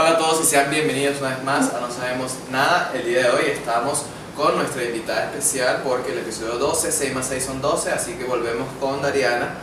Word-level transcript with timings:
Hola 0.00 0.10
a 0.10 0.16
todos 0.16 0.40
y 0.42 0.44
sean 0.44 0.70
bienvenidos 0.70 1.18
una 1.18 1.30
vez 1.30 1.42
más 1.42 1.74
a 1.74 1.80
No 1.80 1.90
Sabemos 1.90 2.32
Nada. 2.52 2.92
El 2.94 3.04
día 3.04 3.24
de 3.24 3.30
hoy 3.30 3.46
estamos 3.50 4.04
con 4.36 4.54
nuestra 4.54 4.84
invitada 4.84 5.24
especial 5.24 5.80
porque 5.82 6.12
el 6.12 6.18
episodio 6.18 6.56
12, 6.56 6.92
6 6.92 7.14
más 7.16 7.26
6 7.26 7.44
son 7.44 7.60
12, 7.60 7.90
así 7.90 8.12
que 8.12 8.22
volvemos 8.22 8.68
con 8.78 9.02
Dariana, 9.02 9.54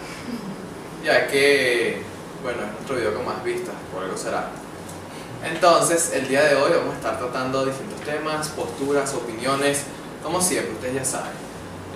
ya 1.05 1.27
que, 1.27 2.02
bueno, 2.43 2.63
es 2.63 2.71
nuestro 2.73 2.98
video 2.98 3.16
con 3.16 3.25
más 3.25 3.41
vistas, 3.45 3.73
por 3.93 4.04
algo 4.04 4.18
será. 4.18 4.50
Entonces, 5.41 6.11
el 6.11 6.27
día 6.27 6.43
de 6.43 6.55
hoy 6.57 6.71
vamos 6.79 6.95
a 6.95 6.97
estar 6.97 7.17
tratando 7.17 7.65
distintos 7.65 8.02
temas, 8.02 8.49
posturas, 8.49 9.13
opiniones, 9.13 9.83
como 10.21 10.41
siempre, 10.41 10.73
ustedes 10.73 10.95
ya 10.95 11.05
saben. 11.05 11.31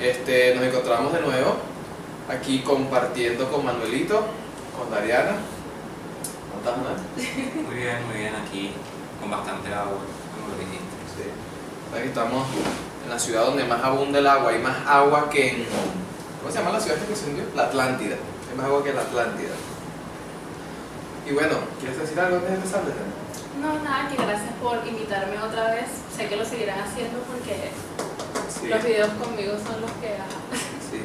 Este, 0.02 0.56
nos 0.56 0.64
encontramos 0.64 1.12
de 1.12 1.20
nuevo 1.20 1.58
aquí 2.30 2.62
compartiendo 2.62 3.52
con 3.52 3.66
Manuelito, 3.66 4.24
con 4.78 4.90
Dariana. 4.90 5.36
¿Cómo 6.64 6.76
estás, 6.76 6.78
Manuel? 6.78 7.66
Muy 7.66 7.76
bien, 7.76 7.98
muy 8.08 8.18
bien, 8.18 8.34
aquí 8.36 8.72
con 9.20 9.32
bastante 9.32 9.74
agua, 9.74 10.00
como 10.36 10.48
lo 10.52 10.56
dijiste. 10.60 10.96
Sí. 11.16 11.26
Aquí 11.98 12.08
estamos 12.10 12.48
en 13.04 13.10
la 13.10 13.20
ciudad 13.20 13.46
donde 13.46 13.64
más 13.66 13.84
abunda 13.84 14.20
el 14.20 14.28
agua. 14.28 14.52
Hay 14.52 14.60
más 14.60 14.78
agua 14.88 15.30
que 15.30 15.50
en. 15.50 15.66
¿Cómo 16.40 16.52
se 16.52 16.60
llama 16.60 16.72
la 16.72 16.80
ciudad 16.80 16.98
que 17.00 17.16
se 17.16 17.30
hundió? 17.30 17.44
La 17.56 17.64
Atlántida. 17.64 18.16
Hay 18.50 18.58
más 18.58 18.66
agua 18.66 18.84
que 18.84 18.94
la 18.94 19.02
Atlántida. 19.02 19.56
Y 21.28 21.32
bueno, 21.34 21.56
¿quieres 21.80 22.00
decir 22.00 22.20
algo 22.20 22.38
antes 22.38 22.50
de 22.52 22.56
empezar? 22.56 22.82
No, 23.62 23.80
nada, 23.84 24.08
que 24.10 24.16
gracias 24.16 24.54
por 24.62 24.86
invitarme 24.88 25.38
otra 25.42 25.72
vez. 25.72 25.86
Sé 26.16 26.28
que 26.28 26.36
lo 26.38 26.46
seguirán 26.46 26.80
haciendo 26.80 27.20
porque 27.28 27.72
Sí. 28.50 28.68
los 28.68 28.84
videos 28.84 29.10
conmigo 29.22 29.54
son 29.54 29.82
los 29.82 29.92
que... 30.02 30.16
Sí. 30.90 31.04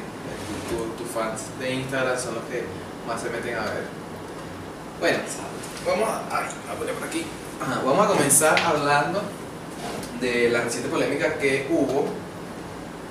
Tu- 0.69 1.03
Tus 1.03 1.11
fans 1.13 1.41
de 1.59 1.73
Instagram 1.75 2.17
son 2.17 2.35
los 2.35 2.43
que 2.45 2.65
más 3.07 3.21
se 3.21 3.29
meten 3.29 3.55
a 3.55 3.61
ver. 3.65 3.83
Bueno, 4.99 5.17
vamos 5.85 6.09
a, 6.09 6.21
ay, 6.39 6.45
a 6.71 6.73
poner 6.77 6.93
por 6.95 7.07
aquí. 7.07 7.25
Ajá, 7.61 7.81
vamos 7.85 8.05
a 8.05 8.09
comenzar 8.09 8.59
hablando 8.59 9.21
de 10.19 10.49
la 10.49 10.61
reciente 10.61 10.89
polémica 10.89 11.35
que 11.35 11.67
hubo 11.69 12.05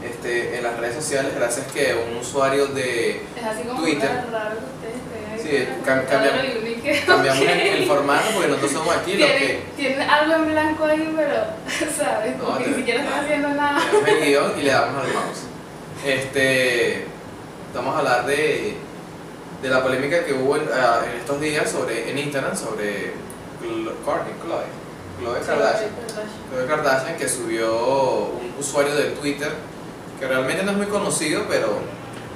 este, 0.02 0.56
en 0.58 0.62
las 0.64 0.78
redes 0.78 0.96
sociales 0.96 1.34
gracias 1.34 1.66
que 1.72 1.94
un 2.10 2.16
usuario 2.18 2.66
de 2.68 3.22
Es 3.36 3.44
así 3.44 3.62
como 3.62 3.80
Twitter. 3.82 4.10
raro 4.32 4.56
que 4.56 4.64
ustedes 4.64 5.04
Sí, 5.42 5.68
cam- 5.84 6.06
cambiamos- 6.06 7.04
cambiamos 7.06 7.42
el, 7.42 7.48
el 7.60 7.86
formato 7.86 8.24
porque 8.32 8.48
nosotros 8.48 8.72
somos 8.72 8.96
aquí 8.96 9.16
los 9.16 9.28
Tiene, 9.28 9.38
que 9.46 9.62
tiene 9.76 10.02
algo 10.04 10.34
en 10.36 10.46
blanco 10.52 10.84
ahí, 10.84 11.12
pero, 11.14 11.34
¿sabes? 11.98 12.36
No, 12.38 12.56
te- 12.56 12.66
ni 12.68 12.74
siquiera 12.76 13.04
están 13.04 13.24
haciendo 13.24 13.48
nada. 13.50 13.80
el 14.06 14.24
guion 14.24 14.52
y 14.58 14.62
le 14.62 14.70
damos 14.70 15.04
al 15.04 15.12
mouse. 15.12 15.40
Este, 16.06 17.04
vamos 17.74 17.94
a 17.94 17.98
hablar 17.98 18.26
de, 18.26 18.76
de 19.64 19.70
la 19.70 19.82
polémica 19.82 20.24
que 20.24 20.34
hubo 20.34 20.56
en, 20.56 20.68
ah, 20.74 21.00
en 21.10 21.18
estos 21.20 21.40
días 21.40 21.70
sobre, 21.70 22.10
en 22.10 22.18
Instagram 22.18 22.54
sobre 22.56 23.14
Chloe, 23.60 23.94
Kourtney, 24.04 24.34
Chloe, 24.44 24.64
Chloe 25.20 25.40
Kardashian. 25.46 25.90
Khloe 26.50 26.66
Kardashian 26.66 27.16
que 27.16 27.28
subió 27.28 27.74
un 28.28 28.54
usuario 28.60 28.94
de 28.94 29.04
Twitter 29.12 29.50
que 30.20 30.26
realmente 30.28 30.62
no 30.64 30.72
es 30.72 30.76
muy 30.76 30.86
conocido, 30.86 31.44
pero, 31.48 31.78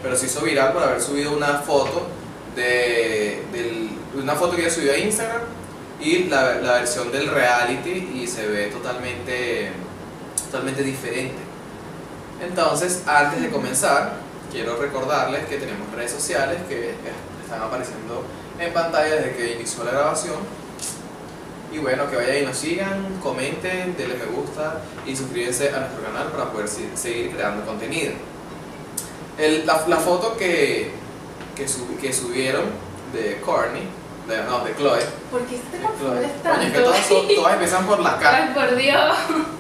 pero 0.03 0.17
se 0.17 0.25
hizo 0.27 0.41
viral 0.41 0.73
por 0.73 0.83
haber 0.83 1.01
subido 1.03 1.33
una 1.37 1.59
foto 1.59 2.07
de, 2.57 3.45
del- 3.53 3.91
una 4.17 4.35
foto 4.35 4.57
que 4.57 4.63
ella 4.63 4.71
subió 4.71 4.93
a 4.95 4.97
Instagram 4.97 5.43
y 6.01 6.25
la, 6.25 6.55
la 6.61 6.73
versión 6.79 7.13
del 7.13 7.29
reality 7.29 8.21
y 8.23 8.27
se 8.27 8.47
ve 8.47 8.69
totalmente, 8.69 9.71
totalmente 10.47 10.83
diferente. 10.83 11.37
Entonces, 12.43 13.03
antes 13.07 13.43
de 13.43 13.51
comenzar, 13.51 14.15
quiero 14.53 14.77
recordarles 14.77 15.47
que 15.47 15.57
tenemos 15.59 15.91
redes 15.95 16.13
sociales 16.13 16.59
que 16.69 16.95
están 17.45 17.63
apareciendo 17.63 18.25
en 18.59 18.73
pantalla 18.73 19.15
desde 19.17 19.37
que 19.37 19.53
inició 19.55 19.85
la 19.85 19.93
grabación. 19.93 20.37
Y 21.73 21.79
bueno, 21.79 22.09
que 22.11 22.17
vayan 22.17 22.39
y 22.39 22.47
nos 22.47 22.57
sigan, 22.57 23.21
comenten, 23.23 23.95
denle 23.97 24.15
me 24.15 24.25
gusta 24.25 24.81
y 25.07 25.15
suscríbanse 25.15 25.69
a 25.69 25.81
nuestro 25.81 26.03
canal 26.03 26.29
para 26.29 26.51
poder 26.51 26.67
seguir 26.69 27.31
creando 27.35 27.65
contenido. 27.67 28.13
El- 29.37 29.67
la, 29.67 29.85
la 29.87 29.97
foto 29.99 30.37
que, 30.37 30.91
que, 31.55 31.69
sub- 31.69 31.99
que 32.01 32.13
subieron 32.13 32.65
de 33.13 33.41
Courtney, 33.45 33.87
de, 34.27 34.43
no, 34.45 34.65
de 34.65 34.75
Chloe, 34.77 35.01
¿Por 35.31 35.43
qué 35.43 35.57
te 35.71 35.77
de 35.79 35.85
Chloe. 35.85 35.89
confundes 35.99 36.31
Coño, 36.43 36.61
es 36.63 36.73
que 36.73 36.79
tanto? 36.79 36.83
todas, 36.83 37.09
todas 37.37 37.53
empiezan 37.53 37.87
por 37.87 38.01
la 38.01 38.19
K. 38.19 38.35
Ay, 38.37 38.55
por 38.55 38.77
Dios. 38.77 39.15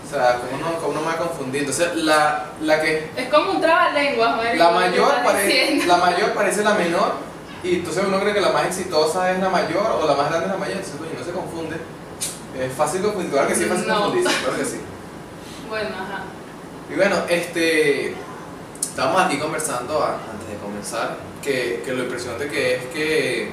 O 0.08 0.10
sea, 0.10 0.40
¿cómo 0.40 0.56
no, 0.62 0.78
cómo 0.80 0.94
no 0.94 1.00
me 1.00 1.06
va 1.08 1.12
a 1.12 1.16
confundir? 1.18 1.60
Entonces, 1.62 1.94
la, 1.96 2.46
la 2.62 2.80
que 2.80 3.10
Es 3.14 3.28
como 3.28 3.50
un 3.52 3.60
trabalenguas, 3.60 4.36
marico, 4.38 4.56
la 4.64 4.70
mayor, 4.70 5.12
parece, 5.22 5.86
la 5.86 5.96
mayor 5.98 6.32
parece 6.32 6.64
la 6.64 6.74
menor 6.74 7.12
y 7.62 7.74
entonces 7.76 8.04
uno 8.06 8.18
cree 8.20 8.32
que 8.32 8.40
la 8.40 8.52
más 8.52 8.66
exitosa 8.66 9.30
es 9.32 9.38
la 9.40 9.50
mayor 9.50 9.98
o 10.02 10.06
la 10.06 10.14
más 10.14 10.28
grande 10.30 10.46
es 10.46 10.52
la 10.52 10.58
mayor, 10.58 10.76
entonces 10.78 11.18
no 11.18 11.24
se 11.24 11.32
confunde. 11.32 11.76
Es 12.58 12.72
fácil 12.72 13.02
confundir, 13.02 13.30
claro 13.32 13.48
que 13.48 13.54
sí 13.54 13.64
es 13.64 13.68
fácil 13.68 13.86
No. 13.88 14.00
confundirse, 14.04 14.34
claro 14.42 14.58
que 14.58 14.64
sí. 14.64 14.80
Bueno, 15.68 15.88
ajá. 15.94 16.22
Y 16.90 16.94
bueno, 16.96 17.16
este, 17.28 18.14
estábamos 18.80 19.22
aquí 19.22 19.38
conversando 19.38 20.02
antes 20.02 20.48
de 20.48 20.56
comenzar 20.56 21.16
que, 21.42 21.82
que 21.84 21.92
lo 21.92 22.04
impresionante 22.04 22.48
que 22.48 22.76
es 22.76 22.84
que 22.86 23.52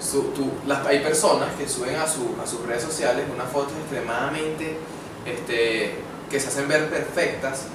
su- 0.00 0.30
tú- 0.30 0.52
las, 0.66 0.86
hay 0.86 1.00
personas 1.00 1.50
que 1.58 1.68
suben 1.68 1.96
a, 1.96 2.06
su, 2.06 2.34
a 2.42 2.46
sus 2.46 2.64
redes 2.66 2.82
sociales 2.82 3.26
unas 3.32 3.50
fotos 3.50 3.72
extremadamente 3.82 4.78
este, 5.26 5.94
que 6.30 6.40
se 6.40 6.48
hacen 6.48 6.68
ver 6.68 6.88
perfectas 6.88 7.66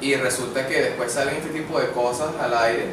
y 0.00 0.14
resulta 0.14 0.66
que 0.66 0.82
después 0.82 1.12
salen 1.12 1.36
este 1.36 1.50
tipo 1.50 1.78
de 1.78 1.90
cosas 1.90 2.30
al 2.40 2.56
aire 2.56 2.86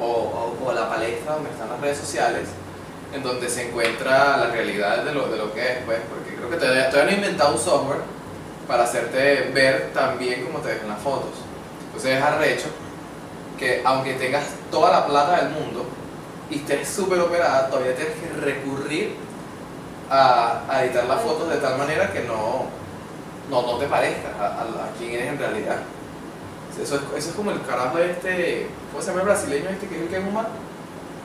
o, 0.00 0.04
o, 0.04 0.64
o 0.64 0.70
a 0.70 0.74
la 0.74 0.88
palestra 0.88 1.34
donde 1.34 1.50
están 1.50 1.70
las 1.70 1.80
redes 1.80 1.98
sociales 1.98 2.48
en 3.12 3.22
donde 3.22 3.48
se 3.48 3.68
encuentra 3.68 4.36
la 4.36 4.46
realidad 4.46 5.04
de 5.04 5.12
lo, 5.12 5.28
de 5.28 5.36
lo 5.36 5.52
que 5.52 5.60
es, 5.60 5.78
pues, 5.84 5.98
porque 6.08 6.36
creo 6.36 6.48
que 6.50 6.56
todavía, 6.56 6.90
todavía 6.90 7.10
no 7.10 7.16
he 7.16 7.20
inventado 7.20 7.54
un 7.54 7.60
software 7.60 8.00
para 8.68 8.84
hacerte 8.84 9.50
ver 9.52 9.90
tan 9.92 10.18
bien 10.18 10.44
como 10.44 10.60
te 10.60 10.68
ves 10.68 10.82
en 10.82 10.88
las 10.88 11.00
fotos. 11.00 11.32
Entonces 11.86 12.18
es 12.18 12.22
arrecho 12.22 12.68
que 13.58 13.82
aunque 13.84 14.14
tengas 14.14 14.44
toda 14.70 14.92
la 14.92 15.06
plata 15.06 15.42
del 15.42 15.50
mundo 15.50 15.84
y 16.50 16.56
estés 16.56 16.88
súper 16.88 17.20
operada, 17.20 17.68
todavía 17.68 17.94
tienes 17.94 18.14
que 18.14 18.40
recurrir 18.40 19.16
a, 20.08 20.62
a 20.68 20.84
editar 20.84 21.04
las 21.04 21.20
fotos 21.20 21.50
de 21.50 21.56
tal 21.56 21.76
manera 21.78 22.12
que 22.12 22.20
no, 22.20 22.66
no, 23.50 23.62
no 23.62 23.78
te 23.78 23.86
parezca 23.86 24.28
a, 24.38 24.44
a, 24.46 24.62
a 24.62 24.90
quién 24.98 25.12
eres 25.12 25.28
en 25.28 25.38
realidad. 25.38 25.76
Eso 26.80 26.94
es, 26.96 27.02
eso 27.18 27.30
es 27.30 27.34
como 27.36 27.50
el 27.50 27.60
carajo 27.62 27.98
de 27.98 28.10
este, 28.12 28.68
¿cómo 28.90 29.02
se 29.02 29.08
llama 29.08 29.20
el 29.22 29.26
brasileño 29.26 29.68
este 29.68 29.86
que 29.86 29.96
es 29.96 30.02
el 30.02 30.08
que 30.08 30.16
es 30.16 30.24
humano? 30.24 30.48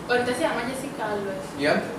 Ahorita 0.10 0.34
se 0.34 0.42
llama 0.42 0.62
Jessica 0.68 1.12
Alves. 1.12 1.36
¿Y 1.60 1.66
antes? 1.66 1.90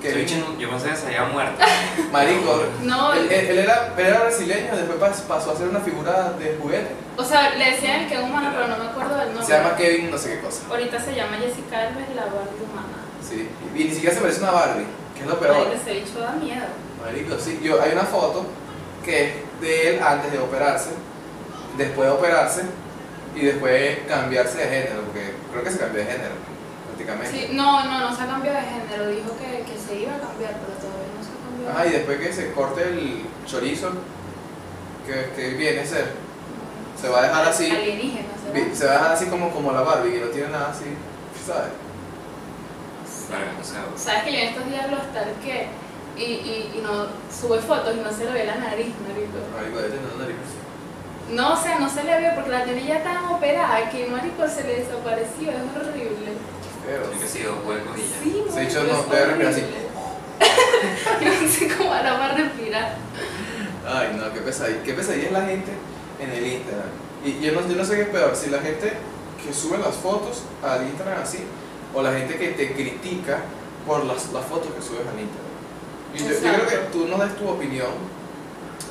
Que 0.00 0.12
bicho 0.14 0.34
no- 0.38 0.58
yo 0.58 0.68
pensé 0.68 0.88
que 0.90 0.96
se 0.96 1.06
había 1.06 1.24
muerto. 1.24 1.62
Marico, 2.12 2.62
No, 2.82 3.12
él, 3.12 3.30
él- 3.30 3.50
él 3.50 3.58
era, 3.60 3.92
él 3.96 4.06
era 4.06 4.20
brasileño, 4.20 4.74
después 4.76 4.98
pas- 4.98 5.22
pasó 5.28 5.52
a 5.52 5.56
ser 5.56 5.68
una 5.68 5.78
figura 5.80 6.32
de 6.38 6.56
juguete. 6.60 6.90
o 7.16 7.24
sea, 7.24 7.54
le 7.54 7.70
decían 7.70 8.08
que 8.08 8.14
es 8.14 8.20
humana, 8.20 8.50
pero 8.52 8.66
no 8.66 8.78
me 8.82 8.90
acuerdo 8.90 9.16
del 9.16 9.28
nombre. 9.28 9.46
Se 9.46 9.52
llama 9.52 9.76
Kevin 9.76 10.10
no 10.10 10.18
sé 10.18 10.30
qué 10.34 10.40
cosa. 10.40 10.62
Ahorita 10.68 10.98
se 11.00 11.14
llama 11.14 11.36
Jessica 11.38 11.78
Alves, 11.86 12.08
la 12.16 12.22
Barbie 12.24 12.64
humana. 12.68 12.98
Sí. 13.28 13.48
Y, 13.76 13.80
y 13.82 13.84
ni 13.84 13.90
siquiera 13.94 14.14
se 14.14 14.20
parece 14.20 14.40
una 14.40 14.50
Barbie, 14.50 14.86
que 15.14 15.20
es 15.20 15.26
lo 15.26 15.38
peor. 15.38 15.56
Ay, 15.70 15.78
ese 15.80 15.92
bicho 16.00 16.18
da 16.18 16.32
miedo. 16.32 16.66
Marico, 17.04 17.38
sí, 17.38 17.60
yo, 17.62 17.80
hay 17.80 17.92
una 17.92 18.02
foto 18.02 18.44
que 19.04 19.24
es 19.28 19.32
de 19.60 19.90
él 19.96 20.02
antes 20.02 20.30
de 20.32 20.38
operarse, 20.38 20.90
después 21.76 22.08
de 22.08 22.14
operarse 22.14 22.62
y 23.34 23.40
después 23.46 23.98
cambiarse 24.08 24.58
de 24.58 24.64
género, 24.64 25.02
porque 25.02 25.34
creo 25.50 25.64
que 25.64 25.70
se 25.70 25.78
cambió 25.78 26.04
de 26.04 26.10
género, 26.12 26.34
prácticamente. 26.86 27.30
Sí, 27.30 27.48
no, 27.54 27.84
no, 27.84 28.00
no 28.10 28.16
se 28.16 28.22
ha 28.22 28.26
cambiado 28.26 28.58
de 28.58 28.64
género. 28.64 29.08
Dijo 29.08 29.36
que, 29.38 29.64
que 29.64 29.78
se 29.78 30.00
iba 30.00 30.14
a 30.14 30.20
cambiar, 30.20 30.52
pero 30.60 30.78
todavía 30.78 31.12
no 31.16 31.22
se 31.24 31.30
ha 31.30 31.44
cambiado. 31.44 31.70
Ajá, 31.78 31.86
y 31.86 31.90
después 31.90 32.18
que 32.20 32.32
se 32.32 32.52
corte 32.52 32.82
el 32.82 33.22
chorizo, 33.46 33.90
que, 35.06 35.30
que 35.34 35.48
viene 35.56 35.80
a 35.80 35.86
ser, 35.86 36.12
se 37.00 37.08
va 37.08 37.20
a 37.20 37.22
dejar 37.22 37.48
así, 37.48 37.70
Alienígena, 37.70 38.28
vi- 38.54 38.60
¿será? 38.60 38.74
se 38.76 38.84
va 38.86 38.90
a 38.90 38.94
dejar 38.94 39.12
así 39.12 39.26
como, 39.26 39.50
como 39.50 39.72
la 39.72 39.80
Barbie, 39.80 40.12
que 40.12 40.20
no 40.20 40.26
tiene 40.28 40.48
nada 40.50 40.70
así, 40.70 40.84
¿sabes? 41.46 41.72
Sea, 43.62 43.84
Sabes 43.96 44.22
que 44.24 44.32
yo 44.32 44.38
en 44.38 44.48
estos 44.48 44.66
días 44.66 44.90
lo 44.90 44.96
stalkeé 44.98 45.68
y, 46.16 46.22
y, 46.22 46.72
y 46.76 46.80
no 46.82 47.06
sube 47.30 47.58
fotos 47.60 47.94
y 47.96 48.00
no 48.00 48.12
se 48.12 48.24
le 48.24 48.32
ve 48.32 48.44
la 48.44 48.56
nariz, 48.56 48.92
marico. 49.06 49.38
Marico, 49.56 49.76
debe 49.78 49.88
tener 49.90 50.14
una 50.14 50.24
nariz. 50.24 50.36
No, 51.30 51.54
o 51.54 51.56
sea, 51.56 51.78
no 51.78 51.88
se 51.88 52.04
le 52.04 52.20
ve 52.20 52.32
porque 52.34 52.50
la 52.50 52.64
tiene 52.64 52.84
ya 52.86 53.02
tan 53.02 53.24
operada 53.24 53.88
que 53.90 54.06
marico 54.06 54.46
se 54.48 54.64
le 54.64 54.80
desapareció, 54.80 55.50
es 55.50 55.56
horrible. 55.76 56.32
Feo. 56.84 57.02
tiene 57.04 57.20
que 57.20 57.28
ser 57.28 57.46
dos 57.46 57.64
huecos 57.64 57.96
y 57.96 58.00
ya. 58.00 58.16
Sí, 58.22 58.30
debe 59.10 59.24
respirar 59.24 59.46
así. 59.46 59.62
horrible. 61.16 61.42
no 61.42 61.48
sé 61.48 61.68
cómo 61.76 61.92
ahora 61.92 62.12
va 62.14 62.24
a 62.26 62.34
respirar. 62.34 62.96
Ay, 63.86 64.16
no, 64.16 64.32
qué 64.32 64.40
pesadilla, 64.40 64.82
qué 64.82 64.92
pesadilla 64.92 65.26
es 65.26 65.32
la 65.32 65.46
gente 65.46 65.72
en 66.20 66.30
el 66.30 66.46
Instagram. 66.46 66.90
Y 67.24 67.40
yo 67.40 67.52
no, 67.52 67.68
yo 67.68 67.76
no 67.76 67.84
sé 67.84 67.96
qué 67.96 68.02
es 68.02 68.08
peor, 68.08 68.36
si 68.36 68.50
la 68.50 68.58
gente 68.58 68.92
que 69.44 69.54
sube 69.54 69.78
las 69.78 69.94
fotos 69.94 70.42
al 70.62 70.86
Instagram 70.86 71.22
así, 71.22 71.38
o 71.94 72.02
la 72.02 72.12
gente 72.12 72.36
que 72.36 72.48
te 72.48 72.72
critica 72.72 73.38
por 73.86 74.04
las, 74.04 74.32
las 74.32 74.44
fotos 74.44 74.72
que 74.74 74.82
subes 74.82 75.06
al 75.06 75.18
Instagram. 75.18 75.51
Y 76.14 76.18
yo, 76.18 76.28
yo 76.28 76.38
creo 76.40 76.66
que 76.68 76.76
tú 76.92 77.06
nos 77.08 77.20
des 77.20 77.36
tu 77.36 77.48
opinión, 77.48 77.88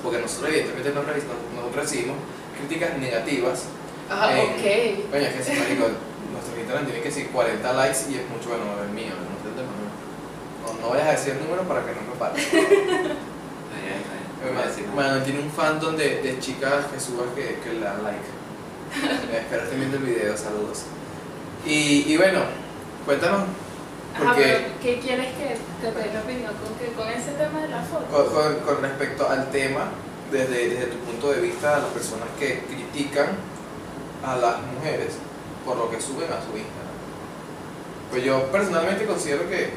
porque 0.04 0.20
nosotros 0.20 0.50
evidentemente 0.50 0.90
no, 0.92 1.02
no- 1.04 1.70
no 1.70 1.76
recibimos 1.76 2.18
críticas 2.58 2.98
negativas. 2.98 3.64
Ah, 4.10 4.32
Eh, 4.34 5.04
ok. 5.06 5.12
Coño, 5.12 5.24
es 5.28 5.34
que 5.36 5.44
si 5.44 5.60
marico, 5.60 5.86
nuestro 6.34 6.58
Instagram 6.58 6.86
tiene 6.86 7.02
que 7.02 7.10
decir 7.10 7.28
40 7.32 7.74
likes 7.74 8.00
y 8.10 8.16
es 8.16 8.30
mucho 8.30 8.50
bueno 8.50 8.66
el 8.84 8.90
mío, 8.92 9.14
no 9.16 9.38
sé 9.42 9.50
el 9.50 9.56
de 9.56 9.64
Manuel. 9.64 9.92
No, 10.66 10.82
no 10.82 10.90
vayas 10.90 11.08
a 11.08 11.12
decir 11.12 11.34
el 11.34 11.44
número 11.44 11.64
para 11.64 11.86
que 11.86 11.92
no 11.94 12.02
me 12.02 12.16
pare. 12.20 12.42
No. 12.42 13.32
Bueno, 14.96 15.22
tiene 15.24 15.40
un 15.40 15.52
fandom 15.52 15.96
de, 15.96 16.22
de 16.22 16.40
chicas 16.40 16.86
que 16.92 17.00
suban 17.00 17.30
que, 17.36 17.60
que 17.64 17.74
le 17.74 17.82
dan 17.82 18.02
like. 18.04 18.26
Espero 19.38 19.64
estén 19.64 19.80
viendo 19.80 19.98
el 19.98 20.04
video, 20.04 20.36
saludos. 20.36 20.84
Y, 21.66 22.12
y 22.12 22.18
bueno, 22.18 22.40
cuéntanos, 23.06 23.44
Ajá, 24.16 24.34
pero 24.36 24.60
¿qué 24.82 25.00
quieres 25.00 25.28
que 25.36 25.58
te 25.82 25.92
dé 25.92 26.14
la 26.14 26.20
opinión 26.22 26.52
con, 26.54 26.76
que, 26.78 26.94
con 26.94 27.08
ese 27.08 27.32
tema 27.32 27.62
de 27.62 27.68
la 27.70 27.82
foto? 27.82 28.06
con, 28.06 28.56
con- 28.60 28.82
respecto 28.84 29.30
al 29.30 29.50
tema, 29.52 29.86
desde, 30.32 30.70
desde 30.70 30.86
tu 30.88 30.98
punto 31.00 31.32
de 31.32 31.42
vista, 31.42 31.76
a 31.78 31.80
las 31.80 31.90
personas 31.90 32.28
que 32.40 32.60
critican 32.68 33.28
a 34.26 34.36
las 34.36 34.58
mujeres 34.62 35.14
por 35.66 35.78
lo 35.78 35.90
que 35.90 36.00
suben 36.02 36.28
a 36.32 36.38
su 36.42 36.56
Instagram. 36.58 36.92
Pues 38.12 38.24
yo 38.24 38.44
personalmente 38.52 39.06
considero 39.06 39.48
que 39.50 39.70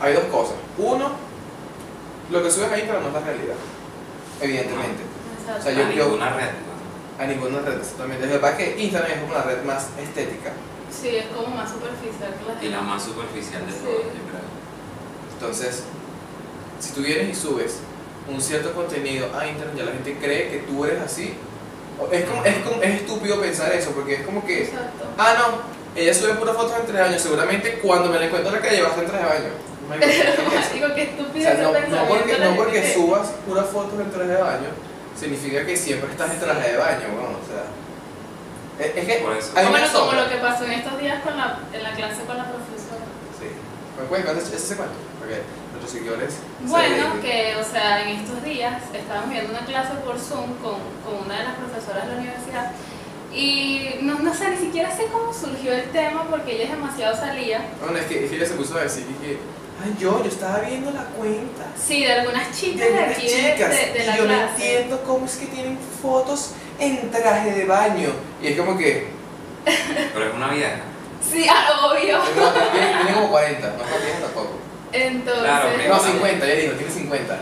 hay 0.00 0.14
dos 0.14 0.24
cosas. 0.24 0.54
Uno, 0.78 1.10
lo 2.30 2.42
que 2.42 2.50
subes 2.50 2.70
a 2.72 2.78
Instagram 2.78 3.02
no 3.02 3.08
es 3.08 3.14
la 3.14 3.20
realidad, 3.20 3.54
evidentemente. 4.40 5.02
Exacto. 5.40 5.60
O 5.60 5.62
sea, 5.62 5.72
A 5.72 5.74
yo- 5.90 5.96
yo- 5.96 6.04
ninguna 6.04 6.30
red, 6.30 6.50
¿no? 6.50 7.24
A 7.24 7.26
ninguna 7.26 7.60
red, 7.60 7.78
exactamente. 7.80 8.26
Lo 8.26 8.32
que 8.34 8.38
pasa 8.38 8.58
es 8.60 8.74
que 8.74 8.82
Instagram 8.84 9.10
es 9.10 9.20
como 9.20 9.34
la 9.34 9.42
red 9.42 9.62
más 9.64 9.88
estética. 9.98 10.52
Sí, 10.90 11.08
es 11.16 11.26
como 11.26 11.54
más 11.54 11.70
superficial 11.70 12.34
que 12.38 12.52
la 12.52 12.64
Y 12.64 12.68
la 12.70 12.80
más 12.80 13.02
superficial 13.02 13.66
de 13.66 13.72
Sí. 13.72 13.78
todas, 13.84 14.04
yo 14.06 14.22
creo. 14.30 14.46
Entonces, 15.34 15.82
si 16.80 16.92
tú 16.92 17.00
vienes 17.02 17.36
y 17.36 17.40
subes 17.40 17.78
un 18.28 18.40
cierto 18.40 18.72
contenido 18.72 19.26
a 19.38 19.46
Instagram, 19.46 19.76
ya 19.76 19.84
la 19.84 19.92
gente 19.92 20.16
cree 20.20 20.50
que 20.50 20.58
tú 20.68 20.84
eres 20.84 21.00
así. 21.02 21.34
Es, 22.12 22.24
como, 22.24 22.44
es, 22.44 22.56
como- 22.58 22.82
es 22.82 22.94
estúpido 23.00 23.40
pensar 23.40 23.72
eso, 23.72 23.90
porque 23.92 24.16
es 24.16 24.22
como 24.26 24.44
que, 24.44 24.64
Exacto. 24.64 25.06
ah, 25.16 25.34
no, 25.38 26.00
ella 26.00 26.12
sube 26.12 26.34
puras 26.34 26.54
fotos 26.56 26.72
en 26.80 26.86
tres 26.86 27.00
años. 27.00 27.22
Seguramente 27.22 27.78
cuando 27.78 28.10
me 28.10 28.18
la 28.18 28.26
encuentro 28.26 28.50
en 28.54 28.56
la 28.62 28.66
calle 28.68 28.82
va 28.82 28.88
a 28.88 28.90
estar 28.90 29.04
en 29.04 29.10
traje 29.10 29.24
de 29.24 29.30
baño. 29.30 29.52
Marico, 29.88 30.06
¿qué 30.06 30.20
es 30.20 30.28
eso? 30.28 30.74
Digo, 30.74 30.86
O 30.88 31.40
sea, 31.40 31.54
no, 31.54 31.96
no 32.02 32.08
porque, 32.08 32.38
no 32.38 32.56
porque 32.56 32.82
que- 32.82 32.94
subas 32.94 33.28
puras 33.46 33.66
fotos 33.66 33.98
en 34.00 34.10
traje 34.10 34.28
de 34.28 34.42
baño, 34.42 34.68
significa 35.18 35.64
que 35.64 35.76
siempre 35.76 36.10
estás 36.10 36.30
en 36.32 36.40
traje 36.40 36.72
de 36.72 36.76
baño, 36.76 37.06
bueno, 37.14 37.38
o 37.42 37.46
sea. 37.46 37.64
Es, 38.78 38.96
es 38.96 39.04
que 39.06 39.14
Por 39.24 39.36
eso. 39.36 39.52
hay 39.56 39.64
Como, 39.64 39.76
una 39.76 39.86
lo- 39.86 39.92
como 40.00 40.12
lo 40.12 40.28
que 40.28 40.36
pasó 40.36 40.64
en 40.64 40.72
estos 40.72 40.98
días 40.98 41.22
con 41.22 41.36
la, 41.36 41.58
en 41.72 41.82
la 41.82 41.92
clase 41.92 42.22
con 42.26 42.36
la 42.36 42.44
profesora. 42.44 43.04
Sí. 43.40 43.48
¿Me 43.98 44.04
puedes 44.06 44.24
contar 44.26 44.42
ese 44.42 44.56
ese 44.56 44.76
cuento? 44.76 44.94
Porque 45.18 45.42
nuestros 45.72 45.90
seguidores. 45.92 46.32
se 46.34 46.68
Bueno, 46.68 47.20
que, 47.22 47.56
o 47.56 47.64
sea, 47.64 48.02
en 48.02 48.20
estos 48.20 48.42
días 48.44 48.82
estábamos 48.92 49.30
viendo 49.30 49.50
una 49.50 49.64
clase 49.64 49.94
por 50.04 50.18
Zoom 50.18 50.54
con, 50.62 50.76
con 51.04 51.24
una 51.24 51.38
de 51.38 51.44
las 51.44 51.54
profesoras 51.56 52.06
de 52.06 52.12
la 52.12 52.18
universidad 52.20 52.72
y 53.32 53.98
no, 54.02 54.18
no 54.20 54.32
sé, 54.34 54.50
ni 54.50 54.56
siquiera 54.56 54.94
sé 54.94 55.06
cómo 55.12 55.32
surgió 55.32 55.72
el 55.72 55.90
tema 55.90 56.24
porque 56.30 56.56
ella 56.62 56.74
demasiado 56.74 57.16
salía. 57.16 57.60
Bueno, 57.82 57.98
es 57.98 58.06
que, 58.06 58.24
es 58.24 58.30
que 58.30 58.36
ella 58.36 58.46
se 58.46 58.54
puso 58.54 58.76
a 58.78 58.82
decir 58.82 59.04
que, 59.20 59.38
ay, 59.84 59.94
yo, 59.98 60.22
yo 60.22 60.28
estaba 60.30 60.60
viendo 60.60 60.90
la 60.90 61.04
cuenta 61.04 61.64
Sí, 61.76 62.04
de 62.04 62.12
algunas 62.12 62.48
de 62.48 62.54
chicas 62.54 62.86
de, 62.88 62.92
unas 62.94 63.10
aquí 63.16 63.26
de, 63.28 63.52
chicas 63.54 63.70
de- 63.70 63.92
de 63.92 64.02
y 64.02 64.06
la 64.06 64.16
yo 64.16 64.24
no 64.26 64.32
entiendo 64.34 65.02
cómo 65.06 65.26
es 65.26 65.36
que 65.36 65.46
tienen 65.46 65.78
fotos 66.00 66.52
en 66.78 67.10
traje 67.10 67.52
de 67.52 67.64
baño. 67.64 68.10
Y 68.42 68.48
es 68.48 68.56
como 68.58 68.76
que, 68.76 69.08
Pero 70.14 70.26
es 70.28 70.34
una 70.34 70.48
vieja. 70.48 70.76
Sí, 71.20 71.46
ah, 71.50 71.86
obvio. 71.90 72.18
no, 72.18 72.50
tiene, 72.70 72.86
tiene 72.96 73.12
como 73.14 73.30
40, 73.30 73.66
no 73.68 73.84
es 73.84 74.04
vieja 74.04 74.20
tampoco. 74.20 74.50
Entonces, 74.92 75.42
Claro, 75.42 75.70
No, 75.70 75.76
pero- 75.76 75.98
50, 76.00 76.46
ya 76.46 76.54
digo, 76.54 76.72
tiene 76.74 76.92
50. 76.92 77.38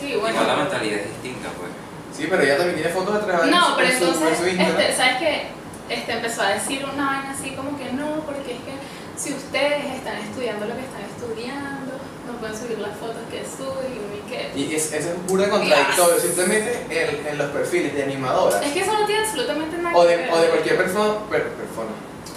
sí, 0.00 0.16
bueno. 0.16 0.28
Igual 0.40 0.46
la 0.48 0.56
mentalidad 0.56 0.98
es 1.00 1.08
distinta, 1.08 1.48
pues. 1.56 1.70
Sí, 2.16 2.26
pero 2.28 2.42
ella 2.42 2.56
también 2.56 2.76
tiene 2.76 2.90
fotos 2.92 3.14
de 3.14 3.20
traje 3.26 3.46
de 3.46 3.50
baño 3.52 3.68
No, 3.70 3.76
pero 3.76 3.88
en 3.88 3.98
su- 3.98 4.04
su 4.06 4.12
entonces, 4.12 4.40
este, 4.60 4.92
¿sabes 4.96 5.16
qué? 5.18 5.42
Este, 5.88 6.12
empezó 6.12 6.42
a 6.42 6.48
decir 6.48 6.84
una 6.84 7.06
vaina 7.06 7.30
así 7.30 7.50
como 7.50 7.76
que 7.78 7.92
no, 7.92 8.20
porque 8.26 8.52
es 8.54 8.58
que 8.60 8.74
si 9.16 9.32
ustedes 9.34 9.84
están 9.94 10.16
estudiando 10.44 10.66
lo 10.66 10.74
que 10.76 10.84
están 10.84 11.02
estudiando, 11.02 11.92
no 12.26 12.32
pueden 12.38 12.56
subir 12.56 12.78
las 12.78 12.96
fotos 12.98 13.22
que 13.30 13.40
suben 13.44 13.92
y 13.96 14.30
que... 14.30 14.50
Y 14.58 14.74
es, 14.74 14.92
eso 14.92 15.08
es 15.08 15.14
pura 15.26 15.48
contradictorio. 15.48 16.20
Simplemente 16.20 16.84
en, 16.90 17.26
en 17.26 17.38
los 17.38 17.50
perfiles 17.50 17.94
de 17.94 18.02
animadoras 18.02 18.62
Es 18.62 18.72
que 18.72 18.80
eso 18.80 18.92
no 18.92 19.06
tiene 19.06 19.22
absolutamente 19.24 19.78
nada 19.78 19.96
o 19.96 20.02
que 20.02 20.08
de, 20.08 20.16
ver. 20.18 20.32
o 20.32 20.38
de 20.40 20.48
cualquier 20.48 20.76
persona, 20.76 21.14
per- 21.30 21.48
persona, 21.48 21.90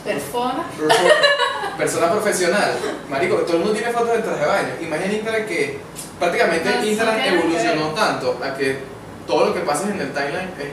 Persona. 0.05 0.65
persona 1.77 2.11
profesional, 2.11 2.71
marico, 3.09 3.35
todo 3.39 3.53
el 3.57 3.59
mundo 3.63 3.73
tiene 3.73 3.91
fotos 3.91 4.13
de 4.13 4.19
traje 4.19 4.39
de 4.39 4.45
baño. 4.47 4.69
Imagina 4.81 5.13
Instagram 5.13 5.45
que 5.45 5.79
prácticamente 6.17 6.69
No, 6.69 6.83
Instagram 6.85 7.21
que 7.21 7.27
evolucionó 7.29 7.87
tanto 7.89 8.39
a 8.41 8.55
que 8.55 8.79
todo 9.27 9.47
lo 9.47 9.53
que 9.53 9.59
pasa 9.61 9.83
en 9.91 9.99
el 9.99 10.13
timeline 10.13 10.49
es 10.59 10.69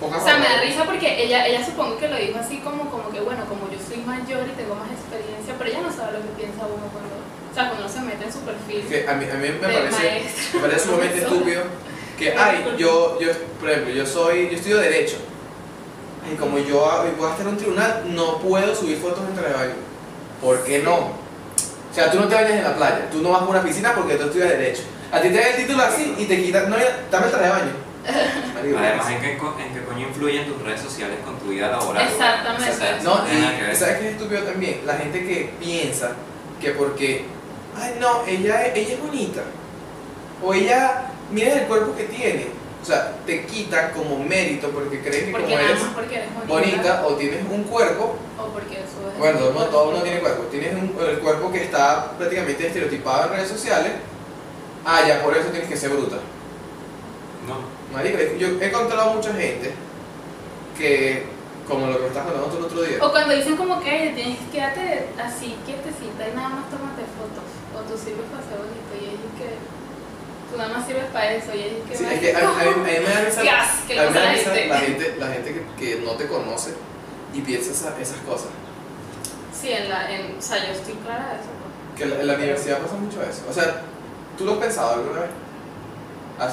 O 0.00 0.24
sea, 0.24 0.38
me 0.38 0.48
da 0.48 0.60
risa 0.62 0.84
porque 0.84 1.24
ella, 1.24 1.46
ella 1.46 1.64
supongo 1.64 1.98
que 1.98 2.08
lo 2.08 2.16
dijo 2.16 2.38
así 2.38 2.58
como, 2.58 2.88
como 2.90 3.10
que, 3.10 3.20
bueno, 3.20 3.44
como 3.46 3.70
yo 3.70 3.78
soy 3.78 3.98
mayor 3.98 4.48
y 4.48 4.56
tengo 4.56 4.74
más 4.74 4.88
experiencia, 4.90 5.54
pero 5.58 5.70
ella 5.70 5.82
no 5.82 5.92
sabe 5.92 6.18
lo 6.18 6.22
que 6.24 6.40
piensa 6.40 6.64
uno 6.64 6.88
cuando, 6.88 7.20
o 7.20 7.54
sea, 7.54 7.68
cuando 7.68 7.84
uno 7.84 7.92
se 7.92 8.00
mete 8.00 8.24
en 8.24 8.32
su 8.32 8.40
perfil. 8.40 8.80
Que 8.88 9.06
a 9.06 9.14
mí, 9.14 9.26
a 9.30 9.34
mí 9.34 9.48
me 9.48 9.60
parece, 9.60 10.24
me 10.54 10.60
parece 10.60 10.80
sumamente 10.80 11.18
estúpido 11.22 11.62
que, 12.18 12.32
ay, 12.36 12.64
yo, 12.78 13.18
yo, 13.20 13.28
por 13.58 13.70
ejemplo, 13.70 13.92
yo 13.92 14.06
soy, 14.06 14.48
yo 14.48 14.56
estudio 14.56 14.78
Derecho. 14.78 15.16
Y 16.30 16.36
como 16.36 16.58
yo 16.58 16.80
voy 17.18 17.26
a 17.26 17.30
estar 17.30 17.46
en 17.46 17.48
un 17.48 17.56
tribunal, 17.56 18.02
no 18.08 18.38
puedo 18.38 18.74
subir 18.74 18.98
fotos 18.98 19.20
en 19.28 19.36
baño. 19.36 19.74
¿Por 20.40 20.64
qué 20.64 20.80
no? 20.80 20.96
O 20.96 21.94
sea, 21.94 22.10
tú 22.10 22.20
no 22.20 22.28
te 22.28 22.34
bañas 22.34 22.52
en 22.52 22.64
la 22.64 22.76
playa, 22.76 23.08
tú 23.10 23.20
no 23.20 23.30
vas 23.30 23.42
a 23.42 23.46
una 23.46 23.62
piscina 23.62 23.94
porque 23.94 24.14
tú 24.14 24.24
estudias 24.24 24.50
Derecho. 24.50 24.82
A 25.10 25.20
ti 25.20 25.28
te 25.28 25.38
dan 25.38 25.48
el 25.48 25.56
título 25.56 25.82
así 25.82 26.14
y 26.18 26.24
te 26.26 26.42
quitan, 26.42 26.70
no, 26.70 26.76
dame 27.10 27.26
el 27.26 27.30
traje 27.30 27.44
de 27.44 27.50
baño. 27.50 27.89
Además, 28.06 29.10
¿en 29.10 29.20
qué, 29.20 29.32
¿en 29.32 29.38
qué 29.74 29.84
coño 29.86 30.08
influyen 30.08 30.46
tus 30.52 30.62
redes 30.62 30.80
sociales 30.80 31.18
con 31.24 31.38
tu 31.38 31.46
vida 31.50 31.70
laboral? 31.70 32.06
Exactamente. 32.06 32.70
O 32.70 32.74
sea, 32.74 32.96
eso 32.98 33.04
No, 33.10 33.24
y. 33.26 33.76
¿sabes 33.76 33.96
qué 33.98 34.08
es 34.08 34.12
estúpido 34.14 34.42
también? 34.42 34.80
La 34.86 34.94
gente 34.96 35.20
que 35.26 35.52
piensa 35.60 36.12
que 36.60 36.70
porque, 36.72 37.24
ay 37.76 37.96
no, 38.00 38.24
ella, 38.26 38.66
es- 38.66 38.76
ella 38.76 38.94
es 38.94 39.00
bonita, 39.00 39.42
o 40.42 40.54
ella, 40.54 41.10
mira 41.30 41.52
el 41.54 41.66
cuerpo 41.66 41.94
que 41.96 42.04
tiene, 42.04 42.46
o 42.82 42.84
sea, 42.84 43.12
te 43.26 43.44
quita 43.46 43.92
como 43.92 44.18
mérito 44.24 44.68
porque 44.70 45.00
creen 45.00 45.26
que 45.26 45.32
Porque 45.32 45.46
como 45.46 45.58
eres 45.58 45.80
bonita, 46.46 46.46
bonita 46.48 47.06
o 47.06 47.14
tienes 47.16 47.44
un 47.50 47.64
cuerpo, 47.64 48.16
o 48.38 48.44
porque 48.48 48.76
subes 48.76 49.18
bueno, 49.18 49.38
ese 49.40 49.52
no 49.52 49.64
todo 49.66 49.90
uno 49.90 50.02
tiene 50.02 50.20
cuerpo, 50.20 50.42
tienes 50.44 50.74
un- 50.74 50.96
el 51.06 51.18
cuerpo 51.18 51.52
que 51.52 51.64
está 51.64 52.12
prácticamente 52.16 52.66
estereotipado 52.66 53.24
en 53.24 53.30
redes 53.36 53.48
sociales, 53.48 53.92
ah, 54.86 55.00
ya 55.06 55.22
por 55.22 55.36
eso 55.36 55.48
tienes 55.50 55.68
que 55.68 55.76
ser 55.76 55.90
bruta. 55.90 56.16
No. 57.46 57.79
Marico, 57.92 58.18
yo 58.38 58.46
he 58.60 58.66
encontrado 58.68 59.14
mucha 59.14 59.32
gente 59.34 59.72
que, 60.78 61.24
como 61.66 61.86
lo 61.86 61.94
que 61.96 62.02
me 62.02 62.06
estás 62.08 62.24
contando 62.24 62.48
tú 62.48 62.58
el 62.58 62.64
otro 62.64 62.82
día, 62.82 62.98
O 63.04 63.10
cuando 63.10 63.34
dicen 63.34 63.56
como 63.56 63.80
que 63.80 63.90
"Ay, 63.90 64.12
tienes 64.14 64.38
que 64.38 64.50
quedarte 64.52 65.08
así 65.22 65.56
quietecita 65.66 66.28
y 66.28 66.36
nada 66.36 66.48
más 66.50 66.70
tómate 66.70 67.02
fotos. 67.18 67.48
O 67.74 67.80
tú 67.82 67.98
sirves 67.98 68.26
para 68.30 68.42
ser 68.46 68.58
bonito 68.58 68.92
y 68.94 69.04
es 69.14 69.30
que 69.38 69.48
tú 70.50 70.56
nada 70.58 70.72
más 70.74 70.86
sirves 70.86 71.06
para 71.12 71.32
eso 71.34 71.50
y 71.54 71.60
es 71.60 71.72
que... 71.90 71.96
Sí, 71.96 72.04
es 72.10 72.20
que 72.20 72.34
a, 72.34 72.38
a 72.38 72.42
mí, 72.42 72.70
a 72.70 72.76
mí 72.76 72.82
me 72.84 73.12
da 73.14 73.20
risa, 73.26 73.40
que 73.86 73.94
la 73.94 74.02
gente. 74.12 74.66
la 74.68 74.78
gente, 74.78 75.14
la 75.18 75.26
gente 75.28 75.54
que, 75.54 75.62
que 75.96 76.00
no 76.02 76.12
te 76.12 76.26
conoce 76.26 76.74
y 77.34 77.40
piensa 77.40 77.70
esa- 77.72 78.00
esas 78.00 78.18
cosas. 78.18 78.48
Sí, 79.58 79.70
en 79.72 79.88
la, 79.88 80.10
en, 80.10 80.36
o 80.38 80.42
sea, 80.42 80.58
yo 80.66 80.72
estoy 80.72 80.94
clara 81.04 81.28
de 81.34 81.34
eso. 81.40 81.50
pues. 81.58 81.98
Que 81.98 82.02
en 82.04 82.10
la, 82.10 82.20
en 82.20 82.26
la 82.28 82.34
universidad 82.34 82.78
pasa 82.78 82.94
mucho 82.94 83.20
eso. 83.22 83.42
O 83.48 83.52
sea, 83.52 83.82
¿tú 84.38 84.44
lo 84.46 84.52
has 84.52 84.58
pensado 84.58 84.94
alguna 84.94 85.20
vez? 85.20 85.30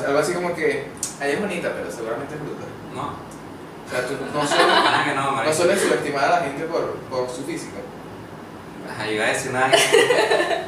Algo 0.05 0.19
así 0.19 0.33
como 0.33 0.53
que, 0.53 0.85
ella 1.21 1.33
es 1.33 1.41
bonita, 1.41 1.71
pero 1.75 1.91
seguramente 1.91 2.35
es 2.35 2.41
bruta. 2.41 2.63
No. 2.93 3.01
O 3.85 3.89
sea, 3.89 4.05
tú 4.05 4.13
no 4.33 4.45
sueles, 4.45 4.65
Pana 4.83 5.05
que 5.05 5.15
no, 5.15 5.23
no 5.23 5.31
marico. 5.31 5.53
sueles 5.55 5.81
subestimar 5.81 6.25
a 6.25 6.29
la 6.29 6.39
gente 6.41 6.63
por, 6.65 6.95
por 7.09 7.29
su 7.29 7.43
física. 7.45 7.77
Ajá, 8.91 9.05
yo 9.05 9.11
iba 9.13 9.25
a 9.25 9.29
decir 9.29 9.51
una 9.51 9.69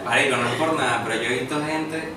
Marico, 0.06 0.38
no 0.38 0.48
es 0.50 0.56
por 0.56 0.74
nada, 0.74 1.02
pero 1.06 1.22
yo 1.22 1.30
he 1.30 1.40
visto 1.40 1.56
gente. 1.66 2.14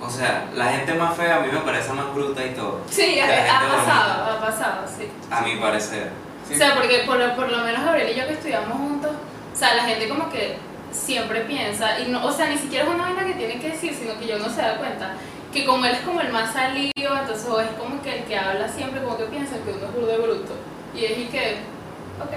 O 0.00 0.10
sea, 0.10 0.48
la 0.54 0.66
gente 0.66 0.94
más 0.94 1.16
fea 1.16 1.36
a 1.36 1.40
mí 1.40 1.48
me 1.50 1.60
parece 1.60 1.92
más 1.92 2.14
bruta 2.14 2.44
y 2.44 2.50
todo. 2.50 2.80
Sí, 2.90 3.18
ha, 3.18 3.26
pasado, 3.26 4.24
ha 4.36 4.40
pasado, 4.40 4.86
sí. 4.86 5.08
A 5.30 5.40
mi 5.40 5.56
parecer. 5.56 6.10
Sí. 6.46 6.54
O 6.54 6.56
sea, 6.58 6.74
porque 6.74 7.02
por, 7.06 7.16
lo- 7.16 7.34
por 7.34 7.50
lo 7.50 7.58
menos 7.64 7.82
Gabriel 7.84 8.10
y 8.14 8.20
yo 8.20 8.26
que 8.26 8.34
estudiamos 8.34 8.76
juntos, 8.76 9.10
o 9.54 9.56
sea, 9.56 9.74
la 9.74 9.84
gente 9.84 10.08
como 10.08 10.28
que 10.30 10.58
siempre 10.92 11.40
piensa, 11.40 11.98
y 11.98 12.08
no, 12.08 12.24
o 12.24 12.30
sea, 12.30 12.48
ni 12.48 12.58
siquiera 12.58 12.84
es 12.84 12.90
una 12.94 13.04
vaina 13.04 13.24
que 13.24 13.32
tiene 13.34 13.58
que 13.58 13.70
decir, 13.70 13.94
sino 13.98 14.18
que 14.18 14.26
yo 14.28 14.38
no 14.38 14.48
se 14.48 14.60
da 14.62 14.76
cuenta, 14.76 15.14
que 15.60 15.66
como 15.66 15.84
él 15.84 15.92
es 15.94 16.00
como 16.00 16.20
el 16.20 16.32
más 16.32 16.52
salido, 16.52 16.92
entonces 17.20 17.46
es 17.46 17.78
como 17.78 18.02
que 18.02 18.18
el 18.18 18.24
que 18.24 18.36
habla 18.38 18.68
siempre, 18.68 19.02
como 19.02 19.16
que 19.18 19.24
piensa 19.24 19.56
que 19.64 19.70
uno 19.72 19.86
es 19.86 19.92
burdo 19.94 20.06
de 20.06 20.18
bruto. 20.18 20.52
Y 20.94 21.04
es 21.04 21.18
y 21.18 21.24
que, 21.26 21.56
ok. 22.20 22.32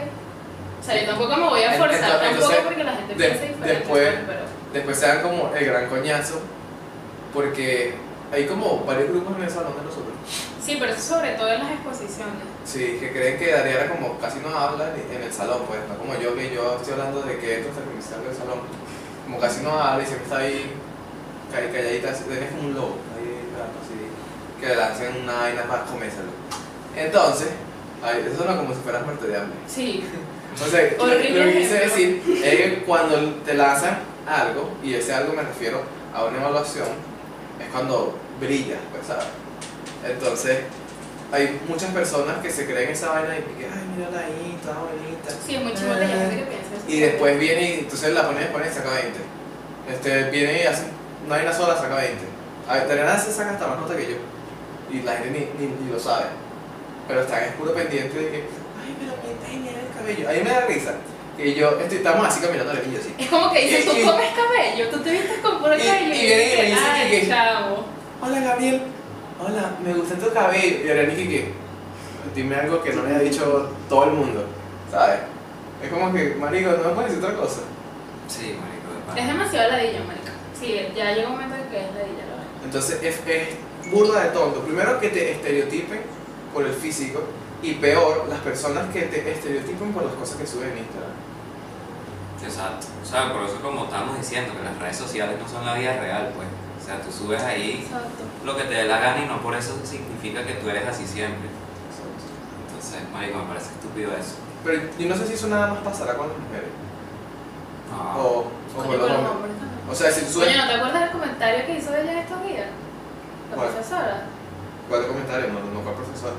O 0.79 0.83
sea, 0.83 0.99
yo 1.01 1.05
tampoco 1.09 1.35
me 1.35 1.47
voy 1.49 1.63
a 1.63 1.73
forzar, 1.73 1.91
Entonces- 1.93 2.09
tampoco 2.21 2.33
entonces, 2.35 2.59
porque 2.65 2.83
la 2.83 2.93
gente 2.95 3.13
de- 3.15 3.19
piensa 3.29 3.43
diferente, 3.45 3.67
después- 3.79 4.13
pero... 4.25 4.39
Después 4.73 4.99
se 4.99 5.07
dan 5.07 5.21
como 5.23 5.51
el 5.55 5.65
gran 5.65 5.87
coñazo, 5.89 6.39
porque 7.33 7.95
hay 8.31 8.45
como 8.45 8.83
varios 8.85 9.09
grupos 9.09 9.35
en 9.37 9.43
el 9.43 9.49
salón 9.49 9.73
de 9.75 9.83
nosotros. 9.83 10.13
Sí, 10.63 10.77
pero 10.79 10.93
eso 10.93 11.15
sobre 11.15 11.31
todo 11.31 11.47
en 11.49 11.59
las 11.59 11.71
exposiciones. 11.71 12.45
Sí, 12.65 12.97
que 12.99 13.11
creen 13.11 13.39
que 13.39 13.51
Dariana 13.51 13.89
como 13.91 14.17
casi 14.19 14.39
no 14.39 14.55
habla 14.55 14.91
en 15.11 15.23
el 15.23 15.33
salón, 15.33 15.63
pues, 15.67 15.79
no 15.89 15.97
como 15.97 16.13
yo 16.19 16.35
que 16.35 16.53
yo 16.53 16.75
estoy 16.77 16.93
hablando 16.93 17.21
de 17.23 17.37
que 17.39 17.59
esto 17.59 17.69
hasta 17.71 17.81
que 17.83 17.95
me 17.95 18.01
salga 18.01 18.29
del 18.29 18.37
salón. 18.37 18.59
Como 19.25 19.39
casi 19.39 19.61
no 19.63 19.71
habla 19.79 20.03
y 20.03 20.05
siempre 20.05 20.25
está 20.25 20.37
ahí 20.37 20.71
ca- 21.51 21.71
calladita, 21.73 22.11
así, 22.11 22.23
es 22.29 22.51
como 22.51 22.67
un 22.69 22.73
lobo, 22.75 22.95
que 24.59 24.75
lancen 24.75 25.23
una 25.23 25.33
vaina 25.33 25.63
para 25.63 25.83
comérselo. 25.83 26.29
Entonces, 26.95 27.49
ay, 28.03 28.23
eso 28.27 28.37
suena 28.37 28.57
como 28.57 28.73
si 28.73 28.81
fueras 28.81 29.05
muerte 29.05 29.27
de 29.27 29.37
hambre. 29.37 29.57
Sí, 29.67 30.03
O 30.61 30.67
sea, 30.67 30.89
lo- 30.97 31.03
Horrible 31.03 31.45
lo 31.45 31.51
que 31.53 31.59
quise 31.59 31.75
decir 31.75 32.23
es 32.43 32.55
que 32.55 32.83
cuando 32.85 33.17
te 33.45 33.53
lanzan 33.53 33.99
algo, 34.27 34.71
y 34.83 34.93
ese 34.95 35.13
algo 35.13 35.33
me 35.33 35.43
refiero 35.43 35.81
a 36.13 36.25
una 36.25 36.37
evaluación 36.39 36.87
es 37.59 37.67
cuando 37.71 38.17
brillas, 38.39 38.79
pues, 38.91 39.07
¿sabes? 39.07 39.25
Entonces, 40.05 40.59
hay 41.31 41.59
muchas 41.67 41.91
personas 41.91 42.37
que 42.41 42.49
se 42.49 42.65
creen 42.65 42.89
esa 42.89 43.09
vaina 43.09 43.37
y 43.37 43.41
que, 43.57 43.65
ay, 43.65 43.85
mira 43.95 44.19
ahí, 44.19 44.57
está 44.59 44.73
bonita. 44.79 45.29
Sí, 45.45 45.55
es 45.55 45.61
hay 46.01 46.07
gente 46.07 46.35
que 46.37 46.43
piensa 46.49 46.75
eso. 46.75 46.85
Y 46.87 46.99
después 46.99 47.39
viene 47.39 47.61
y 47.61 47.79
entonces 47.81 48.13
la 48.13 48.25
pones, 48.27 48.47
pones 48.47 48.71
y 48.71 48.75
saca 48.75 48.89
20. 48.91 49.19
Este, 49.91 50.31
viene 50.31 50.63
y 50.63 50.65
hace 50.65 50.83
una 51.25 51.35
vaina 51.37 51.53
sola, 51.53 51.77
saca 51.77 51.95
20. 51.95 52.17
A 52.67 52.73
ver, 52.75 52.87
se 53.23 53.31
saca 53.31 53.51
hasta 53.51 53.67
más 53.67 53.79
nota 53.79 53.95
que 53.95 54.03
yo. 54.11 54.17
Y 54.91 55.01
la 55.03 55.13
gente 55.17 55.51
ni, 55.59 55.65
ni, 55.67 55.73
ni 55.85 55.91
lo 55.91 55.99
sabe. 55.99 56.25
Pero 57.07 57.21
están 57.21 57.43
es 57.43 57.51
puro 57.53 57.73
pendiente 57.73 58.17
de 58.17 58.29
que, 58.31 58.37
ay, 58.37 58.95
pero 58.99 59.13
pinta 59.15 59.47
y 59.51 59.57
mira 59.57 59.79
el 59.81 59.89
cabello. 59.97 60.29
A 60.29 60.33
mí 60.33 60.39
me 60.43 60.49
da 60.49 60.65
risa. 60.67 60.93
Que 61.37 61.55
yo, 61.55 61.69
estoy, 61.79 61.97
estamos 61.99 62.27
así 62.27 62.41
caminando 62.41 62.71
el 62.73 62.91
yo 62.91 62.99
así. 62.99 63.13
Es 63.17 63.29
como 63.29 63.51
que 63.51 63.61
dicen, 63.65 63.81
Y- 63.81 63.85
tú 63.85 63.97
y- 63.97 64.03
comes 64.03 64.27
cabello, 64.35 64.89
tú 64.89 64.99
te 64.99 65.11
vistes 65.11 65.37
con 65.39 65.59
puro 65.59 65.75
y- 65.75 65.79
cabello. 65.79 66.05
y 66.13 66.19
vienen 66.19 66.49
y 66.53 66.57
me 66.61 66.65
dicen 66.69 66.83
ay, 66.93 67.09
que- 67.11 67.27
chavo. 67.27 67.85
Hola 68.21 68.39
Gabriel, 68.41 68.81
hola, 69.39 69.71
me 69.83 69.93
gusta 69.93 70.15
tu 70.15 70.33
cabello. 70.33 70.85
Y 70.85 70.89
ahora 70.89 71.03
Niki 71.03 71.27
que, 71.29 71.53
dime 72.35 72.55
algo 72.57 72.81
que 72.83 72.91
no 72.93 73.03
me 73.03 73.09
haya 73.11 73.19
dicho 73.19 73.69
todo 73.87 74.03
el 74.05 74.11
mundo, 74.11 74.45
¿sabes? 74.91 75.19
Es 75.81 75.89
como 75.89 76.11
que, 76.11 76.35
marico, 76.35 76.71
no 76.71 76.89
me 76.89 76.95
puedes 76.95 77.11
decir 77.11 77.23
otra 77.25 77.37
cosa. 77.37 77.61
Sí, 78.27 78.57
marico, 78.59 79.15
de. 79.15 79.21
Es 79.21 79.27
demasiado 79.27 79.71
ladilla, 79.71 79.99
marica. 80.03 80.31
Sí, 80.59 80.75
ya 80.93 81.13
llega 81.13 81.27
un 81.29 81.33
momento 81.35 81.55
en 81.55 81.69
que 81.71 81.77
es 81.77 81.85
ladilla, 81.95 82.25
lo 82.27 82.35
es. 82.43 82.65
Entonces 82.65 82.99
es, 83.01 83.15
es 83.25 83.47
burda 83.91 84.23
de 84.23 84.29
tonto. 84.29 84.61
Primero 84.61 84.99
que 84.99 85.09
te 85.09 85.31
estereotipen 85.31 86.01
por 86.53 86.65
el 86.65 86.73
físico 86.73 87.23
y 87.61 87.73
peor, 87.75 88.25
las 88.29 88.39
personas 88.39 88.91
que 88.93 89.01
te 89.03 89.31
estereotipen 89.31 89.91
por 89.93 90.03
las 90.05 90.13
cosas 90.15 90.37
que 90.37 90.47
suben 90.47 90.71
en 90.71 90.77
Instagram. 90.79 91.11
Exacto. 92.43 92.87
O 93.03 93.05
sea, 93.05 93.33
por 93.33 93.43
eso 93.43 93.59
como 93.61 93.85
estamos 93.85 94.17
diciendo, 94.17 94.53
que 94.57 94.63
las 94.63 94.77
redes 94.79 94.97
sociales 94.97 95.35
no 95.41 95.47
son 95.47 95.65
la 95.65 95.73
vida 95.75 95.99
real, 95.99 96.31
pues. 96.35 96.47
O 96.81 96.85
sea, 96.85 97.01
tú 97.01 97.11
subes 97.11 97.41
ahí 97.43 97.83
Exacto. 97.85 98.23
lo 98.45 98.55
que 98.55 98.63
te 98.63 98.73
dé 98.73 98.85
la 98.85 98.99
gana 98.99 99.23
y 99.23 99.27
no 99.27 99.41
por 99.41 99.53
eso 99.53 99.75
significa 99.83 100.45
que 100.45 100.53
tú 100.53 100.69
eres 100.69 100.87
así 100.87 101.05
siempre. 101.05 101.49
Entonces, 102.67 103.01
marico, 103.13 103.37
me 103.39 103.43
parece 103.45 103.71
estúpido 103.73 104.11
eso. 104.13 104.35
Pero 104.63 104.81
yo 104.97 105.07
no 105.09 105.15
sé 105.15 105.27
si 105.27 105.33
eso 105.33 105.47
nada 105.47 105.67
más 105.67 105.79
pasará 105.79 106.15
con 106.15 106.29
las 106.29 106.37
mujeres 106.37 106.69
No. 107.91 108.19
o, 108.21 108.39
o 108.39 108.83
con 108.83 108.97
los 108.97 109.11
hombres. 109.11 109.51
O 109.91 109.95
sea, 109.95 110.11
si 110.11 110.21
tú 110.25 110.31
subes... 110.33 110.47
Coño, 110.49 110.61
¿no 110.65 110.67
te 110.69 110.75
acuerdas 110.75 111.01
del 111.01 111.11
comentario 111.11 111.65
que 111.65 111.77
hizo 111.77 111.95
ella 111.95 112.21
estos 112.21 112.43
días? 112.43 112.67
La 113.49 113.55
¿Cuál? 113.55 113.67
profesora. 113.69 114.23
¿Cuál 114.89 115.07
comentario? 115.07 115.47
No, 115.49 115.59
no, 115.59 115.81
¿cuál 115.81 115.95
profesor? 115.95 116.33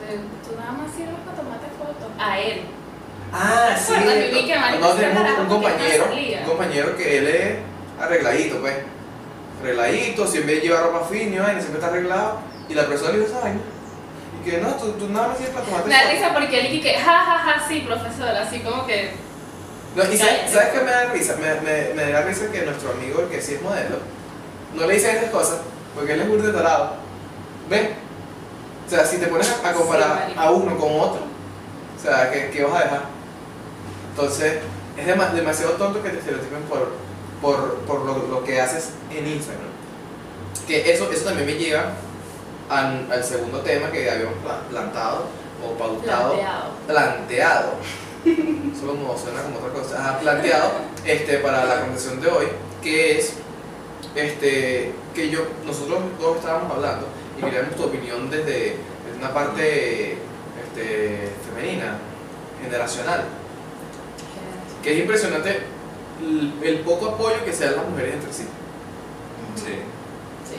De, 0.00 0.16
tú 0.16 0.56
nada 0.58 0.72
más 0.72 0.90
sirves 0.94 1.20
para 1.24 1.36
tomarte 1.36 1.66
fotos. 1.78 2.10
A 2.18 2.38
él. 2.38 2.62
Ah, 3.32 3.76
sí. 3.78 3.92
Vi 4.32 4.46
que 4.46 4.56
No, 4.80 4.88
tenemos 4.94 5.38
un 5.38 5.46
compañero, 5.46 6.06
no 6.08 6.40
un 6.42 6.48
compañero 6.48 6.96
que 6.96 7.18
él 7.18 7.26
es 7.28 7.58
arregladito, 8.00 8.60
pues. 8.60 8.76
Arregladito, 9.62 10.26
siempre 10.26 10.60
lleva 10.60 10.80
ropa 10.80 11.06
fina, 11.06 11.36
y 11.36 11.38
vaina, 11.38 11.60
siempre 11.60 11.80
está 11.80 11.88
arreglado. 11.92 12.40
Y 12.68 12.74
la 12.74 12.86
profesora 12.86 13.12
le 13.12 13.18
dijo 13.20 13.30
esa 13.30 13.40
vaina. 13.40 13.60
Y 14.40 14.50
que 14.50 14.58
no, 14.58 14.68
tú, 14.74 14.92
tú 14.92 15.08
nada 15.10 15.28
más 15.28 15.36
sirves 15.36 15.52
para 15.54 15.66
tomarte 15.66 15.88
Me 15.88 15.94
da 15.94 16.00
fotos. 16.00 16.14
risa 16.16 16.32
porque 16.32 16.60
él 16.60 16.82
que, 16.82 16.94
ja, 16.94 17.20
ja, 17.20 17.38
ja, 17.38 17.68
sí, 17.68 17.80
profesora, 17.86 18.42
así 18.42 18.60
como 18.60 18.86
que. 18.86 19.12
No, 19.94 20.02
y 20.04 20.16
sabes, 20.16 20.20
Cállate. 20.34 20.52
¿sabes 20.52 20.68
qué 20.70 20.80
me 20.80 20.90
da 20.90 21.04
risa? 21.12 21.36
Me, 21.36 21.54
me, 21.60 21.94
me 21.94 22.12
da 22.12 22.22
risa 22.22 22.50
que 22.50 22.62
nuestro 22.62 22.92
amigo, 22.92 23.20
el 23.20 23.28
que 23.28 23.42
sí 23.42 23.54
es 23.54 23.62
modelo, 23.62 23.96
no 24.74 24.86
le 24.86 24.94
dice 24.94 25.10
esas 25.10 25.30
cosas 25.30 25.58
porque 25.94 26.12
él 26.14 26.20
es 26.22 26.28
muy 26.28 26.38
dorado. 26.38 26.94
¿Ves? 27.68 27.90
O 28.86 28.90
sea, 28.90 29.04
si 29.04 29.18
te 29.18 29.26
pones 29.26 29.48
a, 29.50 29.72
Sí, 29.72 29.78
comparar 29.78 30.32
a 30.36 30.50
uno 30.50 30.76
con 30.78 30.92
otro, 31.00 31.20
o 31.98 32.02
sea, 32.02 32.30
¿qué, 32.30 32.50
qué 32.52 32.64
vas 32.64 32.74
a 32.80 32.84
dejar? 32.84 33.02
Entonces, 34.10 34.58
es 34.96 35.06
dema- 35.06 35.30
demasiado 35.32 35.72
tonto 35.74 36.02
que 36.02 36.10
te 36.10 36.18
estereotipen 36.18 36.62
por, 36.64 36.92
por, 37.40 37.74
por 37.86 38.00
lo, 38.04 38.26
lo 38.26 38.44
que 38.44 38.60
haces 38.60 38.90
en 39.10 39.26
Instagram. 39.28 39.68
Que 40.66 40.92
eso, 40.92 41.10
eso 41.12 41.24
también 41.24 41.46
me 41.46 41.54
lleva 41.54 41.92
al, 42.68 43.10
al 43.10 43.24
segundo 43.24 43.60
tema 43.60 43.90
que 43.90 44.10
habíamos 44.10 44.34
pla- 44.42 44.62
plantado 44.68 45.26
o 45.64 45.72
pautado 45.78 46.32
Planteado. 46.34 46.70
planteado. 46.86 47.70
Eso 48.24 48.86
como 48.86 49.16
suena 49.16 49.42
como 49.42 49.58
otra 49.58 49.70
cosa. 49.72 49.98
Ajá, 49.98 50.18
planteado 50.18 50.72
este, 51.04 51.38
para 51.38 51.64
la 51.64 51.80
conversación 51.80 52.20
de 52.20 52.28
hoy, 52.28 52.46
que 52.82 53.18
es 53.18 53.34
este, 54.14 54.92
que 55.14 55.30
yo, 55.30 55.40
nosotros 55.66 55.98
todos 56.18 56.38
estábamos 56.38 56.72
hablando 56.76 57.06
y 57.38 57.42
queríamos 57.42 57.76
tu 57.76 57.84
opinión 57.84 58.28
desde, 58.30 58.44
desde 59.04 59.18
una 59.18 59.32
parte 59.32 60.12
este, 60.64 61.28
femenina, 61.48 61.98
generacional. 62.62 63.24
Que 64.82 64.94
es 64.94 65.00
impresionante 65.00 65.60
el, 66.22 66.54
el 66.62 66.80
poco 66.80 67.06
apoyo 67.10 67.44
que 67.44 67.52
se 67.52 67.66
dan 67.66 67.76
las 67.76 67.88
mujeres 67.88 68.14
entre 68.14 68.32
sí. 68.32 68.44
Sí. 69.56 69.74
Sí. 70.48 70.56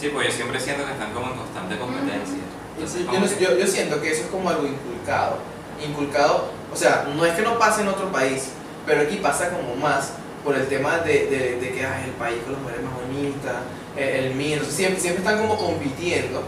Sí, 0.00 0.08
pues 0.12 0.28
yo 0.28 0.32
siempre 0.32 0.60
siento 0.60 0.84
que 0.86 0.92
están 0.92 1.12
como 1.12 1.30
en 1.32 1.36
constante 1.38 1.78
competencia. 1.78 2.38
Entonces, 2.74 3.00
Yo, 3.00 3.06
como 3.06 3.20
no- 3.20 3.28
que- 3.28 3.44
yo- 3.44 3.56
yo 3.58 3.66
siento 3.66 4.00
que 4.00 4.10
eso 4.12 4.22
es 4.22 4.28
como 4.28 4.48
algo 4.50 4.66
inculcado. 4.66 5.38
Inculcado, 5.84 6.50
o 6.72 6.76
sea, 6.76 7.06
no 7.16 7.24
es 7.26 7.34
que 7.34 7.42
no 7.42 7.58
pase 7.58 7.82
en 7.82 7.88
otro 7.88 8.10
país, 8.12 8.50
pero 8.86 9.02
aquí 9.02 9.16
pasa 9.16 9.50
como 9.50 9.74
más 9.76 10.12
por 10.44 10.54
el 10.54 10.66
tema 10.68 10.98
de, 10.98 11.26
de, 11.26 11.58
de 11.60 11.72
que 11.72 11.84
ay, 11.86 12.04
el 12.04 12.10
país 12.12 12.36
con 12.44 12.52
las 12.52 12.62
mujeres 12.62 12.82
más 12.84 12.94
bonitas, 12.94 13.54
eh, 13.96 14.24
el 14.26 14.34
mío. 14.34 14.60
Siempre, 14.68 15.00
siempre 15.00 15.22
están 15.24 15.38
como 15.40 15.56
compitiendo 15.56 16.42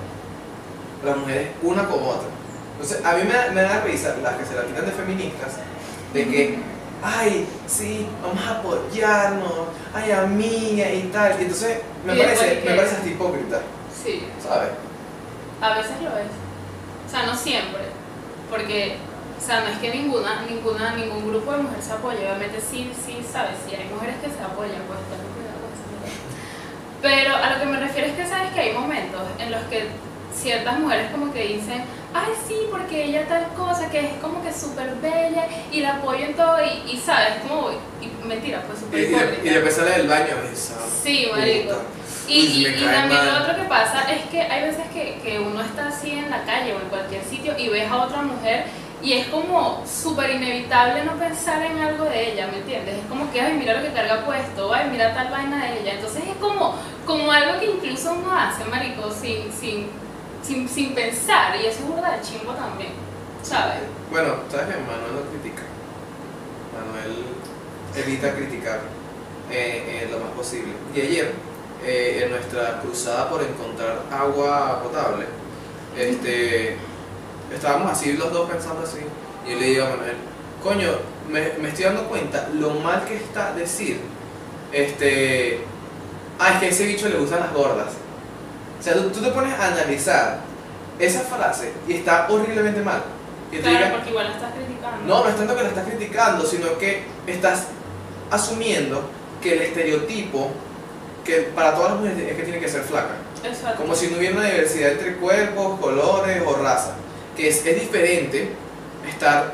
las 1.04 1.16
mujeres 1.16 1.48
una 1.62 1.86
con 1.88 2.02
otra. 2.02 2.28
Entonces, 2.72 3.04
a 3.04 3.14
mí 3.14 3.22
me 3.24 3.32
da, 3.32 3.50
me 3.52 3.62
da 3.62 3.80
risa 3.80 4.14
las 4.22 4.34
que 4.36 4.44
se 4.44 4.54
la 4.54 4.62
tiran 4.64 4.84
de 4.84 4.92
feministas, 4.92 5.52
de 6.12 6.28
que, 6.28 6.58
ay, 7.02 7.46
sí, 7.66 8.06
vamos 8.22 8.44
a 8.46 8.58
apoyarnos, 8.58 9.52
ay, 9.94 10.10
amiga 10.10 10.92
y 10.92 11.02
tal. 11.12 11.36
Y 11.40 11.44
entonces, 11.44 11.78
me 12.04 12.14
Y 12.14 12.18
parece, 12.18 12.62
me 12.66 12.74
parece 12.74 12.96
hasta 12.96 13.08
hipócrita, 13.08 13.60
Sí. 14.04 14.24
¿sabes? 14.42 14.70
A 15.62 15.74
veces 15.78 15.92
lo 16.02 16.10
es. 16.18 16.26
O 17.06 17.10
sea, 17.10 17.24
no 17.24 17.34
siempre. 17.34 17.80
Porque, 18.50 18.96
o 19.38 19.40
sea, 19.46 19.60
no 19.60 19.68
es 19.68 19.78
que 19.78 19.90
ninguna, 19.90 20.42
ninguna, 20.48 20.94
ningún 20.94 21.28
grupo 21.28 21.52
de 21.52 21.58
mujeres 21.58 21.84
se 21.84 21.92
apoye. 21.92 22.18
Obviamente 22.18 22.60
sí, 22.60 22.90
sí, 23.04 23.18
sabes, 23.30 23.56
si 23.68 23.76
hay 23.76 23.88
mujeres 23.92 24.16
que 24.22 24.28
se 24.28 24.42
apoyan, 24.42 24.82
pues 24.88 24.98
ten 25.10 25.22
cuidado 25.34 25.58
con 25.62 25.70
eso. 25.72 25.86
Pero 27.02 27.36
a 27.36 27.50
lo 27.54 27.60
que 27.60 27.66
me 27.66 27.78
refiero 27.78 28.08
es 28.08 28.14
que 28.14 28.26
sabes 28.26 28.52
que 28.52 28.60
hay 28.60 28.72
momentos 28.72 29.22
en 29.38 29.50
los 29.52 29.62
que 29.64 29.86
ciertas 30.34 30.78
mujeres 30.78 31.10
como 31.12 31.32
que 31.32 31.42
dicen, 31.46 31.84
ay 32.12 32.32
sí, 32.46 32.56
porque 32.70 33.04
ella 33.04 33.26
tal 33.26 33.46
cosa, 33.56 33.88
que 33.90 34.00
es 34.00 34.12
como 34.20 34.42
que 34.42 34.52
súper 34.52 34.94
bella 34.96 35.46
y 35.72 35.80
la 35.80 35.96
apoyo 35.96 36.24
en 36.26 36.34
todo 36.34 36.58
y, 36.64 36.90
y 36.92 36.96
sabes, 36.98 37.34
como, 37.48 37.70
y, 37.70 38.26
mentira, 38.26 38.62
pues 38.66 38.80
súper 38.80 39.00
y, 39.00 39.06
de- 39.06 39.40
y 39.44 39.48
después 39.54 39.74
sale 39.76 39.90
del 39.92 40.08
baño 40.08 40.34
esa 40.52 40.74
Sí, 41.02 41.28
marico. 41.34 41.76
Y, 42.28 42.38
y, 42.40 42.66
y 42.66 42.84
también 42.84 43.08
mal. 43.24 43.26
lo 43.34 43.42
otro 43.44 43.56
que 43.62 43.68
pasa 43.68 44.10
es 44.12 44.24
que 44.30 44.42
hay 44.42 44.62
veces 44.68 44.84
que, 44.92 45.20
que 45.22 45.38
uno 45.38 45.60
está 45.62 45.88
así 45.88 46.10
en 46.10 46.28
la 46.28 46.42
calle 46.44 46.74
o 46.74 46.80
en 46.80 46.88
cualquier 46.88 47.22
sitio 47.24 47.54
y 47.56 47.68
ves 47.68 47.88
a 47.88 47.98
otra 48.02 48.20
mujer 48.22 48.64
y 49.06 49.12
es 49.12 49.28
como 49.28 49.84
súper 49.86 50.30
inevitable 50.30 51.04
no 51.04 51.12
pensar 51.12 51.62
en 51.62 51.78
algo 51.78 52.06
de 52.06 52.32
ella, 52.32 52.48
¿me 52.48 52.58
entiendes? 52.58 52.96
Es 52.96 53.04
como 53.08 53.30
que, 53.30 53.40
ay, 53.40 53.54
mira 53.56 53.74
lo 53.74 53.82
que 53.82 53.92
carga 53.92 54.26
puesto, 54.26 54.74
ay, 54.74 54.88
mira 54.90 55.14
tal 55.14 55.30
vaina 55.30 55.64
de 55.64 55.80
ella. 55.80 55.92
Entonces 55.94 56.24
es 56.26 56.36
como, 56.38 56.74
como 57.06 57.30
algo 57.30 57.60
que 57.60 57.66
incluso 57.66 58.14
uno 58.14 58.32
hace, 58.36 58.64
marico, 58.64 59.08
sin, 59.12 59.52
sin, 59.52 59.86
sin, 60.42 60.68
sin 60.68 60.92
pensar 60.92 61.54
y 61.54 61.66
eso 61.66 61.84
es 61.84 61.86
burda 61.86 62.16
de 62.16 62.20
chimbo 62.20 62.52
también, 62.54 62.90
¿sabes? 63.44 63.82
Bueno, 64.10 64.38
sabes 64.50 64.74
que 64.74 64.82
Manuel 64.82 65.14
no 65.14 65.30
critica. 65.30 65.62
Manuel 66.74 67.26
evita 67.94 68.34
criticar 68.34 68.80
eh, 69.52 70.02
eh, 70.02 70.08
lo 70.10 70.18
más 70.18 70.30
posible. 70.30 70.72
Y 70.92 71.00
ayer, 71.00 71.32
eh, 71.84 72.22
en 72.24 72.30
nuestra 72.32 72.80
cruzada 72.80 73.30
por 73.30 73.40
encontrar 73.40 74.02
agua 74.10 74.82
potable, 74.82 75.26
este, 75.96 76.76
estábamos 77.54 77.92
así 77.92 78.12
los 78.14 78.32
dos 78.32 78.48
pensando 78.50 78.82
así. 78.82 78.98
Y 79.46 79.52
yo 79.52 79.60
le 79.60 79.66
digo 79.66 79.84
a 79.84 79.90
Manuel, 79.90 80.16
coño, 80.62 80.90
me, 81.28 81.52
me 81.60 81.68
estoy 81.68 81.84
dando 81.84 82.08
cuenta 82.08 82.48
lo 82.54 82.70
mal 82.70 83.04
que 83.04 83.16
está 83.16 83.52
decir, 83.52 84.00
este, 84.72 85.60
ah, 86.38 86.52
es 86.54 86.58
que 86.58 86.66
a 86.66 86.68
ese 86.68 86.86
bicho 86.86 87.08
le 87.08 87.18
gustan 87.18 87.40
las 87.40 87.52
gordas. 87.52 87.92
O 88.78 88.82
sea, 88.82 88.94
tú, 88.94 89.10
tú 89.10 89.20
te 89.20 89.30
pones 89.30 89.58
a 89.58 89.68
analizar 89.68 90.40
esa 90.98 91.20
frase 91.20 91.72
y 91.88 91.94
está 91.94 92.26
horriblemente 92.28 92.80
mal. 92.82 93.02
Y 93.52 93.58
Claro, 93.58 93.96
porque 93.96 94.10
igual 94.10 94.26
la 94.28 94.34
estás 94.34 94.52
criticando. 94.54 95.06
no, 95.06 95.22
no 95.22 95.28
es 95.28 95.36
tanto 95.36 95.56
que 95.56 95.62
la 95.62 95.68
estás 95.68 95.86
criticando, 95.86 96.44
sino 96.44 96.78
que 96.78 97.04
estás 97.26 97.66
asumiendo 98.30 99.08
que 99.40 99.52
el 99.52 99.62
estereotipo 99.62 100.50
que 101.24 101.50
para 101.54 101.74
todas 101.74 101.92
las 101.92 102.00
mujeres 102.00 102.30
es 102.30 102.36
que 102.36 102.42
tiene 102.42 102.60
que 102.60 102.68
ser 102.68 102.82
flaca. 102.82 103.14
Exacto. 103.44 103.82
Como 103.82 103.94
si 103.94 104.08
no 104.08 104.18
hubiera 104.18 104.36
una 104.36 104.46
diversidad 104.46 104.92
entre 104.92 105.16
cuerpos, 105.16 105.80
colores 105.80 106.42
o 106.46 106.54
raza. 106.54 106.94
Que 107.36 107.48
es, 107.48 107.64
es 107.66 107.80
diferente 107.80 108.50
estar 109.08 109.52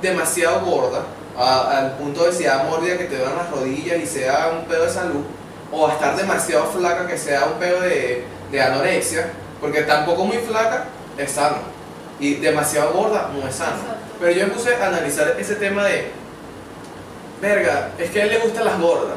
demasiado 0.00 0.60
gorda 0.64 1.02
a- 1.36 1.78
al 1.78 1.92
punto 1.96 2.24
de 2.24 2.32
sea 2.32 2.64
mórbida 2.68 2.96
que 2.98 3.04
te 3.04 3.16
duelen 3.16 3.36
las 3.36 3.50
rodillas 3.50 3.98
y 3.98 4.06
sea 4.06 4.50
un 4.58 4.66
pedo 4.66 4.84
de 4.84 4.90
salud, 4.90 5.24
o 5.72 5.86
a 5.86 5.92
estar 5.92 6.16
demasiado 6.16 6.66
flaca 6.66 7.06
que 7.06 7.16
sea 7.18 7.46
un 7.46 7.54
pedo 7.58 7.80
de, 7.80 8.24
de 8.50 8.62
anorexia, 8.62 9.30
porque 9.60 9.82
tampoco 9.82 10.24
muy 10.24 10.38
flaca 10.38 10.84
es 11.18 11.30
sano, 11.32 11.58
y 12.18 12.34
demasiado 12.36 12.92
gorda 12.92 13.30
no 13.34 13.46
es 13.48 13.54
sano. 13.54 13.76
Exacto. 13.76 13.96
Pero 14.20 14.32
yo 14.32 14.46
me 14.46 14.52
puse 14.52 14.74
a 14.74 14.86
analizar 14.86 15.34
ese 15.38 15.54
tema 15.56 15.84
de, 15.84 16.10
verga, 17.40 17.90
es 17.98 18.10
que 18.10 18.20
a 18.20 18.24
él 18.24 18.30
le 18.30 18.38
gustan 18.38 18.64
las 18.64 18.78
gordas. 18.78 19.16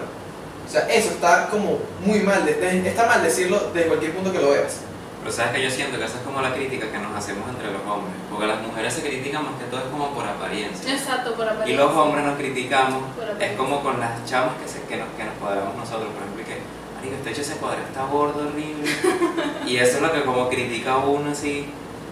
O 0.65 0.71
sea, 0.71 0.87
eso 0.89 1.09
está 1.09 1.47
como 1.49 1.77
muy 2.05 2.19
mal, 2.21 2.45
de- 2.45 2.53
de- 2.55 2.87
está 2.87 3.05
mal 3.05 3.21
decirlo 3.21 3.69
desde 3.73 3.87
cualquier 3.87 4.13
punto 4.13 4.31
que 4.31 4.39
lo 4.39 4.51
veas. 4.51 4.75
Pero 5.23 5.31
sabes 5.33 5.53
que 5.55 5.63
yo 5.63 5.71
siento 5.71 5.97
que 5.97 6.03
esa 6.03 6.17
es 6.17 6.23
como 6.23 6.41
la 6.41 6.53
crítica 6.53 6.91
que 6.91 6.99
nos 6.99 7.15
hacemos 7.15 7.47
entre 7.47 7.71
los 7.71 7.81
hombres. 7.87 8.11
Porque 8.29 8.45
las 8.45 8.61
mujeres 8.61 8.93
se 8.93 9.01
critican 9.01 9.45
más 9.45 9.55
que 9.55 9.65
todo 9.71 9.79
es 9.79 9.87
como 9.87 10.11
por 10.13 10.27
apariencia. 10.27 10.93
Exacto, 10.93 11.33
por 11.33 11.45
Y 11.45 11.49
apariencia. 11.49 11.77
los 11.85 11.95
hombres 11.95 12.25
nos 12.25 12.35
criticamos, 12.37 13.03
es 13.39 13.51
como 13.55 13.81
con 13.81 13.99
las 14.01 14.25
chamas 14.25 14.55
que, 14.61 14.67
se, 14.67 14.83
que, 14.83 14.97
nos, 14.97 15.07
que 15.15 15.23
nos 15.23 15.33
cuadramos 15.39 15.75
nosotros, 15.75 16.09
por 16.11 16.21
ejemplo, 16.27 16.41
y 16.41 16.45
que, 16.45 16.59
marico, 16.95 17.15
este 17.15 17.31
hecho 17.31 17.41
ese 17.41 17.55
cuadro 17.55 17.79
está 17.87 18.03
gordo, 18.05 18.49
horrible. 18.49 18.83
y 19.65 19.77
eso 19.77 19.95
es 19.97 20.01
lo 20.01 20.11
que 20.11 20.23
como 20.23 20.49
critica 20.49 20.97
uno 20.97 21.31
así, 21.31 21.71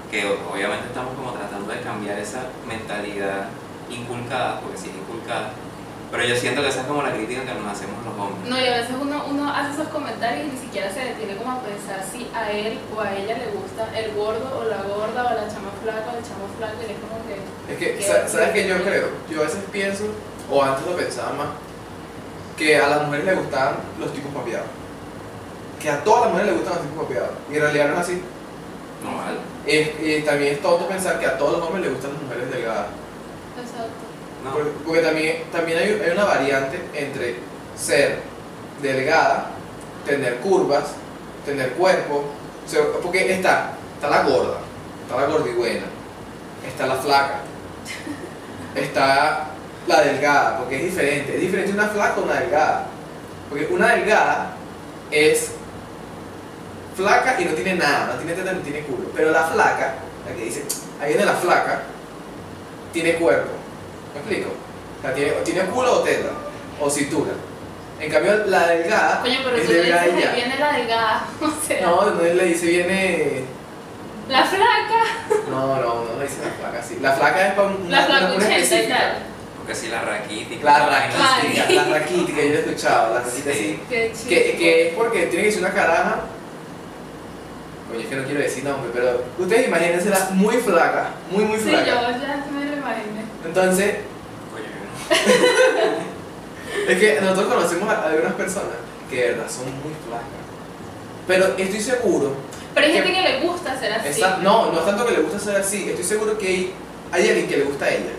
que 0.09 0.25
obviamente 0.51 0.87
estamos 0.87 1.13
como 1.13 1.31
tratando 1.33 1.67
de 1.71 1.81
cambiar 1.81 2.17
esa 2.17 2.47
mentalidad 2.65 3.49
inculcada, 3.89 4.61
porque 4.61 4.77
sí 4.77 4.87
es 4.89 4.95
inculcada, 4.95 5.51
pero 6.11 6.23
yo 6.25 6.35
siento 6.35 6.61
que 6.61 6.67
esa 6.67 6.81
es 6.81 6.87
como 6.87 7.01
la 7.01 7.13
crítica 7.13 7.41
que 7.45 7.53
nos 7.53 7.71
hacemos 7.71 8.03
los 8.05 8.13
hombres. 8.19 8.49
No, 8.49 8.59
y 8.59 8.67
a 8.67 8.77
veces 8.77 8.95
uno, 8.99 9.23
uno 9.29 9.49
hace 9.53 9.71
esos 9.73 9.87
comentarios 9.87 10.47
y 10.47 10.51
ni 10.51 10.57
siquiera 10.59 10.91
se 10.93 10.99
detiene 10.99 11.37
como 11.37 11.51
a 11.53 11.59
pensar 11.63 12.03
si 12.03 12.27
a 12.35 12.51
él 12.51 12.79
o 12.95 12.99
a 13.01 13.15
ella 13.15 13.37
le 13.37 13.47
gusta 13.57 13.87
el 13.97 14.11
gordo 14.13 14.59
o 14.59 14.63
la 14.65 14.83
gorda 14.83 15.23
o 15.31 15.33
la 15.33 15.47
chama 15.47 15.71
flaca 15.81 16.11
o 16.13 16.17
el 16.17 16.23
chamo 16.23 16.45
flaco 16.57 16.75
y 16.85 16.91
es 16.91 16.99
como 16.99 17.17
que... 17.25 17.39
Es 17.73 17.77
que, 17.79 17.97
Qué 17.97 18.03
sa- 18.03 18.27
¿sabes 18.27 18.49
qué 18.51 18.67
yo 18.67 18.83
creo? 18.83 19.07
Yo 19.29 19.39
a 19.41 19.43
veces 19.45 19.63
pienso, 19.71 20.03
o 20.51 20.61
antes 20.61 20.85
lo 20.85 20.95
pensaba 20.97 21.31
más, 21.33 21.47
que 22.57 22.77
a 22.77 22.87
las 22.89 23.03
mujeres 23.05 23.25
les 23.25 23.37
gustaban 23.39 23.75
los 23.99 24.13
tipos 24.13 24.33
papeados. 24.33 24.67
Que 25.79 25.89
a 25.89 26.03
todas 26.03 26.25
las 26.25 26.31
mujeres 26.33 26.51
les 26.53 26.59
gustan 26.61 26.77
los 26.79 26.87
tipos 26.91 27.03
papeados. 27.05 27.31
Y 27.49 27.55
en 27.55 27.61
realidad 27.61 27.87
no 27.87 27.93
es 27.95 27.99
así. 28.01 28.21
No 29.03 29.17
vale. 29.17 29.37
Es, 29.65 29.89
y 29.99 30.21
también 30.23 30.53
es 30.53 30.61
tonto 30.61 30.87
pensar 30.87 31.19
que 31.19 31.25
a 31.25 31.37
todos 31.37 31.57
los 31.57 31.61
hombres 31.67 31.85
les 31.85 31.93
gustan 31.93 32.13
las 32.13 32.21
mujeres 32.21 32.51
delgadas. 32.51 32.85
No. 34.43 34.51
Porque, 34.85 35.01
también, 35.01 35.43
también 35.51 35.77
hay, 35.77 36.11
una 36.11 36.25
variante 36.25 36.79
entre 36.93 37.35
ser 37.75 38.19
delgada, 38.81 39.51
tener 40.05 40.37
curvas, 40.37 40.95
tener 41.45 41.73
cuerpo. 41.73 42.25
o 42.65 42.69
sea, 42.69 42.81
porque 43.01 43.31
está, 43.31 43.73
está 43.95 44.09
la 44.09 44.23
gorda, 44.23 44.57
está 45.03 45.21
la 45.21 45.27
gordigüena, 45.27 45.85
está 46.67 46.87
la 46.87 46.95
flaca, 46.95 47.41
está 48.75 49.47
la 49.87 50.01
delgada, 50.01 50.57
porque 50.57 50.77
es 50.77 50.83
diferente. 50.83 51.35
Es 51.35 51.41
diferente 51.41 51.73
una 51.73 51.87
flaca 51.87 52.15
a 52.15 52.23
una 52.23 52.39
delgada. 52.39 52.87
Porque 53.49 53.67
una 53.67 53.95
delgada 53.95 54.55
es 55.11 55.51
flaca 56.95 57.39
y 57.39 57.45
no 57.45 57.51
tiene 57.51 57.75
nada, 57.75 58.13
no 58.13 58.13
tiene 58.13 58.33
teta 58.33 58.53
ni 58.53 58.61
tiene 58.61 58.81
culo. 58.81 59.09
Pero 59.15 59.31
la 59.31 59.43
flaca, 59.45 59.95
la 60.27 60.35
que 60.35 60.45
dice, 60.45 60.63
ahí 61.01 61.09
viene 61.09 61.25
la 61.25 61.35
flaca, 61.35 61.81
tiene 62.93 63.15
cuerpo. 63.15 63.60
¿Me 64.13 64.19
explico? 64.19 64.49
O 64.99 65.01
sea, 65.01 65.13
tiene, 65.13 65.31
tiene 65.43 65.61
culo 65.65 65.99
o 65.99 66.03
teta, 66.03 66.29
o 66.79 66.89
cintura. 66.89 67.31
En 67.99 68.11
cambio, 68.11 68.33
la 68.47 68.67
delgada 68.67 69.21
Coño, 69.21 69.39
pero 69.43 69.57
es 69.57 69.65
tú 69.65 69.71
le 69.73 69.77
delgada 69.83 70.03
dices 70.05 70.19
y 70.19 70.23
ya. 70.23 70.29
ahí 70.31 70.35
viene 70.35 70.59
la 70.59 70.71
delgada, 70.73 71.23
o 71.41 71.67
sea, 71.67 71.81
No, 71.81 72.05
no 72.11 72.21
le 72.23 72.45
dice 72.45 72.65
viene. 72.65 73.43
la 74.27 74.43
flaca, 74.43 75.03
No, 75.49 75.75
no, 75.75 76.05
no 76.05 76.17
le 76.17 76.23
dice 76.23 76.37
la 76.43 76.51
flaca, 76.51 76.83
sí. 76.83 76.97
La 77.01 77.11
flaca 77.13 77.47
es 77.47 77.53
para 77.53 77.67
una, 77.67 77.77
la 77.89 78.05
una, 78.05 78.17
una 78.17 78.17
flacuchenta 78.27 78.57
y 78.57 78.61
específica. 78.61 78.97
tal. 78.97 79.13
Porque 79.57 79.75
si 79.75 79.87
la 79.89 80.01
raquítica. 80.01 80.63
La 80.65 80.85
raquítica, 80.89 81.65
Ay. 81.67 81.75
la 81.75 81.83
raquítica, 81.99 82.41
yo 82.41 82.47
lo 82.49 82.55
he 82.55 82.59
escuchado, 82.59 83.13
la 83.13 83.19
raquítica 83.21 83.53
Sí. 83.53 83.59
sí. 83.59 83.79
Qué 83.89 84.11
chido. 84.15 84.29
Que, 84.29 84.57
que 84.57 84.87
es 84.87 84.93
porque 84.95 85.25
tiene 85.27 85.45
que 85.45 85.51
ser 85.51 85.61
una 85.61 85.73
caraja. 85.73 86.15
Oye, 87.93 88.03
es 88.03 88.07
que 88.09 88.15
no 88.15 88.23
quiero 88.23 88.39
decir 88.39 88.63
nombre, 88.63 88.89
pero 88.93 89.23
ustedes 89.37 89.67
imagínensela 89.67 90.29
muy 90.31 90.55
flaca, 90.57 91.09
muy, 91.29 91.43
muy 91.43 91.57
Sí, 91.57 91.69
flaca. 91.69 91.85
yo 91.85 91.93
ya 91.93 92.45
me. 92.51 92.60
Entonces, 93.51 93.95
es 96.87 96.99
que 96.99 97.19
nosotros 97.21 97.53
conocemos 97.53 97.89
a 97.89 98.05
algunas 98.07 98.33
personas 98.33 98.75
que 99.09 99.15
de 99.17 99.31
verdad 99.33 99.49
son 99.49 99.65
muy 99.65 99.93
flacas. 100.07 100.41
Pero 101.27 101.45
estoy 101.57 101.81
seguro, 101.81 102.31
Pero 102.73 102.85
hay 102.87 102.93
Que- 102.93 103.01
gente 103.01 103.13
que 103.13 103.21
le 103.29 103.39
gusta 103.41 103.77
ser 103.77 103.91
así. 103.91 104.07
esa- 104.07 104.37
no, 104.37 104.71
no 104.71 104.79
es 104.79 104.85
tanto 104.85 105.05
que 105.05 105.11
le 105.11 105.21
gusta 105.23 105.37
ser 105.37 105.57
así, 105.57 105.89
estoy 105.89 106.05
seguro 106.05 106.37
que 106.37 106.47
hay, 106.47 106.73
hay 107.11 107.27
alguien 107.27 107.47
que 107.49 107.57
le 107.57 107.63
gusta 107.65 107.83
a 107.83 107.89
ella. 107.89 108.13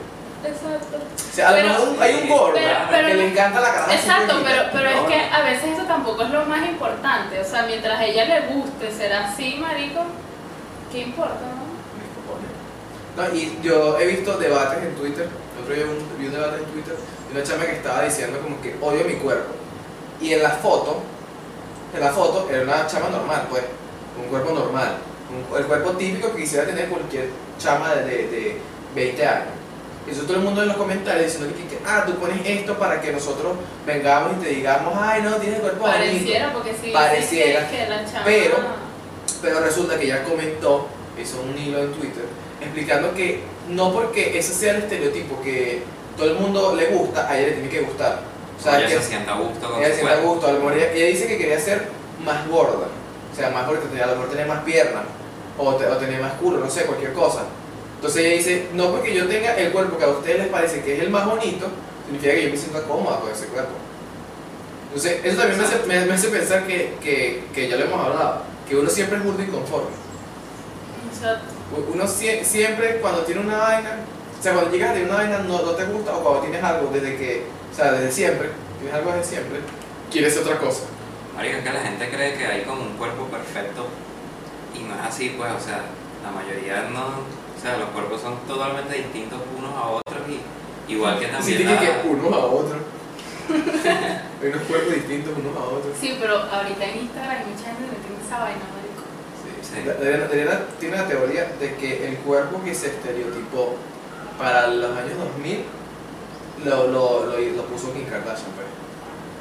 Exacto. 0.44 0.98
O 0.98 1.34
sea, 1.34 1.48
a 1.48 1.50
lo 1.52 1.56
Pero- 1.56 1.96
hay 2.02 2.14
un 2.16 2.28
gordo 2.28 2.52
pero- 2.52 2.78
pero- 2.90 3.08
que 3.08 3.14
le 3.14 3.28
encanta 3.28 3.60
la 3.62 3.68
así 3.68 3.94
Exacto, 3.94 4.34
pero, 4.44 4.62
pero 4.70 4.88
es 4.90 5.00
que 5.08 5.14
a 5.34 5.40
veces 5.44 5.70
eso 5.78 5.84
tampoco 5.86 6.24
es 6.24 6.28
lo 6.30 6.44
más 6.44 6.68
importante. 6.68 7.40
O 7.40 7.44
sea, 7.44 7.62
mientras 7.62 7.98
a 7.98 8.04
ella 8.04 8.26
le 8.26 8.40
guste 8.54 8.92
ser 8.92 9.14
así, 9.14 9.56
marico, 9.58 10.00
¿qué 10.92 10.98
importa, 10.98 11.40
no? 13.16 13.34
Y 13.36 13.58
yo 13.62 13.98
he 13.98 14.06
visto 14.06 14.36
debates 14.38 14.82
en 14.84 14.94
Twitter, 14.94 15.28
el 15.56 15.62
otro 15.62 15.74
día 15.74 15.84
vi 15.84 15.90
un, 15.90 16.18
vi 16.18 16.26
un 16.26 16.32
debate 16.32 16.56
en 16.58 16.64
Twitter 16.66 16.94
de 16.94 17.34
una 17.38 17.42
chama 17.44 17.64
que 17.66 17.72
estaba 17.72 18.02
diciendo 18.04 18.38
como 18.42 18.60
que 18.60 18.74
odio 18.80 19.04
mi 19.04 19.14
cuerpo. 19.14 19.52
Y 20.20 20.32
en 20.34 20.42
la 20.42 20.50
foto, 20.50 21.00
en 21.94 22.00
la 22.00 22.10
foto 22.12 22.48
era 22.50 22.62
una 22.62 22.86
chama 22.86 23.08
normal, 23.10 23.46
pues, 23.50 23.62
un 24.22 24.28
cuerpo 24.28 24.52
normal, 24.52 24.96
un- 25.30 25.56
el 25.58 25.64
cuerpo 25.66 25.90
típico 25.92 26.32
que 26.34 26.42
quisiera 26.42 26.64
tener 26.66 26.88
cualquier 26.88 27.28
chama 27.58 27.94
de, 27.94 28.04
de, 28.04 28.16
de 28.28 28.56
20 28.94 29.26
años. 29.26 29.48
Y 30.06 30.10
eso 30.10 30.22
todo 30.22 30.34
el 30.36 30.42
mundo 30.42 30.62
en 30.62 30.68
los 30.68 30.76
comentarios 30.76 31.26
diciendo 31.26 31.54
que, 31.56 31.66
que, 31.68 31.78
ah, 31.86 32.02
tú 32.04 32.14
pones 32.16 32.38
esto 32.44 32.76
para 32.76 33.00
que 33.00 33.12
nosotros 33.12 33.52
vengamos 33.86 34.32
y 34.38 34.42
te 34.44 34.48
digamos, 34.50 34.94
ay, 34.98 35.22
no, 35.22 35.36
tienes 35.36 35.56
el 35.58 35.62
cuerpo 35.62 35.80
bonito. 35.80 35.98
Pareciera, 35.98 36.52
porque 36.52 36.74
si 36.74 36.90
Pareciera, 36.90 37.60
dices 37.60 37.70
que, 37.78 37.84
que 37.84 37.88
la 37.90 38.04
chama... 38.04 38.24
pero- 38.24 38.56
Pero 39.40 39.60
resulta 39.60 39.98
que 39.98 40.04
ella 40.06 40.22
comentó, 40.24 40.86
hizo 41.20 41.40
un 41.40 41.56
hilo 41.58 41.78
en 41.78 41.92
Twitter, 41.92 42.24
explicando 42.62 43.14
que 43.14 43.40
no 43.68 43.92
porque 43.92 44.38
ese 44.38 44.52
sea 44.54 44.72
el 44.76 44.82
estereotipo 44.82 45.40
que 45.42 45.82
todo 46.16 46.30
el 46.30 46.36
mundo 46.38 46.74
le 46.76 46.86
gusta, 46.86 47.28
a 47.28 47.38
ella 47.38 47.48
le 47.48 47.52
tiene 47.54 47.68
que 47.68 47.80
gustar. 47.80 48.20
O 48.58 48.62
sea, 48.62 48.78
ella 48.78 48.88
que 48.88 48.94
se 49.02 49.08
sienta 49.08 49.34
a 49.34 49.38
gusto 49.38 49.70
con 49.70 49.78
ella 49.80 49.88
se 49.88 49.94
sienta 49.96 50.12
a 50.14 50.20
gusto. 50.20 50.46
A 50.46 50.52
lo 50.52 50.58
mejor 50.58 50.76
ella, 50.76 50.92
ella 50.92 51.06
dice 51.06 51.26
que 51.26 51.38
quería 51.38 51.58
ser 51.58 51.88
más 52.24 52.46
gorda, 52.48 52.86
o 53.32 53.36
sea, 53.36 53.50
más 53.50 53.66
tenía, 53.88 54.04
a 54.04 54.06
lo 54.08 54.12
mejor 54.16 54.30
tenía 54.30 54.46
más 54.46 54.62
piernas, 54.64 55.02
o, 55.58 55.74
te- 55.74 55.86
o 55.86 55.96
tenía 55.96 56.20
más 56.20 56.34
culo, 56.34 56.58
no 56.58 56.70
sé, 56.70 56.84
cualquier 56.84 57.12
cosa. 57.12 57.42
Entonces 57.96 58.24
ella 58.24 58.36
dice, 58.36 58.66
no 58.74 58.90
porque 58.90 59.14
yo 59.14 59.26
tenga 59.28 59.56
el 59.56 59.72
cuerpo 59.72 59.96
que 59.98 60.04
a 60.04 60.08
ustedes 60.08 60.38
les 60.38 60.48
parece 60.48 60.82
que 60.82 60.96
es 60.96 61.02
el 61.02 61.10
más 61.10 61.26
bonito, 61.26 61.66
significa 62.06 62.34
que 62.34 62.44
yo 62.44 62.50
me 62.50 62.56
siento 62.56 62.82
cómoda 62.84 63.20
con 63.20 63.30
ese 63.30 63.46
cuerpo. 63.46 63.72
Entonces, 64.88 65.20
eso 65.24 65.36
también 65.38 65.58
me 65.58 65.64
hace, 65.64 65.78
me, 65.86 66.04
me 66.04 66.12
hace 66.12 66.28
pensar 66.28 66.66
que, 66.66 66.94
que, 67.02 67.44
que 67.54 67.68
ya 67.68 67.76
lo 67.76 67.84
hemos 67.86 67.98
hablado, 68.06 68.42
que 68.68 68.76
uno 68.76 68.90
siempre 68.90 69.16
es 69.18 69.24
burdo 69.24 69.42
inconforme. 69.42 69.88
Exacto. 71.12 71.54
Uno 71.92 72.04
sie- 72.06 72.42
siempre 72.44 72.98
cuando 73.00 73.22
tiene 73.22 73.40
una 73.40 73.58
vaina, 73.58 73.90
o 74.38 74.42
sea, 74.42 74.52
cuando 74.54 74.70
llegas 74.70 74.90
a 74.90 74.92
tener 74.94 75.08
una 75.08 75.18
vaina 75.18 75.38
no, 75.38 75.62
no 75.62 75.70
te 75.72 75.84
gusta, 75.86 76.16
o 76.16 76.22
cuando 76.22 76.40
tienes 76.42 76.62
algo 76.62 76.90
desde 76.92 77.16
que, 77.16 77.46
o 77.72 77.74
sea, 77.74 77.92
desde 77.92 78.10
siempre, 78.12 78.50
tienes 78.78 78.94
algo 78.94 79.12
desde 79.12 79.24
siempre, 79.24 79.60
quieres 80.10 80.36
otra 80.36 80.58
cosa. 80.58 80.82
Marico, 81.36 81.58
es 81.58 81.64
que 81.64 81.72
la 81.72 81.80
gente 81.80 82.08
cree 82.10 82.34
que 82.36 82.46
hay 82.46 82.62
como 82.64 82.82
un 82.82 82.96
cuerpo 82.98 83.24
perfecto 83.26 83.86
y 84.74 84.80
no 84.84 84.94
es 84.94 85.00
así, 85.00 85.34
pues, 85.36 85.50
o 85.52 85.60
sea, 85.60 85.80
la 86.22 86.30
mayoría 86.30 86.88
no, 86.92 87.24
o 87.24 87.60
sea, 87.62 87.78
los 87.78 87.88
cuerpos 87.90 88.20
son 88.20 88.36
totalmente 88.46 88.94
distintos 88.98 89.38
unos 89.56 89.72
a 89.74 89.86
otros 89.88 90.22
y 90.28 90.92
igual 90.92 91.18
que 91.18 91.26
Sí, 91.26 91.32
también 91.32 91.56
tiene 91.58 91.74
la- 91.74 91.80
que 91.80 92.08
unos 92.08 92.32
a 92.32 92.38
otros. 92.46 92.80
Hay 94.42 94.48
unos 94.48 94.62
cuerpos 94.62 94.94
distintos 94.94 95.32
unos 95.38 95.56
a 95.56 95.64
otros. 95.64 95.94
Sí, 96.00 96.16
pero 96.20 96.36
ahorita 96.38 96.84
en 96.84 96.98
Instagram 97.06 97.30
hay 97.30 97.44
mucha 97.46 97.64
gente 97.74 97.90
que 97.90 98.00
tiene 98.06 98.18
esa 98.26 98.38
vaina. 98.38 98.60
Sí. 99.72 99.78
Tiene 100.80 100.96
la 100.96 101.06
teoría 101.08 101.46
de 101.58 101.74
que 101.76 102.06
el 102.08 102.16
cuerpo 102.18 102.62
que 102.64 102.74
se 102.74 102.88
estereotipó 102.88 103.74
para 104.38 104.66
los 104.68 104.90
años 104.96 105.18
2000 105.18 105.64
lo, 106.64 106.86
lo, 106.88 107.26
lo, 107.26 107.38
lo 107.38 107.62
puso 107.66 107.92
Kim 107.92 108.04
Kardashian, 108.04 108.52
pues. 108.54 108.66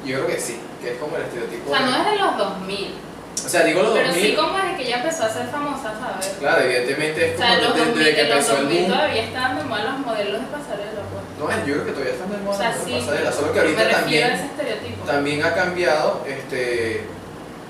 Yo 0.04 0.16
creo 0.16 0.26
que 0.26 0.40
sí, 0.40 0.58
que 0.80 0.92
es 0.92 0.98
como 0.98 1.16
el 1.16 1.22
estereotipo. 1.22 1.70
O 1.70 1.76
sea, 1.76 1.86
no 1.86 1.92
de- 1.92 1.98
es 1.98 2.10
de 2.10 2.16
los 2.18 2.38
2000, 2.38 2.94
o 3.44 3.48
sea, 3.48 3.64
digo 3.64 3.82
los 3.82 3.92
pero 3.92 4.08
2000. 4.08 4.24
sí 4.26 4.34
como 4.36 4.58
desde 4.58 4.76
que 4.76 4.82
ella 4.86 4.96
empezó 4.98 5.24
a 5.24 5.28
ser 5.28 5.46
famosa, 5.48 5.94
¿sabes? 6.00 6.36
Claro, 6.40 6.62
evidentemente 6.62 7.34
es 7.34 7.34
O 7.34 7.36
como 7.36 7.46
sea, 7.48 7.54
en 7.58 7.64
los 7.64 7.74
desde, 7.74 7.86
2000, 7.86 8.04
desde 8.04 8.14
que 8.16 8.22
en 8.22 8.28
los 8.28 8.36
empezó 8.38 8.52
el 8.56 8.62
2000 8.64 8.80
boom. 8.82 8.92
todavía 8.92 9.22
estaban 9.22 9.58
de 9.58 9.64
moda 9.64 9.84
los 9.84 9.98
modelos 10.00 10.40
de 10.40 10.46
pasarela, 10.46 11.02
pues. 11.12 11.22
No, 11.38 11.66
yo 11.66 11.72
creo 11.74 11.84
que 11.86 11.92
todavía 11.92 12.12
están 12.14 12.30
de 12.32 12.38
moda 12.38 12.54
O 12.54 12.58
sea, 12.58 12.68
las 12.70 12.84
sí, 12.84 12.92
pasarelas, 12.98 13.34
solo 13.34 13.52
que 13.52 13.60
ahorita 13.60 13.80
a 13.82 13.84
ese 13.84 14.50
también 15.06 15.44
ha 15.44 15.54
cambiado 15.54 16.24
este, 16.26 17.04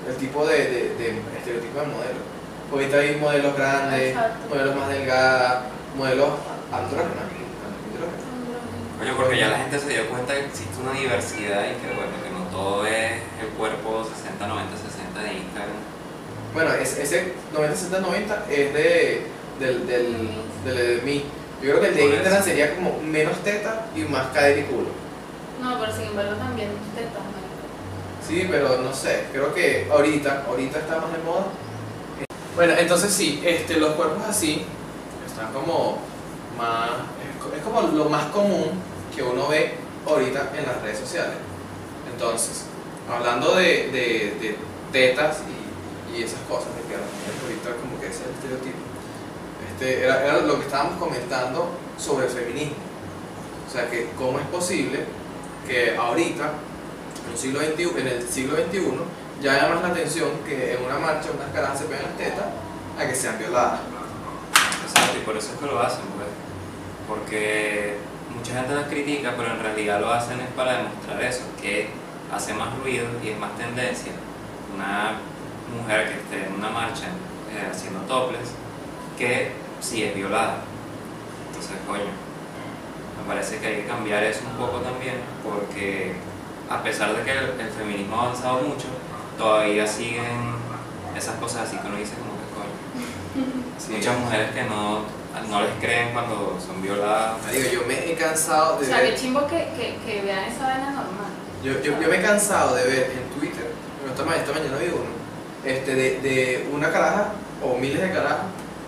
el 0.09 0.15
tipo 0.19 0.45
de, 0.45 0.57
de, 0.57 0.81
de 0.97 1.07
estereotipo 1.37 1.79
de 1.79 1.85
modelo. 1.87 2.32
Ahorita 2.73 2.97
hay 2.97 3.15
modelos 3.17 3.55
grandes, 3.55 4.09
Exacto. 4.09 4.49
modelos 4.49 4.75
más 4.75 4.89
delgadas, 4.89 5.57
modelos 5.95 6.29
andrógenos. 6.71 7.11
andrógenos. 7.21 8.97
Coño, 8.99 9.15
porque 9.15 9.37
ya 9.37 9.49
la 9.49 9.57
gente 9.59 9.79
se 9.79 9.89
dio 9.89 10.09
cuenta 10.09 10.33
que 10.33 10.45
existe 10.45 10.81
una 10.81 10.93
diversidad 10.99 11.65
y 11.69 11.75
que 11.77 11.93
bueno, 11.93 12.13
que 12.23 12.29
no 12.33 12.43
todo 12.51 12.85
es 12.87 13.11
el 13.41 13.47
cuerpo 13.57 14.03
60, 14.03 14.47
90, 14.47 14.71
60 14.77 15.21
de 15.21 15.33
Instagram. 15.33 15.77
Bueno, 16.53 16.73
es- 16.73 16.97
ese 16.97 17.33
90, 17.53 17.75
60, 17.75 17.99
90 17.99 18.45
es 18.49 18.73
de, 18.73 19.27
del, 19.59 19.87
del, 19.87 20.27
del 20.65 20.75
de 20.97 21.01
mí. 21.05 21.25
Yo 21.61 21.69
creo 21.69 21.81
que 21.81 21.87
el 21.89 21.95
de. 21.95 22.05
Instagram 22.15 22.43
sería 22.43 22.75
como 22.75 22.99
menos 23.01 23.37
teta 23.43 23.85
y 23.95 24.01
más 24.01 24.27
cadera 24.33 24.59
y 24.59 24.63
culo. 24.63 24.89
No, 25.61 25.79
pero 25.79 25.91
sin 25.93 26.05
embargo 26.05 26.33
también 26.35 26.69
tetas, 26.95 27.21
marico. 27.21 27.53
Sí, 28.27 28.47
pero 28.49 28.77
no 28.81 28.93
sé, 28.93 29.25
creo 29.31 29.53
que 29.53 29.87
ahorita, 29.91 30.43
ahorita 30.47 30.79
está 30.79 30.97
más 30.97 31.11
de 31.11 31.19
moda. 31.19 31.45
Bueno, 32.55 32.73
entonces 32.77 33.11
sí, 33.13 33.41
este, 33.43 33.77
los 33.77 33.91
cuerpos 33.93 34.23
así 34.27 34.63
están 35.27 35.51
como 35.53 35.97
más, 36.57 36.89
es 36.89 37.41
co- 37.43 37.55
es 37.55 37.61
como 37.63 37.81
lo 37.81 38.09
más 38.09 38.25
común 38.27 38.71
que 39.15 39.23
uno 39.23 39.47
ve 39.47 39.75
ahorita 40.07 40.51
en 40.57 40.65
las 40.65 40.81
redes 40.81 40.99
sociales. 40.99 41.35
Entonces, 42.11 42.65
hablando 43.11 43.55
de, 43.55 43.89
de, 43.91 44.37
de 44.39 44.55
tetas 44.91 45.39
y, 46.13 46.19
y 46.19 46.23
esas 46.23 46.39
cosas, 46.47 46.67
de 46.75 46.81
que 46.83 46.93
ahorita 46.95 47.81
como 47.81 47.99
que 47.99 48.07
ese 48.07 48.17
es 48.21 48.27
el 48.27 48.33
estereotipo. 48.35 48.77
Este, 49.73 50.03
era, 50.03 50.23
era 50.23 50.37
lo 50.41 50.59
que 50.59 50.65
estábamos 50.65 50.99
comentando 50.99 51.69
sobre 51.97 52.27
el 52.27 52.31
feminismo. 52.31 52.75
O 53.67 53.71
sea, 53.71 53.89
que 53.89 54.09
cómo 54.15 54.37
es 54.39 54.45
posible 54.47 54.99
que 55.67 55.95
ahorita, 55.97 56.51
en 57.25 57.31
el 57.31 57.37
siglo 57.37 57.59
XXI, 57.61 57.99
en 58.01 58.07
el 58.07 58.27
siglo 58.29 58.55
XXI 58.57 58.79
llama 59.41 59.75
más 59.75 59.83
la 59.83 59.89
atención 59.89 60.29
que 60.45 60.75
en 60.75 60.83
una 60.83 60.99
marcha 60.99 61.29
unas 61.33 61.51
caras 61.53 61.77
se 61.77 61.85
pegan 61.85 62.03
las 62.03 62.17
tetas 62.17 62.45
a 62.97 63.07
que 63.07 63.15
sean 63.15 63.37
violadas. 63.37 63.79
Exacto, 64.85 65.17
y 65.17 65.25
por 65.25 65.37
eso 65.37 65.53
es 65.53 65.59
que 65.59 65.65
lo 65.65 65.79
hacen, 65.79 66.05
pues. 66.15 66.27
Porque 67.07 67.97
mucha 68.35 68.53
gente 68.55 68.75
las 68.75 68.87
critica, 68.87 69.33
pero 69.37 69.51
en 69.51 69.59
realidad 69.59 69.99
lo 69.99 70.11
hacen 70.11 70.39
es 70.39 70.49
para 70.49 70.77
demostrar 70.77 71.21
eso, 71.23 71.43
que 71.61 71.89
hace 72.33 72.53
más 72.53 72.77
ruido 72.79 73.05
y 73.23 73.29
es 73.29 73.39
más 73.39 73.55
tendencia 73.57 74.11
una 74.75 75.19
mujer 75.77 76.07
que 76.07 76.13
esté 76.15 76.47
en 76.47 76.53
una 76.53 76.69
marcha 76.69 77.05
eh, 77.51 77.69
haciendo 77.71 77.99
toples 78.01 78.53
que 79.17 79.51
si 79.79 80.03
es 80.03 80.15
violada. 80.15 80.57
Entonces, 81.47 81.75
coño, 81.85 82.11
me 83.19 83.27
parece 83.27 83.59
que 83.59 83.67
hay 83.67 83.75
que 83.81 83.87
cambiar 83.87 84.23
eso 84.23 84.41
un 84.49 84.57
poco 84.57 84.79
también, 84.79 85.15
porque 85.43 86.13
a 86.69 86.81
pesar 86.81 87.15
de 87.15 87.23
que 87.23 87.31
el, 87.31 87.59
el 87.59 87.69
feminismo 87.69 88.19
ha 88.19 88.23
avanzado 88.23 88.61
mucho, 88.61 88.87
todavía 89.37 89.85
siguen 89.87 90.53
esas 91.17 91.35
cosas 91.35 91.67
así 91.67 91.77
que 91.77 91.87
uno 91.87 91.97
dice 91.97 92.13
como 92.15 92.33
que 92.37 92.47
coño. 92.53 93.63
Sí. 93.79 93.93
Muchas 93.97 94.17
mujeres 94.19 94.51
que 94.51 94.63
no, 94.63 95.01
no 95.49 95.61
les 95.61 95.71
creen 95.81 96.13
cuando 96.13 96.57
son 96.65 96.81
violadas. 96.81 97.35
Digo, 97.51 97.69
yo 97.73 97.81
me 97.87 98.11
he 98.11 98.15
cansado 98.15 98.77
O 98.77 98.79
de 98.79 98.85
sea, 98.85 98.97
ver, 98.99 99.13
qué 99.13 99.19
chimbo 99.19 99.45
que, 99.47 99.67
que, 99.75 99.97
que 100.05 100.21
vean 100.21 100.45
esa 100.45 100.63
vaina 100.67 100.91
normal. 100.91 101.31
yo, 101.63 101.73
yo, 101.81 101.99
yo 101.99 102.07
me 102.07 102.17
he 102.17 102.21
cansado 102.21 102.75
de 102.75 102.83
ver 102.85 103.11
en 103.11 103.39
Twitter, 103.39 103.71
bueno, 103.99 104.13
esta, 104.13 104.23
ma- 104.23 104.35
esta 104.37 104.51
mañana 104.53 104.77
vi 104.77 104.87
uno, 104.87 105.11
este, 105.65 105.95
de, 105.95 106.19
de 106.21 106.69
una 106.71 106.91
caraja 106.91 107.33
o 107.61 107.77
miles 107.77 108.01
de 108.01 108.11
carajas 108.11 108.45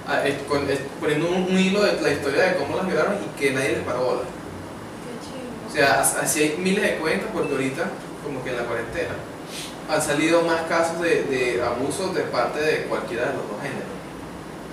ah, 0.07 0.21
con- 0.47 0.65
poniendo 1.01 1.27
un, 1.27 1.43
un 1.43 1.59
hilo 1.59 1.81
de 1.83 2.01
la 2.01 2.11
historia 2.11 2.43
de 2.43 2.55
cómo 2.55 2.77
las 2.77 2.85
violaron 2.87 3.15
y 3.15 3.37
que 3.39 3.51
nadie 3.51 3.69
les 3.73 3.83
paró 3.83 3.99
bola. 4.03 4.21
Qué 4.21 5.25
chimbo. 5.25 5.67
O 5.69 5.73
sea, 5.73 5.99
as- 6.01 6.15
así 6.23 6.41
hay 6.43 6.57
miles 6.57 6.83
de 6.83 6.95
cuentas 6.97 7.27
porque 7.33 7.51
ahorita, 7.51 7.83
como 8.23 8.41
que 8.43 8.51
en 8.51 8.57
la 8.57 8.63
cuarentena, 8.63 9.15
han 9.89 10.01
salido 10.01 10.41
más 10.43 10.61
casos 10.63 10.99
de, 11.01 11.23
de 11.23 11.61
abuso 11.63 12.09
de 12.13 12.21
parte 12.23 12.59
de 12.59 12.83
cualquiera 12.85 13.27
de 13.27 13.33
los 13.37 13.47
dos 13.49 13.61
géneros. 13.61 13.93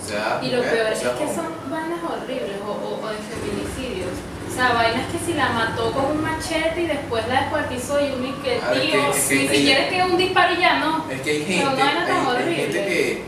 O 0.03 0.09
sea, 0.09 0.40
Y 0.42 0.51
lo 0.51 0.57
mujer, 0.59 0.72
peor 0.75 0.87
o 0.87 0.92
es 0.92 0.98
sea, 0.98 1.14
que 1.14 1.25
hombre. 1.25 1.37
son 1.37 1.70
vainas 1.70 1.98
horribles 2.03 2.57
o, 2.66 2.70
o, 2.72 3.01
o 3.05 3.09
de 3.09 3.18
feminicidios. 3.18 4.11
O 4.51 4.55
sea, 4.55 4.72
vainas 4.75 5.07
que 5.12 5.18
si 5.25 5.35
la 5.35 5.48
mató 5.51 5.92
con 5.92 6.05
un 6.07 6.22
machete 6.22 6.83
y 6.83 6.87
después 6.87 7.27
la 7.29 7.42
descuartizó 7.42 8.01
y 8.01 8.11
uno 8.12 8.27
y 8.29 8.33
que, 8.42 8.61
Ah, 8.62 8.72
es 8.75 8.81
que- 8.81 8.87
tío, 8.90 9.12
es 9.12 9.25
que 9.29 9.35
ni 9.37 9.48
siquiera 9.48 9.81
es 9.87 9.92
que 9.94 10.03
un 10.03 10.16
disparo 10.18 10.55
y 10.55 10.61
ya 10.61 10.79
no. 10.81 11.07
Es 11.11 11.20
que 11.22 11.31
hay 11.31 11.44
gente, 11.44 11.64
no 11.64 11.70
hay, 11.70 12.46
hay 12.48 12.55
gente 12.57 12.87
que, 12.87 13.25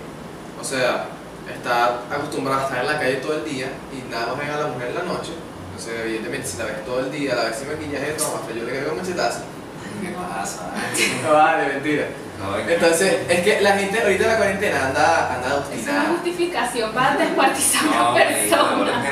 o 0.61 0.65
sea, 0.65 1.07
está 1.53 2.01
acostumbrada 2.11 2.63
a 2.63 2.65
estar 2.65 2.81
en 2.81 2.87
la 2.93 2.99
calle 2.99 3.17
todo 3.17 3.35
el 3.35 3.45
día 3.45 3.69
y 3.93 4.11
nada 4.11 4.27
más 4.29 4.39
ven 4.39 4.51
a 4.51 4.57
la 4.59 4.67
mujer 4.67 4.89
en 4.89 4.95
la 4.97 5.03
noche. 5.03 5.33
Entonces, 5.71 5.95
evidentemente, 6.05 6.47
si 6.49 6.59
la 6.59 6.65
ves 6.65 6.85
todo 6.85 7.01
el 7.01 7.11
día, 7.13 7.35
la 7.37 7.45
ves 7.45 7.57
sin 7.57 7.69
maquillaje, 7.69 8.15
no, 8.19 8.25
hasta 8.37 8.53
yo 8.53 8.65
le 8.65 8.73
caigo 8.73 8.93
un 8.93 8.99
machetazo. 8.99 9.41
¿Qué 10.05 10.13
pasa? 10.13 10.71
No 11.23 11.33
vale, 11.33 11.67
mentira. 11.75 12.05
Entonces, 12.69 13.17
es 13.27 13.41
que 13.41 13.61
la 13.63 13.73
gente 13.79 14.03
ahorita 14.03 14.25
en 14.25 14.31
la 14.31 14.37
cuarentena 14.37 14.87
anda, 14.89 15.35
anda 15.35 15.47
Es 15.47 15.53
una 15.55 15.57
obstinada. 15.65 16.09
justificación 16.11 16.93
para 16.93 17.17
descuartizar 17.17 17.83
a 17.87 18.11
una 18.11 18.15
persona. 18.15 19.03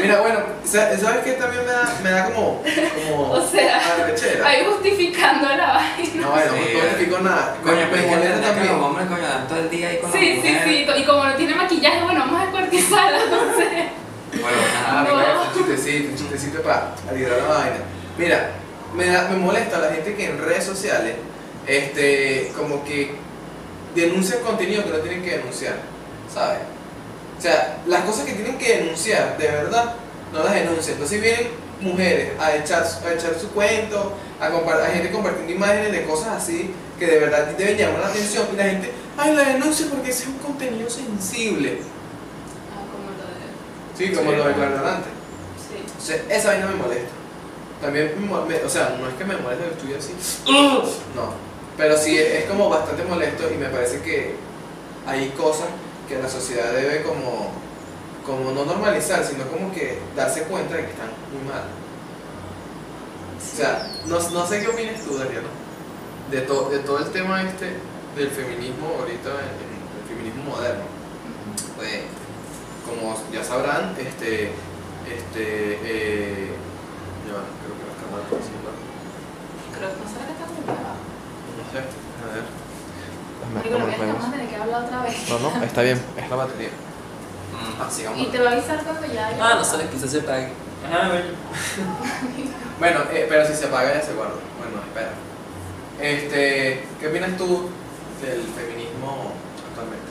Mira, 0.00 0.20
bueno, 0.20 0.38
sa- 0.64 0.96
¿sabes 0.96 1.18
qué 1.24 1.32
también 1.32 1.64
me 1.66 1.72
da, 1.72 1.94
me 2.02 2.10
da 2.10 2.24
como, 2.26 2.62
como 2.62 3.30
O 3.32 3.46
sea, 3.46 3.76
arrechera? 4.00 4.46
Ahí 4.48 4.64
justificando 4.64 5.48
la 5.54 5.72
vaina. 5.74 6.14
No, 6.14 6.30
bueno, 6.30 6.52
Sí, 6.54 6.72
no 6.74 6.80
justifico 6.80 7.18
nada. 7.18 7.56
Coño, 7.62 7.76
pero 7.90 7.96
es 7.96 8.02
que 8.02 8.10
molesta 8.16 8.34
entender 8.36 8.40
que 8.40 8.46
también. 8.54 8.72
los 8.76 8.84
hombres, 8.86 9.06
coño, 9.08 9.22
dan 9.22 9.48
todo 9.48 9.58
el 9.58 9.70
día 9.70 9.88
ahí 9.90 9.98
con 9.98 10.12
Sí, 10.12 10.18
las 10.18 10.28
sí, 10.28 10.36
mujeres. 10.52 10.64
sí. 10.64 11.00
Y 11.02 11.04
como 11.04 11.24
no 11.24 11.34
tiene 11.34 11.54
maquillaje, 11.56 12.02
bueno, 12.04 12.20
vamos 12.20 12.40
a 12.40 12.42
descuartizarla, 12.44 13.18
no 13.30 13.56
sé. 13.58 13.88
Bueno, 14.40 14.56
Ah, 14.88 15.04
nada, 15.06 15.34
No. 15.34 15.42
un 15.42 15.52
chistecito, 15.54 16.08
un 16.10 16.16
chistecito 16.16 16.62
para 16.62 16.94
aliviar 17.10 17.32
la 17.32 17.48
vaina. 17.54 17.76
Mira, 18.16 18.50
me, 18.94 19.06
da- 19.06 19.28
me 19.28 19.36
molesta 19.36 19.78
la 19.78 19.90
gente 19.90 20.14
que 20.14 20.26
en 20.26 20.38
redes 20.38 20.64
sociales, 20.64 21.14
este, 21.66 22.52
como 22.56 22.84
que 22.84 23.12
denuncia 23.94 24.40
contenido 24.40 24.84
que 24.84 24.90
no 24.90 24.98
tienen 24.98 25.22
que 25.22 25.38
denunciar, 25.38 25.76
¿sabes? 26.32 26.60
O 27.38 27.40
sea, 27.42 27.78
las 27.86 28.04
cosas 28.04 28.24
que 28.26 28.32
tienen 28.32 28.56
que 28.58 28.78
denunciar, 28.78 29.36
de 29.38 29.46
verdad, 29.46 29.94
no 30.32 30.42
las 30.42 30.54
denuncian. 30.54 30.94
Entonces 30.94 31.20
vienen 31.20 31.48
mujeres 31.80 32.30
a 32.40 32.56
echar, 32.56 32.82
a 32.84 33.12
echar 33.12 33.34
su 33.38 33.50
cuento, 33.50 34.12
a, 34.40 34.46
a 34.46 34.86
gente 34.86 35.10
compartiendo 35.10 35.52
imágenes 35.52 35.92
de 35.92 36.04
cosas 36.04 36.28
así 36.42 36.70
que 36.98 37.06
de 37.06 37.18
verdad 37.18 37.44
deben 37.58 37.76
llamar 37.76 38.00
la 38.00 38.06
atención 38.08 38.46
y 38.52 38.56
la 38.56 38.64
gente, 38.64 38.90
ay, 39.18 39.34
la 39.34 39.42
denuncia 39.44 39.86
porque 39.90 40.10
ese 40.10 40.22
es 40.22 40.28
un 40.28 40.38
contenido 40.38 40.88
sensible. 40.88 41.78
Ah, 42.72 42.80
como 42.90 43.10
lo 43.10 43.22
de. 43.26 44.06
Sí, 44.08 44.14
como 44.14 44.30
Sí. 44.30 44.36
lo 44.36 44.44
antes. 44.88 45.12
Sí. 45.68 45.84
O 45.98 46.00
sea, 46.00 46.36
esa 46.36 46.48
vaina 46.48 46.66
me 46.68 46.76
molesta. 46.76 47.08
También, 47.80 48.14
me 48.48 48.56
o 48.64 48.68
sea, 48.68 48.96
no 49.00 49.06
es 49.08 49.14
que 49.14 49.24
me 49.24 49.36
moleste 49.36 49.64
que 49.66 49.74
estudie 49.74 49.96
así. 49.96 50.14
No. 51.14 51.32
Pero 51.76 51.96
sí 51.98 52.16
es, 52.18 52.44
como 52.46 52.70
bastante 52.70 53.04
molesto 53.04 53.44
y 53.52 53.56
me 53.58 53.66
parece 53.68 54.00
que 54.00 54.34
hay 55.06 55.28
cosas 55.30 55.66
que 56.08 56.18
la 56.18 56.28
sociedad 56.28 56.72
debe 56.72 57.02
como, 57.02 57.50
como 58.24 58.52
no 58.52 58.64
normalizar, 58.64 59.22
sino 59.24 59.44
como 59.48 59.70
que 59.72 59.98
darse 60.16 60.42
cuenta 60.44 60.74
de 60.76 60.84
que 60.86 60.90
están 60.92 61.10
muy 61.32 61.42
mal. 61.46 61.64
O 63.36 63.56
sea, 63.56 63.90
no, 64.06 64.18
no 64.30 64.46
sé 64.46 64.60
qué 64.62 64.68
opinas 64.68 65.02
tú, 65.02 65.18
Dariana, 65.18 65.48
de, 66.30 66.40
to- 66.42 66.70
de 66.70 66.78
todo 66.80 66.98
el 66.98 67.10
tema 67.10 67.42
este 67.42 67.74
del 68.16 68.30
feminismo 68.30 68.96
ahorita, 68.98 69.28
el 69.30 70.08
feminismo 70.08 70.44
moderno. 70.56 70.84
Pues, 71.76 72.00
como 72.86 73.16
ya 73.32 73.44
sabrán, 73.44 73.94
este, 73.98 74.44
este, 75.06 75.78
eh, 75.84 76.48
ya 77.26 77.42
creo 77.60 77.74
que 77.76 77.84
cámaras 78.00 78.24
están 78.26 78.40
haciendo 78.40 78.66
algo. 78.70 78.84
Creo 79.74 79.88
que 79.92 79.98
no 80.00 80.06
sé 80.06 80.16
lo 80.16 80.24
que 80.26 80.32
está 80.32 80.46
muy. 80.46 80.64
No 80.66 81.64
sé, 81.70 81.78
a 81.82 82.26
ver. 82.32 82.44
Marico, 83.54 83.78
lo 83.78 83.86
que 83.86 84.06
vamos 84.06 84.24
a 84.24 84.30
tener 84.30 84.48
que 84.48 84.56
hablar 84.56 84.84
otra 84.84 85.02
vez. 85.02 85.16
No, 85.28 85.38
no, 85.38 85.48
está 85.62 85.82
bien, 85.82 85.98
es 86.16 86.30
la 86.30 86.36
batería. 86.36 86.70
Mm. 86.70 87.82
Ah, 87.82 87.90
sigamos. 87.90 88.18
Y 88.18 88.26
te 88.26 88.38
va 88.40 88.50
a 88.50 88.52
avisar 88.52 88.82
cuando 88.82 89.06
ya. 89.06 89.26
haya 89.28 89.38
Ah, 89.40 89.54
no 89.54 89.64
sé, 89.64 89.88
quizás 89.88 90.10
se 90.10 90.20
pague. 90.22 90.52
Ajá, 90.84 91.08
bueno. 91.08 91.30
Bueno, 92.78 93.00
eh, 93.10 93.24
pero 93.26 93.46
si 93.46 93.54
se 93.54 93.66
apaga 93.66 93.94
ya 93.94 94.02
se 94.02 94.12
guarda. 94.12 94.34
Bueno, 94.58 94.82
espera. 94.86 95.12
Este, 95.98 96.84
¿qué 97.00 97.08
opinas 97.08 97.34
tú 97.38 97.70
del 98.20 98.42
feminismo 98.52 99.32
actualmente? 99.66 100.06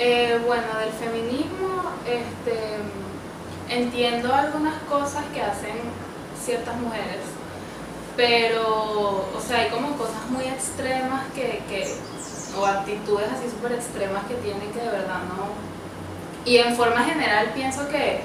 Eh, 0.00 0.40
bueno, 0.44 0.66
del 0.80 0.90
feminismo, 0.90 1.92
este, 2.04 2.78
entiendo 3.68 4.34
algunas 4.34 4.82
cosas 4.90 5.24
que 5.32 5.42
hacen 5.42 5.78
ciertas 6.44 6.76
mujeres, 6.76 7.20
pero, 8.16 9.26
o 9.34 9.40
sea, 9.46 9.58
hay 9.60 9.70
como 9.70 9.96
cosas 9.96 10.28
muy 10.28 10.44
extremas 10.44 11.24
que, 11.34 11.62
que 11.68 11.86
o 12.58 12.66
actitudes 12.66 13.28
así 13.32 13.48
súper 13.48 13.72
extremas 13.72 14.24
que 14.26 14.34
tienen 14.34 14.70
que 14.72 14.80
de 14.80 14.88
verdad 14.88 15.20
no. 15.36 15.48
Y 16.44 16.58
en 16.58 16.76
forma 16.76 17.04
general 17.04 17.52
pienso 17.54 17.88
que, 17.88 18.20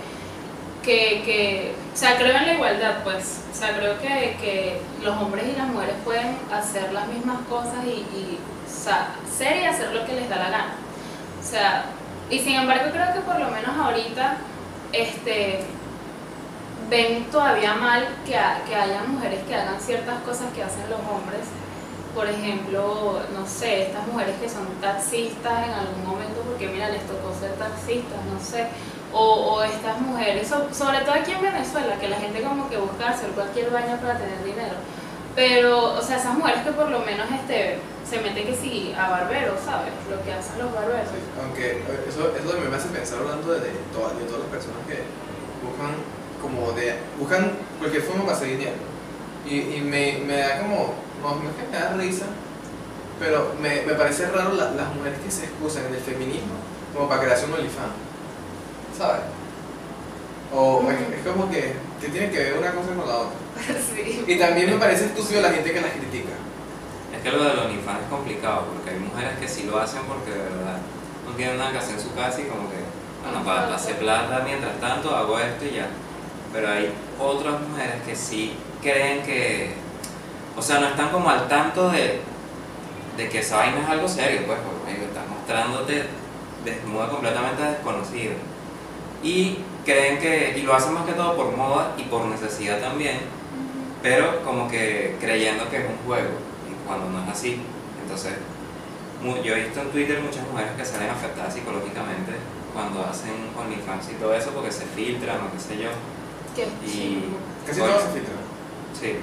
que, 0.84 1.21
que, 1.23 1.75
o 1.93 1.97
sea, 1.97 2.17
creo 2.17 2.36
en 2.36 2.47
la 2.47 2.53
igualdad, 2.53 3.03
pues, 3.03 3.41
o 3.51 3.56
sea, 3.56 3.77
creo 3.77 3.99
que, 3.99 4.38
que 4.41 4.82
los 5.03 5.15
hombres 5.21 5.45
y 5.47 5.58
las 5.58 5.67
mujeres 5.67 5.95
pueden 6.03 6.38
hacer 6.51 6.91
las 6.91 7.08
mismas 7.08 7.38
cosas 7.49 7.86
y, 7.86 7.89
y 8.17 8.39
o 8.65 8.84
sea, 8.84 9.10
ser 9.38 9.58
y 9.58 9.65
hacer 9.65 9.93
lo 9.93 10.06
que 10.06 10.13
les 10.13 10.30
da 10.30 10.38
la 10.38 10.49
gana. 10.49 10.73
O 11.39 11.43
sea, 11.43 11.86
y 12.30 12.39
sin 12.39 12.56
embargo 12.56 12.91
creo 12.91 13.13
que 13.13 13.21
por 13.21 13.39
lo 13.39 13.49
menos 13.51 13.77
ahorita 13.77 14.38
este, 14.91 15.62
ven 16.89 17.26
todavía 17.32 17.73
mal 17.76 18.08
que, 18.26 18.32
que 18.67 18.76
haya 18.76 19.04
mujeres 19.08 19.43
que 19.47 19.56
hagan 19.56 19.80
ciertas 19.80 20.19
cosas 20.21 20.47
que 20.56 20.63
hacen 20.63 20.89
los 20.89 21.00
hombres. 21.00 21.41
Por 22.15 22.28
ejemplo, 22.28 23.19
no 23.38 23.45
sé, 23.47 23.84
estas 23.84 24.08
mujeres 24.08 24.36
que 24.41 24.50
son 24.50 24.65
taxistas 24.82 25.67
en 25.67 25.73
algún 25.73 26.06
momento 26.08 26.41
porque 26.41 26.67
mira, 26.67 26.89
les 26.89 27.02
tocó 27.06 27.34
ser 27.39 27.52
taxistas, 27.54 28.17
no 28.34 28.39
sé. 28.43 28.67
O, 29.13 29.62
estas 29.63 30.00
mujeres, 30.02 30.47
so- 30.47 30.67
sobre 30.73 31.00
todo 31.02 31.13
aquí 31.13 31.32
en 31.32 31.41
Venezuela, 31.41 31.97
que 32.00 32.10
la 32.10 32.17
gente 32.17 32.41
como 32.41 32.69
que 32.69 32.78
busca 32.78 33.10
hacer 33.10 33.30
cualquier 33.32 33.69
baño 33.69 33.97
para 34.02 34.17
tener 34.17 34.43
dinero. 34.43 34.76
Pero, 35.36 35.93
o 35.93 36.02
sea, 36.02 36.17
esas 36.17 36.34
mujeres 36.34 36.63
que 36.63 36.71
por 36.71 36.89
lo 36.89 37.00
menos 37.00 37.28
este, 37.32 37.78
se 38.10 38.19
meten 38.19 38.47
que 38.47 38.56
sí 38.56 38.93
a 38.97 39.10
barberos, 39.10 39.60
¿sabes? 39.63 39.93
Lo 40.10 40.17
que 40.26 40.34
hacen 40.34 40.58
los 40.58 40.73
barberos. 40.73 41.08
Aunque 41.41 41.71
eh, 41.86 42.06
eso, 42.10 42.34
eso 42.36 42.58
me 42.69 42.76
hace 42.76 42.89
pensar 42.89 43.19
hablando 43.19 43.54
de, 43.54 43.60
de 43.62 43.71
todas, 43.93 44.17
de 44.17 44.26
todas 44.26 44.41
las 44.41 44.50
personas 44.50 44.82
que 44.89 45.06
buscan 45.62 45.93
como 46.41 46.71
de 46.73 46.95
buscan 47.19 47.52
cualquier 47.80 48.04
forma 48.04 48.23
para 48.26 48.38
hacer 48.38 48.50
dinero 48.50 48.76
y, 49.45 49.56
y 49.78 49.82
me, 49.82 50.19
me 50.26 50.38
da 50.38 50.60
como 50.62 50.93
no, 51.21 51.36
no 51.36 51.50
es 51.50 51.56
que 51.56 51.71
me 51.71 51.78
da 51.80 51.93
risa 51.93 52.26
pero 53.19 53.54
me, 53.62 53.82
me 53.82 53.93
parece 53.93 54.28
raro 54.30 54.54
la- 54.54 54.71
las 54.71 54.93
mujeres 54.95 55.19
que 55.23 55.32
se 55.32 55.45
excusan 55.45 55.86
en 55.88 55.95
el 55.95 56.02
feminismo 56.02 56.54
como 56.93 57.08
para 57.10 57.21
crearse 57.21 57.45
un 57.45 57.54
OnlyFans 57.54 57.93
¿sabes? 58.97 59.21
o 60.54 60.84
es, 60.89 61.19
es 61.19 61.28
como 61.28 61.50
que, 61.50 61.73
que 62.02 62.08
tiene 62.10 62.30
que 62.30 62.38
ver 62.39 62.58
una 62.58 62.71
cosa 62.71 62.89
con 62.95 63.08
la 63.08 63.15
otra 63.17 63.38
sí. 63.95 64.23
y 64.28 64.38
también 64.39 64.69
me 64.69 64.78
parece 64.78 65.06
estúpido 65.06 65.41
la 65.41 65.50
gente 65.52 65.73
que 65.73 65.82
las 65.82 65.91
critica 65.91 66.36
Es 67.15 67.21
que 67.23 67.32
lo 67.32 67.43
del 67.43 67.58
OnlyFans 67.60 68.04
es 68.04 68.10
complicado, 68.10 68.65
porque 68.71 68.91
hay 68.91 69.00
mujeres 69.00 69.39
que 69.39 69.47
sí 69.47 69.63
lo 69.63 69.80
hacen 69.80 70.02
porque 70.08 70.32
de 70.32 70.38
verdad 70.38 70.78
no 71.26 71.32
tienen 71.36 71.58
nada 71.58 71.71
que 71.71 71.78
hacer 71.80 71.95
en 71.95 72.02
su 72.02 72.13
casa 72.13 72.39
y 72.41 72.45
como 72.45 72.69
que, 72.69 72.78
bueno, 73.23 73.43
para 73.43 73.73
hacer 73.76 73.97
plata 73.97 74.41
mientras 74.45 74.80
tanto 74.80 75.15
hago 75.15 75.39
esto 75.39 75.65
y 75.65 75.76
ya. 75.76 75.88
Pero 76.54 76.70
hay 76.70 76.92
otras 77.20 77.62
mujeres 77.62 78.02
que 78.06 78.16
sí 78.16 78.54
creen 78.82 79.24
que, 79.24 79.74
o 80.56 80.62
sea, 80.62 80.80
no 80.80 80.88
están 80.88 81.10
como 81.10 81.30
al 81.30 81.48
tanto 81.48 81.90
de, 81.90 82.22
de 83.18 83.30
que 83.30 83.40
esa 83.40 83.58
vaina 83.58 83.82
es 83.82 83.90
algo 83.90 84.08
serio, 84.08 84.42
pues, 84.46 84.60
porque 84.60 85.04
estás 85.04 85.28
mostrándote 85.28 86.06
desnuda 86.64 87.10
completamente 87.10 87.64
desconocida. 87.64 88.34
Y 89.24 89.60
creen 89.86 90.20
que, 90.20 90.58
y 90.58 90.62
lo 90.62 90.74
hacen 90.74 90.94
más 90.94 91.06
que 91.06 91.14
todo 91.14 91.36
por 91.36 91.56
moda 91.56 91.94
y 91.98 92.04
por 92.04 92.26
necesidad 92.26 92.80
también, 92.80 93.20
pero 94.02 94.44
como 94.44 94.68
que 94.68 95.16
creyendo 95.20 95.70
que 95.70 95.78
es 95.78 95.86
un 95.86 95.98
juego, 96.06 96.30
y 96.70 96.88
cuando 96.88 97.10
no 97.10 97.24
es 97.24 97.30
así. 97.30 97.62
Entonces, 98.02 98.34
yo 99.44 99.56
he 99.56 99.64
visto 99.64 99.82
en 99.82 99.90
Twitter 99.90 100.22
muchas 100.22 100.48
mujeres 100.48 100.72
que 100.78 100.86
salen 100.86 101.10
afectadas 101.10 101.54
psicológicamente 101.54 102.34
cuando 102.74 103.04
hacen 103.04 103.34
OnlyFans 103.58 104.12
y 104.12 104.16
todo 104.16 104.34
eso 104.36 104.52
porque 104.52 104.72
se 104.72 104.86
filtran 104.86 105.38
o 105.38 105.52
qué 105.52 105.60
sé 105.60 105.78
yo. 105.82 105.90
Qué 106.58 106.88
Y-. 106.88 107.24
Casi 107.65 107.80
todo 107.80 107.89
se 108.02 108.08
filtra. 108.08 108.34
Sí. 109.00 109.15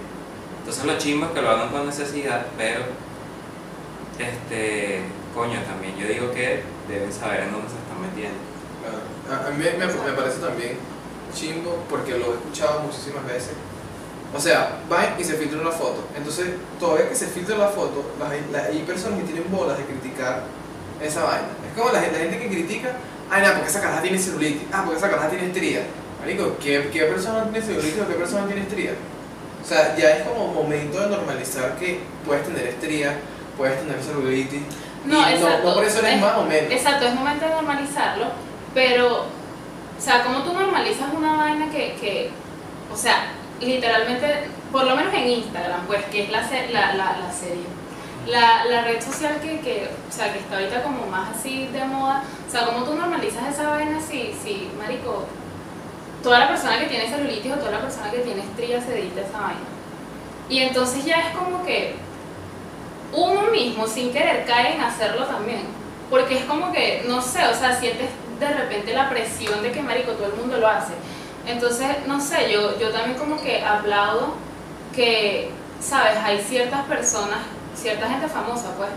Entonces 0.61 0.85
lo 0.85 0.97
chimbo 0.99 1.27
es 1.27 1.33
que 1.33 1.43
lo 1.43 1.51
hagan 1.51 1.69
con 1.71 1.85
necesidad, 1.87 2.47
pero 2.57 2.81
este 4.19 5.01
coño 5.35 5.59
también 5.67 5.97
yo 5.97 6.07
digo 6.07 6.31
que 6.33 6.63
deben 6.89 7.13
saber 7.13 7.41
en 7.41 7.53
dónde 7.53 7.69
se 7.69 7.77
están 7.77 8.01
metiendo. 8.01 8.39
Claro. 8.81 9.43
A, 9.43 9.49
a 9.49 9.51
mí 9.51 9.59
me, 9.65 9.87
me 9.87 10.13
parece 10.17 10.39
también 10.39 10.79
chimbo 11.35 11.85
porque 11.91 12.13
lo 12.13 12.33
he 12.33 12.35
escuchado 12.37 12.81
muchísimas 12.81 13.27
veces. 13.27 13.53
O 14.35 14.41
sea, 14.41 14.79
va 14.91 15.15
y 15.19 15.25
se 15.25 15.35
filtra 15.35 15.61
una 15.61 15.71
foto. 15.71 16.07
Entonces, 16.17 16.47
todavía 16.81 17.09
que 17.09 17.15
se 17.15 17.27
filtra 17.27 17.57
la 17.57 17.69
foto, 17.69 18.05
las- 18.19 18.51
la- 18.53 18.69
hay 18.69 18.83
personas 18.83 19.21
que 19.21 19.27
tienen 19.27 19.45
bolas 19.51 19.79
de 19.79 19.85
criticar 19.85 20.43
esa 21.01 21.23
vaina. 21.25 21.49
Es 21.69 21.79
como 21.79 21.93
la, 21.93 22.01
gente- 22.01 22.19
la 22.19 22.31
gente 22.31 22.39
que 22.41 22.49
critica, 22.49 22.93
ay, 23.31 23.43
nada, 23.43 23.55
porque 23.55 23.71
esa 23.71 23.81
caraja 23.81 24.03
tiene 24.03 24.19
celulitis, 24.19 24.63
ah, 24.73 24.83
porque 24.85 24.99
esa 24.99 25.09
caraja 25.11 25.29
tiene 25.31 25.47
estría. 25.47 25.83
Marico, 26.25 26.57
¿qué, 26.59 26.89
¿qué 26.91 27.03
persona 27.05 27.43
tiene 27.45 27.61
celulitis 27.61 28.01
o 28.01 28.09
qué 28.09 28.15
persona 28.15 28.47
tiene 28.47 28.63
estría? 28.63 28.93
O 29.63 29.67
sea, 29.67 29.95
ya 29.95 30.11
es 30.17 30.23
como 30.27 30.49
momento 30.55 30.99
de 31.01 31.09
normalizar 31.09 31.77
que 31.77 32.01
puedes 32.25 32.47
tener 32.47 32.67
estría, 32.67 33.19
puedes 33.59 33.79
tener 33.81 34.03
celulitis. 34.03 34.63
No, 35.05 35.19
y 35.29 35.35
exacto. 35.35 35.69
no, 35.69 35.75
por 35.75 35.85
eso 35.85 35.99
eres 35.99 36.15
Es- 36.15 36.21
más 36.23 36.37
o 36.39 36.45
menos. 36.45 36.73
Exacto, 36.73 37.07
es 37.07 37.15
momento 37.15 37.45
de 37.45 37.51
normalizarlo, 37.51 38.27
pero, 38.73 39.25
o 39.25 40.01
sea, 40.01 40.23
como 40.25 40.43
tú 40.45 40.55
normalizas 40.55 41.13
una 41.15 41.37
vaina 41.37 41.71
que, 41.71 41.95
que, 42.01 42.31
o 42.91 42.97
sea, 42.97 43.27
literalmente, 43.61 44.49
por 44.73 44.85
lo 44.85 44.97
menos 44.97 45.13
en 45.13 45.29
Instagram, 45.29 45.87
pues, 45.87 46.07
que 46.07 46.25
es 46.25 46.31
la, 46.31 46.41
la, 46.41 46.95
la, 46.95 47.19
la 47.19 47.33
serie, 47.33 47.67
la, 48.27 48.65
la 48.65 48.83
red 48.85 49.03
social 49.03 49.39
que, 49.43 49.61
que, 49.61 49.91
o 50.09 50.11
sea, 50.13 50.33
que 50.33 50.39
está 50.39 50.57
ahorita 50.57 50.83
como 50.83 51.07
más 51.07 51.37
así 51.37 51.67
de 51.67 51.85
moda, 51.85 52.23
o 52.49 52.51
sea, 52.51 52.65
como 52.65 52.83
tú 52.87 52.95
normalizas 52.95 53.47
esa 53.53 53.69
vaina 53.69 54.01
si, 54.01 54.35
si, 54.43 54.71
marico, 54.79 55.27
toda 56.25 56.39
la 56.39 56.49
persona 56.49 56.79
que 56.81 56.87
tiene 56.87 57.07
celulitis 57.07 57.53
o 57.53 57.57
toda 57.57 57.71
la 57.71 57.81
persona 57.83 58.11
que 58.11 58.19
tiene 58.19 58.41
estrías 58.41 58.83
se 58.85 58.99
edita 58.99 59.21
esa 59.21 59.39
vaina. 59.39 59.61
Y 60.49 60.59
entonces 60.61 61.05
ya 61.05 61.21
es 61.21 61.37
como 61.37 61.65
que 61.65 61.97
uno 63.13 63.43
mismo 63.51 63.87
sin 63.87 64.11
querer 64.11 64.45
cae 64.47 64.75
en 64.75 64.81
hacerlo 64.81 65.27
también. 65.27 65.63
Porque 66.11 66.39
es 66.39 66.45
como 66.45 66.73
que, 66.73 67.05
no 67.07 67.21
sé, 67.21 67.47
o 67.47 67.55
sea, 67.55 67.79
sientes 67.79 68.09
de 68.41 68.49
repente 68.49 68.95
la 68.95 69.11
presión 69.11 69.63
de 69.63 69.71
que, 69.71 69.83
marico, 69.83 70.13
todo 70.13 70.27
el 70.27 70.35
mundo 70.35 70.57
lo 70.57 70.67
hace. 70.67 70.95
Entonces, 71.47 71.89
no 72.07 72.21
sé, 72.21 72.51
yo, 72.51 72.79
yo 72.79 72.91
también 72.91 73.19
como 73.19 73.41
que 73.41 73.63
aplaudo 73.63 74.35
que, 74.95 75.51
¿sabes? 75.81 76.17
Hay 76.25 76.39
ciertas 76.41 76.85
personas, 76.87 77.41
cierta 77.75 78.09
gente 78.09 78.29
famosa, 78.29 78.75
pues, 78.77 78.91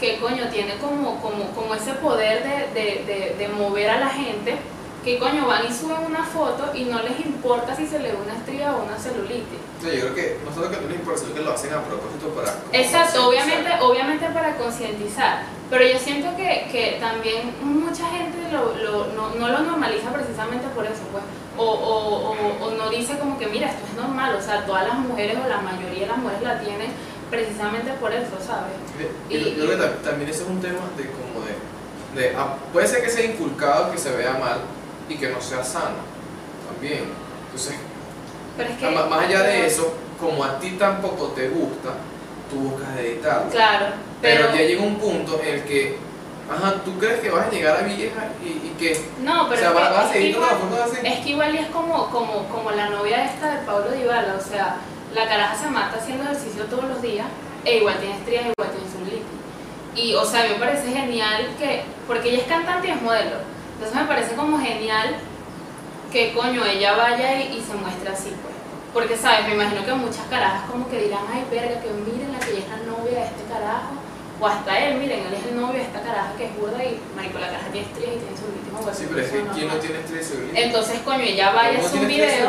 que 0.00 0.18
coño 0.18 0.48
tiene 0.48 0.76
como, 0.76 1.20
como, 1.20 1.50
como 1.50 1.74
ese 1.74 1.92
poder 1.94 2.42
de, 2.42 2.80
de, 2.80 3.04
de, 3.04 3.36
de 3.38 3.48
mover 3.48 3.90
a 3.90 4.00
la 4.00 4.08
gente, 4.08 4.56
que 5.04 5.18
coño 5.18 5.46
van 5.46 5.64
y 5.66 5.72
suben 5.72 6.04
una 6.06 6.22
foto 6.24 6.70
y 6.74 6.84
no 6.84 7.00
les 7.02 7.18
importa 7.20 7.74
si 7.74 7.86
se 7.86 7.98
le 7.98 8.12
ve 8.12 8.18
una 8.22 8.36
estría 8.36 8.74
o 8.76 8.84
una 8.84 8.98
celulitis. 8.98 9.58
O 9.78 9.82
sea, 9.82 9.94
yo 9.94 10.00
creo 10.00 10.14
que 10.14 10.36
no 10.44 10.54
solo 10.54 10.70
que 10.70 10.76
no 10.76 10.88
les 10.88 10.96
importa, 10.96 11.20
sino 11.20 11.34
que 11.34 11.40
lo 11.40 11.52
hacen 11.54 11.72
a 11.72 11.82
propósito 11.82 12.28
para... 12.36 12.54
Exacto, 12.72 13.28
obviamente, 13.28 13.70
obviamente 13.80 14.26
para 14.26 14.56
concientizar, 14.56 15.42
pero 15.70 15.86
yo 15.86 15.98
siento 15.98 16.36
que, 16.36 16.68
que 16.70 16.98
también 17.00 17.54
mucha 17.62 18.04
gente 18.10 18.36
lo, 18.52 18.74
lo- 18.76 19.06
no, 19.14 19.34
no 19.36 19.48
lo 19.48 19.58
normaliza 19.60 20.12
precisamente 20.12 20.66
por 20.74 20.84
eso, 20.84 21.00
pues, 21.12 21.24
o, 21.56 21.64
o, 21.64 22.32
o, 22.32 22.66
o 22.66 22.70
no 22.72 22.90
dice 22.90 23.18
como 23.18 23.38
que 23.38 23.46
mira, 23.46 23.68
esto 23.70 23.82
es 23.90 23.94
normal, 23.96 24.34
o 24.36 24.42
sea, 24.42 24.66
todas 24.66 24.86
las 24.86 24.98
mujeres 24.98 25.38
o 25.42 25.48
la 25.48 25.60
mayoría 25.62 26.00
de 26.00 26.06
las 26.08 26.18
mujeres 26.18 26.42
la 26.42 26.60
tienen 26.60 26.90
precisamente 27.30 27.92
por 27.94 28.12
eso, 28.12 28.36
¿sabes? 28.44 28.74
Yo, 29.30 29.38
yo 29.38 29.64
creo 29.66 29.78
que 29.78 29.84
tam- 29.84 30.02
también 30.02 30.28
ese 30.30 30.42
es 30.42 30.48
un 30.48 30.60
tema 30.60 30.80
de 30.96 31.04
como 31.10 31.46
de... 31.46 32.20
de 32.20 32.36
ah, 32.36 32.56
puede 32.72 32.86
ser 32.86 33.02
que 33.02 33.08
sea 33.08 33.24
inculcado, 33.24 33.92
que 33.92 33.98
se 33.98 34.10
vea 34.14 34.32
mal 34.34 34.58
y 35.10 35.16
que 35.16 35.28
no 35.28 35.40
sea 35.40 35.62
sano 35.62 35.96
también. 36.72 37.04
Entonces, 37.46 37.74
Pero 38.56 38.70
es 38.70 38.76
que... 38.78 38.90
más 38.90 39.24
allá 39.24 39.42
de 39.42 39.66
eso, 39.66 39.92
como 40.18 40.44
a 40.44 40.58
ti 40.58 40.70
tampoco 40.78 41.28
te 41.28 41.48
gusta, 41.48 41.90
tú 42.48 42.70
buscas 42.70 42.96
editarlo. 42.98 43.50
Claro, 43.50 43.86
Pero, 44.22 44.46
pero... 44.46 44.56
ya 44.56 44.62
llega 44.62 44.82
un 44.82 44.96
punto 44.96 45.40
en 45.42 45.54
el 45.54 45.64
que, 45.64 45.98
ajá, 46.50 46.74
tú 46.84 46.96
crees 46.98 47.20
que 47.20 47.30
vas 47.30 47.48
a 47.48 47.50
llegar 47.50 47.82
a 47.82 47.86
vieja 47.86 48.28
y, 48.42 48.48
y 48.48 48.74
que... 48.78 49.04
No, 49.22 49.48
pero 49.48 49.60
o 49.60 49.64
sea, 49.64 49.72
vas, 49.72 49.90
vas 49.90 50.10
a 50.10 50.12
seguir 50.12 50.36
todas 50.36 50.52
las 50.52 50.92
así. 50.92 51.06
Es 51.06 51.18
que 51.20 51.30
igual 51.30 51.54
y 51.54 51.58
es 51.58 51.68
como, 51.68 52.08
como, 52.10 52.48
como 52.48 52.70
la 52.70 52.88
novia 52.90 53.24
esta 53.24 53.50
de 53.56 53.66
Pablo 53.66 53.90
Dybala, 53.90 54.36
o 54.38 54.48
sea, 54.48 54.76
la 55.14 55.26
caraja 55.26 55.56
se 55.56 55.68
mata 55.68 55.98
haciendo 55.98 56.24
ejercicio 56.24 56.64
todos 56.66 56.84
los 56.84 57.02
días 57.02 57.26
e 57.64 57.78
igual 57.78 57.98
tiene 57.98 58.16
estrías, 58.16 58.44
igual 58.46 58.70
tiene 58.70 58.90
celulitis. 58.90 59.40
Y, 59.96 60.14
o 60.14 60.24
sea, 60.24 60.40
a 60.40 60.44
mí 60.44 60.50
me 60.50 60.60
parece 60.60 60.88
genial 60.92 61.48
que, 61.58 61.82
porque 62.06 62.28
ella 62.30 62.42
es 62.42 62.48
cantante 62.48 62.86
y 62.88 62.90
es 62.92 63.02
modelo, 63.02 63.38
entonces 63.80 63.96
me 63.96 64.08
parece 64.08 64.34
como 64.34 64.58
genial 64.58 65.16
que, 66.12 66.34
coño, 66.34 66.66
ella 66.66 66.96
vaya 66.96 67.40
y, 67.40 67.56
y 67.56 67.60
se 67.62 67.72
muestre 67.72 68.10
así, 68.10 68.28
pues. 68.42 68.54
Porque, 68.92 69.16
¿sabes? 69.16 69.46
Me 69.48 69.54
imagino 69.54 69.82
que 69.86 69.92
muchas 69.94 70.26
carajas 70.28 70.68
como 70.70 70.86
que 70.90 71.00
dirán, 71.00 71.24
ay, 71.32 71.46
verga, 71.50 71.80
que 71.80 71.88
miren 71.88 72.30
la 72.30 72.40
que 72.40 72.50
ella 72.50 72.60
es 72.60 72.68
la 72.68 72.76
novia 72.92 73.20
de 73.20 73.24
este 73.24 73.44
carajo. 73.48 73.96
O 74.38 74.46
hasta 74.46 74.78
él, 74.80 74.98
miren, 74.98 75.20
él 75.20 75.32
es 75.32 75.46
el 75.46 75.56
novio 75.58 75.80
de 75.80 75.86
esta 75.88 76.02
caraja 76.02 76.32
que 76.36 76.44
es 76.44 76.56
burda 76.58 76.84
y, 76.84 77.00
marico, 77.16 77.38
la 77.38 77.46
caraja 77.46 77.68
tiene 77.72 77.86
estrías 77.86 78.12
y 78.12 78.18
tiene 78.20 78.36
celulitis. 78.36 78.68
o 78.68 78.76
Sí, 78.76 78.84
cualquier 78.84 79.08
pero 79.08 79.20
es 79.20 79.30
que 79.32 79.40
¿quién 79.56 79.68
no 79.68 79.74
tiene? 79.80 80.60
Entonces, 80.60 81.00
coño, 81.00 81.24
ella 81.24 81.50
vaya 81.52 81.70
a 81.70 81.74
¿Cómo 81.76 81.86
hacer 81.86 82.00
un 82.00 82.08
video, 82.08 82.48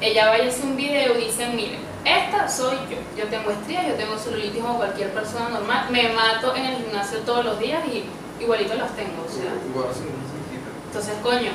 ella 0.00 0.28
vaya 0.30 0.48
a 0.48 0.64
un 0.64 0.76
video 0.76 1.18
y 1.18 1.24
dice, 1.26 1.46
miren, 1.48 1.80
esta 2.06 2.48
soy 2.48 2.76
yo, 2.88 2.96
yo 3.18 3.28
tengo 3.28 3.50
estrías, 3.50 3.84
yo 3.86 3.94
tengo 4.00 4.16
celulitis 4.16 4.62
como 4.62 4.78
cualquier 4.78 5.10
persona 5.12 5.50
normal, 5.50 5.88
me 5.90 6.08
mato 6.08 6.56
en 6.56 6.64
el 6.64 6.76
gimnasio 6.76 7.18
todos 7.20 7.44
los 7.44 7.58
días 7.60 7.84
y 7.84 8.04
igualito 8.42 8.72
los 8.74 8.88
tengo, 8.96 9.20
o 9.20 9.28
sea. 9.28 9.52
Entonces, 10.90 11.14
coño, 11.22 11.52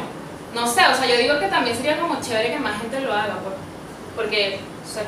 no 0.55 0.65
sé, 0.65 0.81
o 0.87 0.95
sea, 0.95 1.05
yo 1.05 1.17
digo 1.17 1.37
que 1.39 1.47
también 1.47 1.75
sería 1.75 1.99
como 1.99 2.21
chévere 2.21 2.51
que 2.53 2.59
más 2.59 2.79
gente 2.79 3.01
lo 3.01 3.11
haga, 3.13 3.35
por- 3.43 3.55
porque, 4.15 4.59
o 4.83 4.87
sea, 4.87 5.03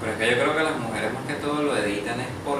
Pero 0.00 0.12
es 0.12 0.18
que 0.18 0.26
yo 0.30 0.42
creo 0.42 0.56
que 0.56 0.62
las 0.64 0.76
mujeres 0.78 1.12
más 1.14 1.24
que 1.26 1.34
todo 1.34 1.62
lo 1.62 1.76
editan 1.76 2.20
es 2.20 2.26
por 2.44 2.58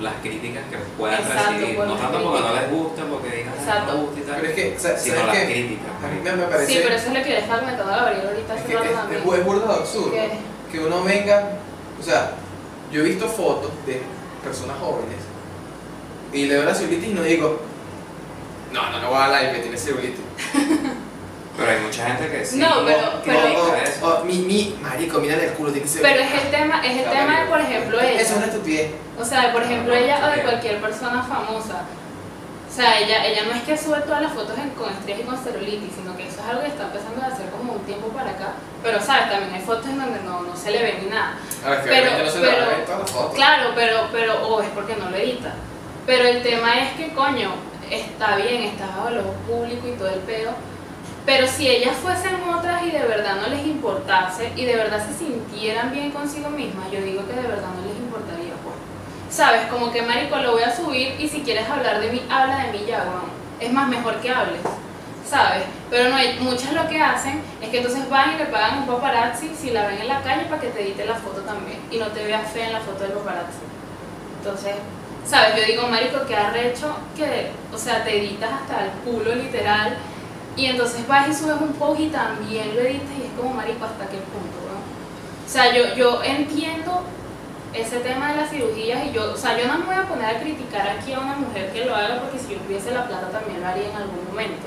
las 0.00 0.14
críticas 0.22 0.62
que 0.70 0.76
puedan 0.96 1.20
Exacto, 1.22 1.50
recibir. 1.52 1.76
por 1.76 1.86
No 1.86 1.94
las 1.94 2.02
tanto 2.02 2.22
porque 2.22 2.40
no 2.48 2.54
les 2.54 2.70
gusta, 2.70 3.02
porque 3.10 3.28
digan, 3.36 3.52
"Ay, 3.56 3.60
Exacto. 3.64 3.92
no 3.94 4.00
gusta 4.02 4.20
y 4.20 4.22
tal, 4.22 4.36
Pero 4.36 4.48
es 4.48 4.54
que, 4.54 4.76
o 4.76 4.80
sea, 4.80 4.98
sino 4.98 5.14
¿sabes 5.16 5.26
las 5.28 5.36
qué? 5.38 5.44
críticas. 5.52 5.92
A 6.04 6.06
mí 6.08 6.20
me, 6.22 6.32
me 6.32 6.42
parece... 6.44 6.72
sí, 6.72 6.80
pero 6.84 6.94
eso 6.94 7.06
es 7.08 7.14
lo 7.18 7.22
que 7.24 7.28
le 7.30 7.38
estaba 7.40 7.60
comentando 7.60 7.92
a 7.92 7.96
Gabriel 7.96 8.26
ahorita 8.28 8.54
Es 8.54 8.60
hace 8.60 8.68
que 8.68 8.74
rato 8.76 8.86
es, 8.88 8.94
también. 8.94 9.20
es, 9.20 9.44
burda 9.44 9.74
absurdo 9.74 10.10
Que- 10.12 10.38
que 10.70 10.78
uno 10.86 11.02
venga, 11.02 11.50
o 11.98 12.02
sea, 12.02 12.30
yo 12.92 13.00
he 13.00 13.04
visto 13.04 13.26
fotos 13.28 13.72
de 13.86 14.02
personas 14.44 14.76
jóvenes 14.78 15.18
y 16.32 16.44
le 16.46 16.54
veo 16.54 16.64
la 16.64 16.74
celulitis 16.74 17.08
y 17.08 17.14
no 17.14 17.22
digo, 17.22 17.58
no, 18.72 18.90
no, 18.90 19.00
no 19.00 19.08
voy 19.08 19.16
a 19.16 19.20
dar 19.20 19.30
like, 19.30 19.52
que 19.56 19.60
tiene 19.62 19.76
celulitis. 19.78 20.20
Pero 21.56 21.70
hay 21.72 21.80
mucha 21.80 22.06
gente 22.06 22.30
que 22.30 22.44
sí. 22.46 22.56
No, 22.58 22.84
pero- 22.86 23.08
O- 23.18 23.22
pero- 23.24 23.64
o- 23.64 23.74
eso. 23.74 24.20
o- 24.20 24.24
mi, 24.24 24.38
mi, 24.38 24.78
marico, 24.80 25.18
mira 25.18 25.34
el 25.34 25.50
culo, 25.54 25.72
tiene 25.72 25.88
Pero 25.90 26.06
celulitis. 26.06 26.34
es 26.38 26.44
el 26.44 26.50
tema, 26.52 26.86
es 26.86 26.96
el 26.98 27.04
Ya, 27.04 27.10
tema 27.10 27.40
de, 27.40 27.46
por 27.46 27.60
ejemplo, 27.60 28.00
ella. 28.00 28.20
Eso 28.20 28.30
es 28.32 28.36
una 28.36 28.46
estupidez. 28.46 28.90
O 29.18 29.24
sea, 29.24 29.52
por 29.52 29.64
ejemplo, 29.64 29.92
No, 29.92 29.98
no, 29.98 30.04
ella 30.06 30.20
o 30.24 30.36
de 30.36 30.42
cualquier 30.42 30.80
persona 30.80 31.20
famosa. 31.24 31.82
O 32.70 32.72
sea, 32.80 33.00
ella, 33.00 33.26
ella 33.26 33.42
no 33.46 33.56
es 33.56 33.62
que 33.64 33.76
sube 33.76 33.98
todas 34.02 34.22
las 34.22 34.32
fotos 34.34 34.56
en- 34.56 34.70
con 34.70 34.88
estrías 34.92 35.18
y 35.18 35.22
con 35.24 35.36
celulitis, 35.36 35.90
sino 35.96 36.16
que 36.16 36.28
eso 36.28 36.38
es 36.38 36.46
algo 36.46 36.62
que 36.62 36.68
está 36.68 36.84
empezando 36.84 37.22
a 37.24 37.26
hacer 37.26 37.50
como 37.50 37.72
un 37.72 37.80
tiempo 37.80 38.06
para 38.10 38.30
acá. 38.30 38.52
Pero, 38.84 39.00
¿sabes? 39.02 39.28
También 39.28 39.52
hay 39.52 39.60
fotos 39.62 39.86
en 39.86 39.98
donde 39.98 40.20
no, 40.20 40.42
no 40.42 40.54
se 40.56 40.70
le 40.70 40.80
ve 40.80 40.98
ni 41.02 41.10
nada. 41.10 41.38
Ahora, 41.64 41.82
que 41.82 41.88
Pero- 41.88 42.02
obviamente 42.06 42.24
no 42.24 42.30
se 42.30 42.38
le 42.40 42.46
a 42.46 42.54
pero- 42.54 42.66
ver 42.70 42.84
todas 42.84 43.00
las 43.00 43.10
fotos. 43.10 43.34
Claro, 43.34 43.70
pero, 43.74 43.98
pero, 44.12 44.46
o 44.46 44.62
es 44.62 44.68
porque 44.68 44.94
no 44.94 45.10
lo 45.10 45.16
edita. 45.16 45.54
Pero 46.06 46.22
el 46.24 46.40
tema 46.44 46.78
es 46.78 46.92
que, 46.92 47.12
coño, 47.14 47.50
está 47.90 48.36
bien, 48.36 48.62
está 48.62 48.86
bajo 48.86 49.08
el 49.08 49.20
público 49.46 49.88
y 49.88 49.98
todo 49.98 50.08
el 50.08 50.20
pedo. 50.20 50.52
Pero 51.26 51.46
si 51.46 51.68
ellas 51.68 51.96
fuesen 51.96 52.42
otras 52.48 52.82
y 52.84 52.90
de 52.90 53.02
verdad 53.02 53.36
no 53.36 53.48
les 53.48 53.66
importase 53.66 54.50
y 54.56 54.64
de 54.64 54.76
verdad 54.76 55.06
se 55.06 55.12
sintieran 55.12 55.92
bien 55.92 56.10
consigo 56.10 56.48
mismas, 56.48 56.90
yo 56.90 57.02
digo 57.02 57.26
que 57.26 57.34
de 57.34 57.46
verdad 57.46 57.68
no 57.76 57.86
les 57.86 57.98
importaría, 57.98 58.54
pues. 58.64 58.74
Sabes, 59.28 59.66
como 59.66 59.92
que 59.92 60.00
marico 60.00 60.36
lo 60.36 60.52
voy 60.52 60.62
a 60.62 60.74
subir 60.74 61.20
y 61.20 61.28
si 61.28 61.42
quieres 61.42 61.68
hablar 61.68 62.00
de 62.00 62.10
mí, 62.12 62.22
habla 62.30 62.64
de 62.64 62.72
mí 62.72 62.84
ya, 62.88 63.00
weón. 63.00 63.28
Es 63.60 63.70
más 63.72 63.88
mejor 63.88 64.16
que 64.20 64.30
hables. 64.30 64.62
¿Sabes? 65.28 65.64
Pero 65.90 66.08
no, 66.08 66.16
muchas 66.40 66.72
lo 66.72 66.88
que 66.88 66.98
hacen 66.98 67.42
es 67.60 67.68
que 67.68 67.78
entonces 67.78 68.08
van 68.08 68.34
y 68.34 68.38
le 68.38 68.46
pagan 68.46 68.78
un 68.78 68.86
paparazzi 68.86 69.50
si 69.54 69.70
la 69.70 69.86
ven 69.86 69.98
en 69.98 70.08
la 70.08 70.22
calle 70.22 70.46
para 70.46 70.62
que 70.62 70.68
te 70.68 70.80
edite 70.80 71.04
la 71.04 71.16
foto 71.16 71.42
también 71.42 71.78
y 71.90 71.98
no 71.98 72.06
te 72.06 72.24
veas 72.24 72.50
fea 72.50 72.68
en 72.68 72.72
la 72.72 72.80
foto 72.80 73.00
del 73.00 73.12
paparazzi. 73.12 73.60
Entonces, 74.38 74.76
¿sabes? 75.28 75.56
Yo 75.56 75.66
digo, 75.66 75.88
marico, 75.88 76.24
que 76.26 76.34
arrecho 76.34 76.96
que, 77.14 77.50
o 77.72 77.76
sea, 77.76 78.02
te 78.02 78.18
editas 78.18 78.50
hasta 78.50 78.86
el 78.86 78.90
culo 79.04 79.34
literal 79.34 79.98
y 80.56 80.66
entonces 80.66 81.06
vas 81.06 81.28
y 81.28 81.34
subes 81.34 81.60
un 81.60 81.74
post 81.74 82.00
y 82.00 82.08
también 82.08 82.74
lo 82.74 82.80
editas 82.80 83.10
y 83.18 83.26
es 83.26 83.32
como, 83.36 83.54
marico, 83.54 83.84
¿hasta 83.84 84.06
qué 84.06 84.16
punto, 84.16 84.56
no? 84.66 84.80
O 85.46 85.48
sea, 85.48 85.74
yo, 85.74 85.94
yo 85.94 86.22
entiendo 86.24 87.02
ese 87.74 87.98
tema 87.98 88.32
de 88.32 88.36
las 88.38 88.50
cirugías 88.50 89.06
y 89.06 89.12
yo, 89.12 89.32
o 89.32 89.36
sea, 89.36 89.58
yo 89.58 89.68
no 89.68 89.78
me 89.78 89.84
voy 89.84 89.94
a 89.96 90.08
poner 90.08 90.36
a 90.36 90.40
criticar 90.40 90.88
aquí 90.88 91.12
a 91.12 91.20
una 91.20 91.36
mujer 91.36 91.72
que 91.72 91.84
lo 91.84 91.94
haga 91.94 92.22
porque 92.22 92.38
si 92.38 92.54
yo 92.54 92.58
tuviese 92.60 92.92
la 92.92 93.06
plata 93.06 93.28
también 93.30 93.60
lo 93.60 93.66
haría 93.68 93.90
en 93.90 93.96
algún 93.96 94.24
momento. 94.26 94.66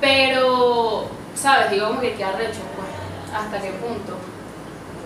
Pero, 0.00 1.08
¿sabes? 1.34 1.70
Digo 1.70 1.88
como 1.88 2.00
que 2.00 2.12
qué 2.14 2.24
arrecho, 2.24 2.60
pues, 2.76 3.34
¿hasta 3.34 3.60
qué 3.62 3.70
punto? 3.70 4.18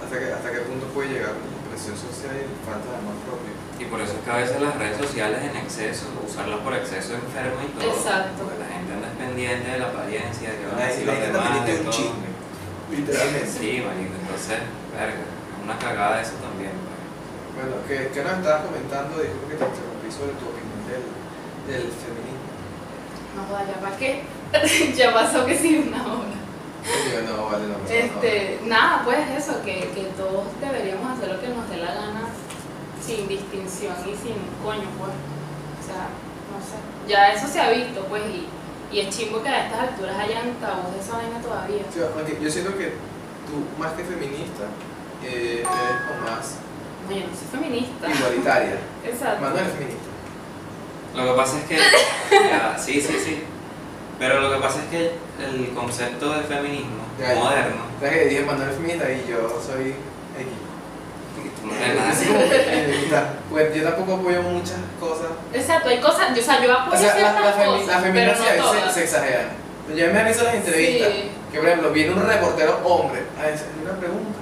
¿Hasta 0.02 0.18
qué, 0.18 0.32
hasta 0.32 0.50
qué 0.50 0.58
punto 0.58 0.86
puede 0.86 1.10
llegar 1.10 1.30
la 1.30 1.70
presión 1.70 1.96
social 1.96 2.34
y 2.34 2.66
falta 2.66 2.90
de 2.90 2.96
amor 2.98 3.14
propio? 3.24 3.67
Y 3.78 3.84
por 3.84 4.00
eso 4.00 4.14
es 4.18 4.24
que 4.24 4.30
a 4.30 4.36
veces 4.36 4.60
las 4.60 4.74
redes 4.76 4.98
sociales 4.98 5.38
en 5.38 5.56
exceso, 5.56 6.06
usarlas 6.26 6.58
por 6.60 6.74
exceso 6.74 7.14
enferma 7.14 7.62
y 7.62 7.70
todo. 7.78 7.94
Exacto. 7.94 8.42
Porque 8.42 8.58
la 8.58 8.66
gente 8.74 8.90
anda 8.92 9.08
pendiente 9.14 9.70
de 9.70 9.78
la 9.78 9.86
apariencia, 9.86 10.50
de 10.50 10.56
que 10.58 10.66
van 10.66 10.82
a 10.82 10.86
decir 10.90 11.06
los 11.06 11.20
demás, 11.20 11.66
de 11.66 11.72
un 11.78 11.90
chisme, 11.90 12.28
literalmente. 12.90 13.46
Sí, 13.46 13.70
marico, 13.86 14.14
entonces, 14.18 14.58
verga, 14.90 15.22
es 15.22 15.58
una 15.62 15.78
cagada 15.78 16.20
eso 16.20 16.34
también. 16.42 16.74
pues. 16.74 16.98
Bueno, 17.54 17.78
¿qué, 17.86 18.10
qué 18.10 18.20
nos 18.26 18.38
estabas 18.42 18.66
comentando? 18.66 19.14
Disculpa 19.22 19.46
que 19.46 19.56
te 19.62 19.66
interrumpí 19.70 20.08
sobre 20.10 20.32
tu 20.42 20.44
opinión 20.50 20.80
del, 20.90 21.04
del 21.70 21.86
feminismo. 21.94 22.50
No 23.38 23.46
joda, 23.46 23.62
ya 23.62 23.78
para 23.78 23.94
qué. 23.94 24.26
ya 24.98 25.14
pasó 25.14 25.46
que 25.46 25.54
sí 25.54 25.86
una 25.86 26.02
hora. 26.02 26.34
Yo, 26.82 27.20
no, 27.30 27.46
vale, 27.46 27.64
no. 27.68 27.78
Este, 27.86 28.58
nada, 28.66 29.02
pues 29.04 29.18
eso, 29.36 29.62
que, 29.62 29.90
que 29.94 30.10
todos 30.16 30.46
deberíamos 30.58 31.06
hacer 31.14 31.30
lo 31.30 31.40
que 31.40 31.48
nos 31.48 31.68
dé 31.70 31.76
la 31.78 31.94
gana 31.94 32.27
sin 33.08 33.26
distinción 33.28 33.94
y 34.04 34.12
sin 34.16 34.36
coño, 34.62 34.88
pues. 35.00 35.14
O 35.80 35.82
sea, 35.86 36.12
no 36.52 36.58
sé. 36.60 36.76
Ya 37.08 37.32
eso 37.32 37.46
se 37.48 37.60
ha 37.60 37.70
visto, 37.70 38.04
pues, 38.08 38.22
y, 38.26 38.46
y 38.94 39.00
es 39.00 39.08
chimbo 39.16 39.42
que 39.42 39.48
a 39.48 39.66
estas 39.66 39.80
alturas 39.80 40.16
hayan 40.18 40.52
tabús 40.60 40.92
de 40.94 41.00
esa 41.00 41.16
vaina 41.16 41.40
todavía. 41.40 41.82
Sí, 41.92 42.00
yo 42.42 42.50
siento 42.50 42.76
que 42.76 42.92
tú, 43.48 43.64
más 43.80 43.92
que 43.92 44.04
feminista, 44.04 44.64
eh, 45.24 45.64
eres 45.64 45.66
como 45.66 46.30
más 46.30 46.56
No, 47.08 47.16
yo 47.16 47.22
no 47.26 47.32
soy 47.34 47.48
feminista. 47.60 48.08
igualitaria. 48.08 48.76
Exacto. 49.04 49.40
Manuel 49.42 49.66
es 49.66 49.72
feminista. 49.72 50.08
Lo 51.16 51.24
que 51.24 51.32
pasa 51.32 51.58
es 51.58 51.64
que, 51.64 51.76
ya, 52.50 52.76
sí, 52.78 53.00
sí, 53.00 53.16
sí. 53.24 53.42
Pero 54.18 54.40
lo 54.40 54.52
que 54.52 54.60
pasa 54.60 54.80
es 54.82 54.88
que 54.90 55.12
el 55.44 55.70
concepto 55.74 56.32
de 56.34 56.42
feminismo 56.42 57.04
Ya, 57.18 57.34
ya. 57.34 57.40
moderno, 57.40 57.76
O 57.96 58.00
sea 58.00 58.10
que 58.10 58.24
dije 58.26 58.44
Manuel 58.44 58.68
es 58.70 58.74
feminista 58.76 59.10
y 59.10 59.24
yo 59.30 59.48
soy 59.64 59.88
X. 59.88 60.52
tú 61.60 61.66
no 61.66 61.72
eres 61.74 62.20
feminista. 63.08 63.34
Pues 63.50 63.74
yo 63.74 63.82
tampoco 63.84 64.14
apoyo 64.20 64.42
muchas 64.42 64.76
cosas. 65.00 65.26
Exacto, 65.52 65.88
hay 65.88 66.00
cosas, 66.00 66.30
o 66.38 66.42
sea, 66.42 66.62
yo 66.62 66.70
O 66.70 66.76
apoyo 66.78 66.98
sea, 66.98 67.12
ciertas 67.14 67.34
la 67.44 67.54
femi- 67.56 67.66
cosas, 67.66 67.86
las 67.86 68.02
pero 68.02 68.12
feministas 68.14 68.38
no 68.38 68.44
a 68.44 68.52
veces 68.52 68.62
todas. 68.62 68.94
se, 68.94 69.00
se 69.00 69.04
exageran. 69.04 69.48
Yo 69.96 70.12
me 70.12 70.18
han 70.20 70.26
visto 70.28 70.44
las 70.44 70.54
entrevistas 70.54 71.08
Sí. 71.12 71.30
que, 71.52 71.58
por 71.58 71.68
ejemplo, 71.68 71.90
viene 71.92 72.12
un 72.12 72.22
reportero 72.26 72.80
hombre 72.84 73.22
a 73.40 73.42
hacer 73.54 73.66
una 73.82 73.98
pregunta. 73.98 74.38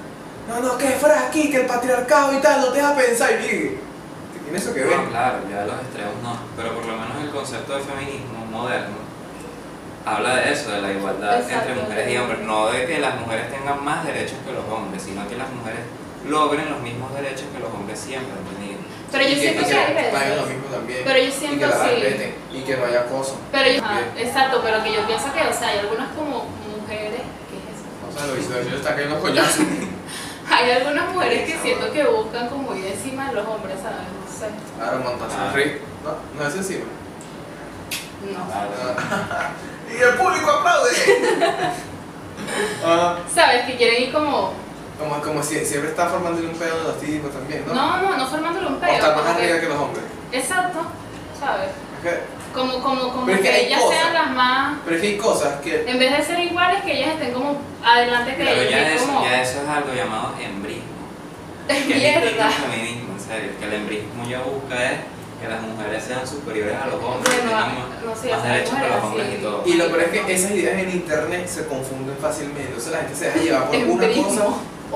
No, 0.48 0.60
no, 0.60 0.78
que 0.78 0.86
fuera 0.90 1.26
aquí, 1.26 1.50
que 1.50 1.60
el 1.62 1.66
patriarcado 1.66 2.32
y 2.36 2.40
tal, 2.40 2.60
no 2.60 2.68
te 2.68 2.78
deja 2.78 2.94
pensar. 2.94 3.30
Y 3.32 3.36
dije, 3.36 3.78
¿qué 4.32 4.38
tiene 4.44 4.58
eso 4.58 4.74
que 4.74 4.84
ver? 4.84 4.96
No, 4.96 5.08
claro, 5.10 5.38
ya 5.50 5.64
los 5.64 5.76
extremos 5.82 6.14
no. 6.22 6.36
Pero 6.56 6.74
por 6.74 6.84
lo 6.86 6.92
menos 6.96 7.16
el 7.22 7.30
concepto 7.30 7.76
de 7.76 7.82
feminismo 7.82 8.44
moderno 8.50 9.06
habla 10.04 10.36
de 10.36 10.52
eso, 10.52 10.70
de 10.70 10.82
la 10.82 10.92
igualdad 10.92 11.40
Exacto. 11.40 11.70
entre 11.70 11.82
mujeres 11.82 12.12
y 12.12 12.16
hombres. 12.16 12.40
No 12.40 12.66
de 12.70 12.86
que 12.86 12.98
las 13.00 13.14
mujeres 13.20 13.50
tengan 13.50 13.84
más 13.84 14.04
derechos 14.06 14.38
que 14.46 14.52
los 14.52 14.64
hombres, 14.70 15.02
sino 15.02 15.28
que 15.28 15.36
las 15.36 15.50
mujeres 15.50 15.80
logren 16.28 16.70
los 16.70 16.80
mismos 16.80 17.12
derechos 17.14 17.44
que 17.52 17.58
los 17.60 17.70
hombres 17.72 17.98
siempre 17.98 18.32
han 18.32 18.44
tenido. 18.56 18.78
Pero 19.12 19.24
yo 19.28 19.34
siento 19.36 19.66
que 19.66 19.74
hay 19.74 19.94
paguen 20.12 20.30
lo 20.36 20.42
veces. 20.42 20.48
mismo 20.48 20.66
también. 20.74 21.00
Pero 21.04 21.18
yo 21.18 21.24
y 21.24 21.32
siento 21.32 21.66
que 21.66 21.72
sí. 21.72 21.78
respeten 22.02 22.34
y 22.52 22.60
que 22.62 22.76
no 22.76 22.84
haya 22.84 23.00
acoso. 23.00 23.38
Pero 23.52 23.70
yo, 23.70 23.80
ah, 23.84 24.00
exacto, 24.16 24.60
pero 24.62 24.82
que 24.82 24.92
yo 24.92 25.06
pienso 25.06 25.32
que, 25.32 25.40
o 25.40 25.52
sea, 25.52 25.68
hay 25.68 25.78
algunas 25.78 26.08
como 26.14 26.46
mujeres, 26.80 27.22
¿qué 27.48 27.56
es 27.56 27.64
eso? 27.70 27.84
O 28.08 28.12
sea, 28.12 28.26
lo 28.26 28.36
hizo, 28.36 28.52
yo 28.70 28.76
está 28.76 28.94
cayendo 28.94 29.20
coñazos. 29.20 29.64
Hay 30.48 30.70
algunas 30.70 31.12
mujeres 31.12 31.50
que 31.50 31.58
siento 31.58 31.90
que 31.92 32.04
buscan 32.04 32.48
como 32.48 32.72
ir 32.76 32.86
encima 32.86 33.26
de 33.28 33.34
los 33.34 33.48
hombres, 33.48 33.80
¿sabes? 33.82 33.98
No 33.98 34.26
sé. 34.32 34.46
Claro, 34.76 34.98
montarse 35.00 35.36
Ah. 35.36 35.52
No, 36.04 36.10
no 36.40 36.46
es 36.48 36.54
encima. 36.54 36.84
No. 38.22 38.46
Claro. 38.46 38.70
y 39.92 39.96
el 40.00 40.14
público 40.14 40.48
aplaude. 40.48 40.92
¿Sabes? 43.34 43.64
Que 43.66 43.76
quieren 43.76 44.04
ir 44.04 44.12
como. 44.12 44.52
Como, 44.98 45.20
como 45.20 45.42
si 45.42 45.62
siempre 45.64 45.90
está 45.90 46.06
formándole 46.08 46.48
un 46.48 46.54
pedo 46.54 46.78
de 46.78 46.84
los 46.84 46.98
tipos 47.00 47.30
también, 47.32 47.64
¿no? 47.66 47.74
No, 47.74 48.02
no, 48.02 48.16
no 48.16 48.26
formándole 48.26 48.66
un 48.66 48.74
o 48.76 48.80
peo. 48.80 48.90
estar 48.94 49.14
más 49.16 49.24
que- 49.36 49.42
arriba 49.42 49.60
que 49.60 49.68
los 49.68 49.78
hombres. 49.78 50.04
Exacto, 50.32 50.78
¿sabes? 51.38 51.68
Es 52.04 52.18
Como, 52.54 52.80
como, 52.80 53.12
como 53.12 53.28
es 53.30 53.36
que, 53.38 53.42
que 53.42 53.66
ellas 53.66 53.80
cosas. 53.82 53.98
sean 54.00 54.14
las 54.14 54.30
más. 54.30 54.78
pero 54.84 54.96
es 54.96 55.02
que 55.02 55.08
hay 55.08 55.16
cosas 55.18 55.60
que. 55.60 55.84
En 55.90 55.98
vez 55.98 56.16
de 56.16 56.24
ser 56.24 56.38
iguales, 56.40 56.82
que 56.84 56.92
ellas 56.96 57.10
estén 57.14 57.32
como 57.34 57.58
adelante 57.84 58.30
que 58.36 58.44
Pero 58.44 58.60
ellos. 58.62 58.70
ya 58.70 58.88
es 58.88 58.96
eso, 59.02 59.06
como. 59.06 59.24
ya 59.24 59.42
eso 59.42 59.62
es 59.62 59.68
algo 59.68 59.92
llamado 59.94 60.32
embrismo. 60.40 60.82
Que 61.66 61.74
es 61.78 61.86
Mierda. 62.22 62.46
al 62.46 62.52
feminismo, 62.52 63.12
en 63.14 63.20
serio. 63.20 63.50
Que 63.58 63.64
el 63.66 63.72
embrismo 63.74 64.24
ya 64.28 64.40
busca 64.40 64.92
es 64.92 64.98
que 65.42 65.48
las 65.48 65.60
mujeres 65.60 66.02
sean 66.04 66.26
superiores 66.26 66.76
a 66.80 66.86
los 66.86 67.02
hombres, 67.02 67.34
que 67.34 67.40
tengan 67.42 67.74
no 68.06 68.16
sé, 68.16 68.30
más 68.30 68.38
o 68.38 68.42
sea, 68.42 68.52
derechos 68.52 68.74
que 68.78 68.88
los 68.88 69.04
hombres 69.04 69.26
así. 69.26 69.36
y 69.36 69.42
todo. 69.42 69.62
Y 69.66 69.72
lo 69.74 69.86
peor 69.88 70.00
es 70.02 70.08
que 70.24 70.34
esas 70.34 70.50
ideas 70.52 70.78
en 70.78 70.90
internet 70.90 71.46
se 71.48 71.66
confunden 71.66 72.16
fácilmente. 72.22 72.62
Entonces 72.68 72.92
la 72.92 72.98
gente 73.00 73.14
se 73.16 73.24
deja 73.26 73.38
llevar 73.40 73.66
por 73.66 73.76
una 73.84 74.06
cosa 74.22 74.46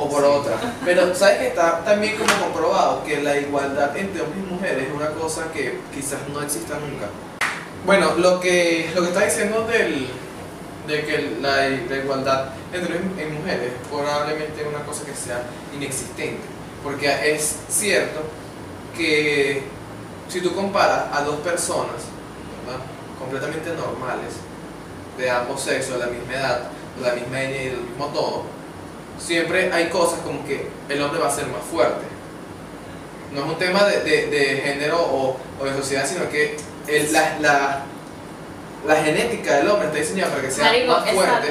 o 0.01 0.09
por 0.09 0.25
otra. 0.25 0.57
Pero 0.85 1.15
sabes 1.15 1.39
que 1.39 1.47
está 1.49 1.85
también 1.85 2.17
como 2.17 2.33
comprobado 2.45 3.05
que 3.05 3.23
la 3.23 3.37
igualdad 3.39 3.97
entre 3.97 4.23
hombres 4.23 4.43
y 4.45 4.53
mujeres 4.53 4.89
es 4.89 4.95
una 4.95 5.11
cosa 5.11 5.53
que 5.53 5.79
quizás 5.95 6.21
no 6.33 6.43
exista 6.43 6.75
nunca. 6.75 7.07
Bueno, 7.85 8.15
lo 8.17 8.41
que, 8.41 8.91
lo 8.95 9.03
que 9.03 9.09
está 9.09 9.25
diciendo 9.25 9.67
del, 9.67 10.09
de 10.87 11.05
que 11.05 11.37
la, 11.41 11.69
la 11.69 11.97
igualdad 11.97 12.49
entre 12.73 12.97
hombres 12.97 13.27
y 13.27 13.33
mujeres 13.33 13.73
probablemente 13.91 14.61
es 14.61 14.67
una 14.67 14.85
cosa 14.85 15.05
que 15.05 15.15
sea 15.15 15.43
inexistente. 15.75 16.43
Porque 16.83 17.35
es 17.35 17.57
cierto 17.69 18.23
que 18.97 19.63
si 20.29 20.41
tú 20.41 20.55
comparas 20.55 21.05
a 21.13 21.23
dos 21.23 21.37
personas 21.41 22.09
¿verdad? 22.65 22.81
completamente 23.19 23.71
normales, 23.75 24.35
de 25.19 25.31
ambos 25.31 25.61
sexos, 25.61 25.99
de 25.99 25.99
la 25.99 26.07
misma 26.07 26.33
edad, 26.33 26.71
de 26.97 27.03
la 27.07 27.15
misma 27.15 27.43
etnia 27.43 27.63
y 27.63 27.69
del 27.69 27.81
mismo 27.81 28.07
todo, 28.07 28.60
siempre 29.21 29.73
hay 29.73 29.89
cosas 29.89 30.21
como 30.21 30.45
que 30.47 30.67
el 30.89 31.03
hombre 31.03 31.21
va 31.21 31.29
a 31.29 31.31
ser 31.31 31.47
más 31.47 31.63
fuerte. 31.71 32.07
No 33.33 33.43
es 33.43 33.47
un 33.47 33.59
tema 33.59 33.85
de, 33.85 34.01
de- 34.01 34.27
de 34.27 34.57
género 34.65 34.99
o, 35.01 35.37
o 35.61 35.65
de 35.65 35.75
sociedad, 35.77 36.05
sino 36.07 36.29
que 36.29 36.57
el- 36.89 37.13
la, 37.13 37.39
la- 37.41 37.83
la 38.87 38.97
genética 38.97 39.57
del 39.57 39.69
hombre 39.69 39.89
está 39.89 39.99
diseñada 40.01 40.31
para 40.31 40.43
que 40.43 40.51
sea 40.51 40.65
Marico, 40.65 40.93
más 40.93 41.11
fuerte 41.11 41.49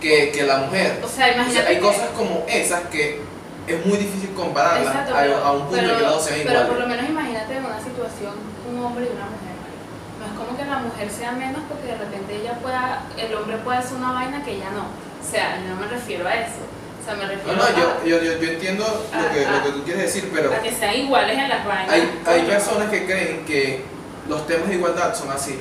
que, 0.00 0.30
que 0.30 0.42
la 0.44 0.58
mujer. 0.58 1.00
O 1.04 1.08
sea, 1.08 1.26
O 1.26 1.32
imagínate. 1.32 1.60
sea, 1.60 1.68
hay 1.68 1.80
cosas 1.80 2.08
como 2.16 2.44
esas 2.48 2.82
que 2.88 3.20
es 3.66 3.84
muy 3.86 3.98
difícil 3.98 4.30
compararlas 4.34 4.86
Exacto, 4.94 5.14
a, 5.14 5.20
pero, 5.20 5.36
a 5.44 5.52
un 5.52 5.60
punto 5.66 5.76
pero, 5.76 5.88
que 5.98 6.22
sean 6.24 6.38
pero 6.38 6.50
iguales. 6.50 6.68
por 6.68 6.78
lo 6.78 6.86
menos 6.86 7.08
imagínate 7.10 7.56
en 7.56 7.64
una 7.66 7.78
situación 7.82 8.32
un 8.70 8.84
hombre 8.84 9.04
y 9.04 9.08
una 9.12 9.26
mujer. 9.26 9.58
No 10.20 10.24
es 10.26 10.32
como 10.38 10.56
que 10.56 10.64
la 10.64 10.78
mujer 10.78 11.10
sea 11.10 11.32
menos 11.32 11.60
porque 11.68 11.88
de 11.92 11.98
repente 11.98 12.36
ella 12.36 12.54
pueda, 12.62 13.02
el 13.18 13.34
hombre 13.34 13.56
pueda 13.58 13.78
hacer 13.80 13.96
una 13.98 14.12
vaina 14.12 14.42
que 14.44 14.52
ella 14.52 14.70
no. 14.70 14.84
O 14.86 15.30
sea, 15.30 15.58
yo 15.60 15.68
no 15.74 15.76
me 15.80 15.88
refiero 15.88 16.26
a 16.26 16.34
eso. 16.34 16.62
Sea, 17.08 17.16
me 17.16 17.24
No, 17.24 17.30
refiero 17.30 17.56
no, 17.56 17.62
a, 17.64 17.70
yo, 17.70 18.04
yo, 18.04 18.22
yo, 18.22 18.38
yo 18.38 18.48
entiendo 18.50 18.84
lo 18.84 19.32
que, 19.34 19.46
Ah, 19.46 19.62
lo 19.64 19.64
que 19.64 19.78
tú 19.78 19.84
quieres 19.84 20.02
decir, 20.02 20.30
pero 20.34 20.52
a 20.52 20.58
que 20.58 20.72
sean 20.72 20.94
iguales 20.94 21.38
en 21.38 21.48
las 21.48 21.64
vainas. 21.66 21.90
hay, 21.90 22.20
hay 22.26 22.42
personas 22.42 22.90
que 22.90 23.06
creen 23.06 23.44
que 23.46 23.82
los 24.28 24.46
temas 24.46 24.68
de 24.68 24.74
igualdad 24.74 25.14
son 25.14 25.30
así. 25.30 25.58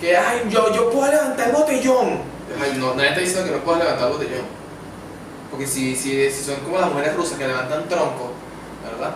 Que, 0.00 0.16
ay, 0.16 0.42
yo, 0.48 0.72
yo 0.74 0.90
puedo 0.90 1.10
levantar 1.10 1.48
el 1.48 1.54
botellón. 1.54 2.20
Ay, 2.62 2.76
no, 2.78 2.94
nadie 2.94 3.08
está 3.10 3.20
diciendo 3.20 3.44
que 3.50 3.58
no 3.58 3.64
puedas 3.64 3.82
levantar 3.82 4.06
el 4.08 4.12
botellón. 4.14 4.44
Porque 5.50 5.66
si, 5.66 5.94
si, 5.94 6.30
si 6.30 6.44
son 6.44 6.56
como 6.60 6.78
las 6.78 6.88
mujeres 6.90 7.14
rusas 7.16 7.38
que 7.38 7.46
levantan 7.46 7.86
tronco, 7.88 8.32
¿verdad? 8.82 9.14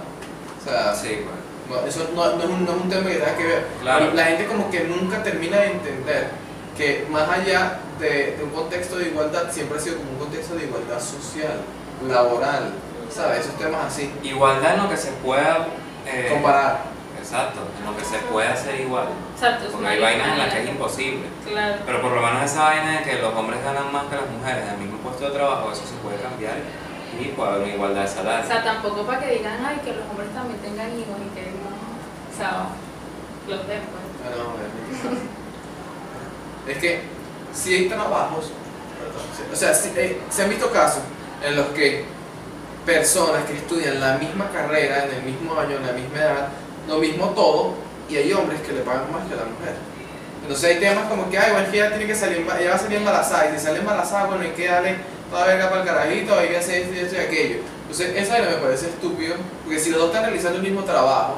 O 0.61 0.65
sea, 0.69 0.95
Sí, 0.95 1.23
bueno. 1.69 1.83
no, 1.83 1.87
eso 1.89 2.09
no, 2.15 2.37
no 2.37 2.43
es 2.43 2.49
un, 2.51 2.65
no 2.67 2.73
es 2.73 2.81
un 2.83 2.89
tema 2.91 3.09
que 3.09 3.15
tenga 3.17 3.37
que 3.37 3.45
ver. 3.47 3.67
Claro. 3.83 4.11
La 4.15 4.25
gente 4.25 4.47
como 4.47 4.71
que 4.71 4.81
nunca 4.85 5.23
termina 5.23 5.59
de 5.59 5.67
entender 5.73 6.29
que 6.77 7.07
más 7.11 7.29
allá 7.29 7.79
de, 8.01 8.37
de 8.37 8.43
un 8.45 8.51
contexto 8.51 8.97
de 8.99 9.09
igualdad, 9.09 9.51
siempre 9.51 9.79
ha 9.79 9.81
sido 9.81 9.97
como 9.99 10.11
un 10.13 10.19
contexto 10.19 10.55
de 10.55 10.65
igualdad 10.65 10.99
social, 11.01 11.61
laboral, 12.09 12.73
¿sabes? 13.11 13.41
Esos 13.41 13.57
temas 13.57 13.85
así. 13.87 14.13
Igualdad 14.23 14.75
en 14.75 14.83
lo 14.85 14.89
que 14.89 14.97
se 14.97 15.11
pueda. 15.13 15.67
eh, 16.07 16.29
Comparar. 16.33 16.91
Exacto, 17.21 17.61
en 17.79 17.85
lo 17.85 17.97
que 17.97 18.05
se 18.05 18.19
pueda 18.33 18.53
hacer 18.55 18.81
igual. 18.81 19.09
Exacto, 19.35 19.69
Porque 19.71 19.87
hay 19.87 20.01
vainas 20.01 20.29
en 20.29 20.39
las 20.39 20.55
que 20.55 20.63
es 20.63 20.69
imposible. 20.71 21.27
Claro. 21.47 21.77
Pero 21.85 22.01
por 22.01 22.13
lo 22.13 22.23
menos 22.23 22.43
esa 22.43 22.63
vaina 22.65 22.99
de 22.99 23.03
que 23.05 23.21
los 23.21 23.35
hombres 23.35 23.63
ganan 23.63 23.93
más 23.93 24.07
que 24.07 24.17
las 24.17 24.27
mujeres 24.31 24.65
en 24.65 24.71
el 24.75 24.79
mismo 24.79 24.99
puesto 24.99 25.27
de 25.27 25.31
trabajo, 25.37 25.71
eso 25.71 25.83
se 25.87 25.95
puede 26.03 26.17
cambiar 26.17 26.55
y 27.21 27.25
puede 27.37 27.51
haber 27.51 27.63
una 27.65 27.75
igualdad 27.75 28.03
de 28.05 28.09
O 28.09 28.13
salario. 28.15 28.47
sea, 28.47 28.65
tampoco 28.65 29.03
para 29.05 29.21
que 29.21 29.37
digan, 29.37 29.63
ay, 29.65 29.79
que 29.85 29.93
los 29.93 30.07
hombres 30.11 30.33
también 30.35 30.59
tengan 30.61 30.89
hijos 30.97 31.19
y 31.21 31.29
que 31.37 31.43
no. 31.61 31.71
O 31.71 32.35
sea, 32.37 32.67
los 33.47 33.69
den, 33.69 33.83
pues. 33.85 34.05
Ah, 34.25 34.31
no, 34.35 34.43
obviamente. 34.57 35.29
es 36.73 36.79
que 36.79 37.01
si 37.53 37.75
hay 37.75 37.89
trabajos, 37.89 38.51
o 39.53 39.57
sea, 39.57 39.73
eh, 39.97 40.21
se 40.31 40.43
han 40.43 40.49
visto 40.49 40.71
casos 40.71 41.03
en 41.45 41.57
los 41.57 41.67
que 41.69 42.05
personas 42.85 43.45
que 43.45 43.55
estudian 43.55 44.01
la 44.01 44.17
misma 44.19 44.51
carrera, 44.51 45.05
en 45.05 45.15
el 45.15 45.23
mismo 45.23 45.59
año, 45.59 45.77
en 45.77 45.87
la 45.87 45.93
misma 45.93 46.19
edad, 46.19 46.49
lo 46.89 46.99
mismo 46.99 47.31
todo, 47.31 47.75
y 48.09 48.17
hay 48.17 48.33
hombres 48.33 48.61
que 48.63 48.73
le 48.73 48.81
pagan 48.81 49.13
más 49.13 49.27
que 49.29 49.35
a 49.35 49.37
la 49.37 49.45
mujer. 49.45 49.75
Entonces 50.43 50.71
hay 50.71 50.81
temas 50.81 51.05
como 51.09 51.31
que, 51.31 51.39
ay, 51.39 51.53
bueno, 51.53 51.71
que 51.71 51.77
ella 51.79 51.91
tiene 51.91 52.07
que 52.07 52.15
salir, 52.15 52.39
ella 52.39 52.71
va 52.71 52.77
a 52.77 52.79
salir 52.79 52.99
embarazada, 52.99 53.51
y 53.51 53.59
si 53.59 53.65
sale 53.65 53.79
embarazada, 53.79 54.27
bueno, 54.27 54.43
hay 54.43 54.51
que 54.51 54.67
darle 54.67 54.97
toda 55.31 55.47
verga 55.47 55.69
para 55.69 55.83
el 55.83 55.87
carajito, 55.87 56.39
hay 56.39 56.49
que 56.49 56.57
hacer 56.57 56.83
esto 56.83 56.95
y 56.95 56.99
esto 56.99 57.17
y 57.17 57.19
aquello. 57.19 57.57
Entonces, 57.83 58.17
esa 58.17 58.39
me 58.39 58.57
parece 58.57 58.87
estúpido, 58.87 59.37
porque 59.65 59.79
si 59.79 59.91
los 59.91 60.01
dos 60.01 60.09
están 60.09 60.25
realizando 60.25 60.59
el 60.59 60.65
mismo 60.65 60.83
trabajo, 60.83 61.37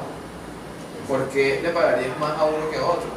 ¿por 1.07 1.29
qué 1.29 1.59
le 1.61 1.69
pagarías 1.69 2.17
más 2.19 2.37
a 2.39 2.45
uno 2.45 2.69
que 2.71 2.77
a 2.77 2.85
otro? 2.85 3.09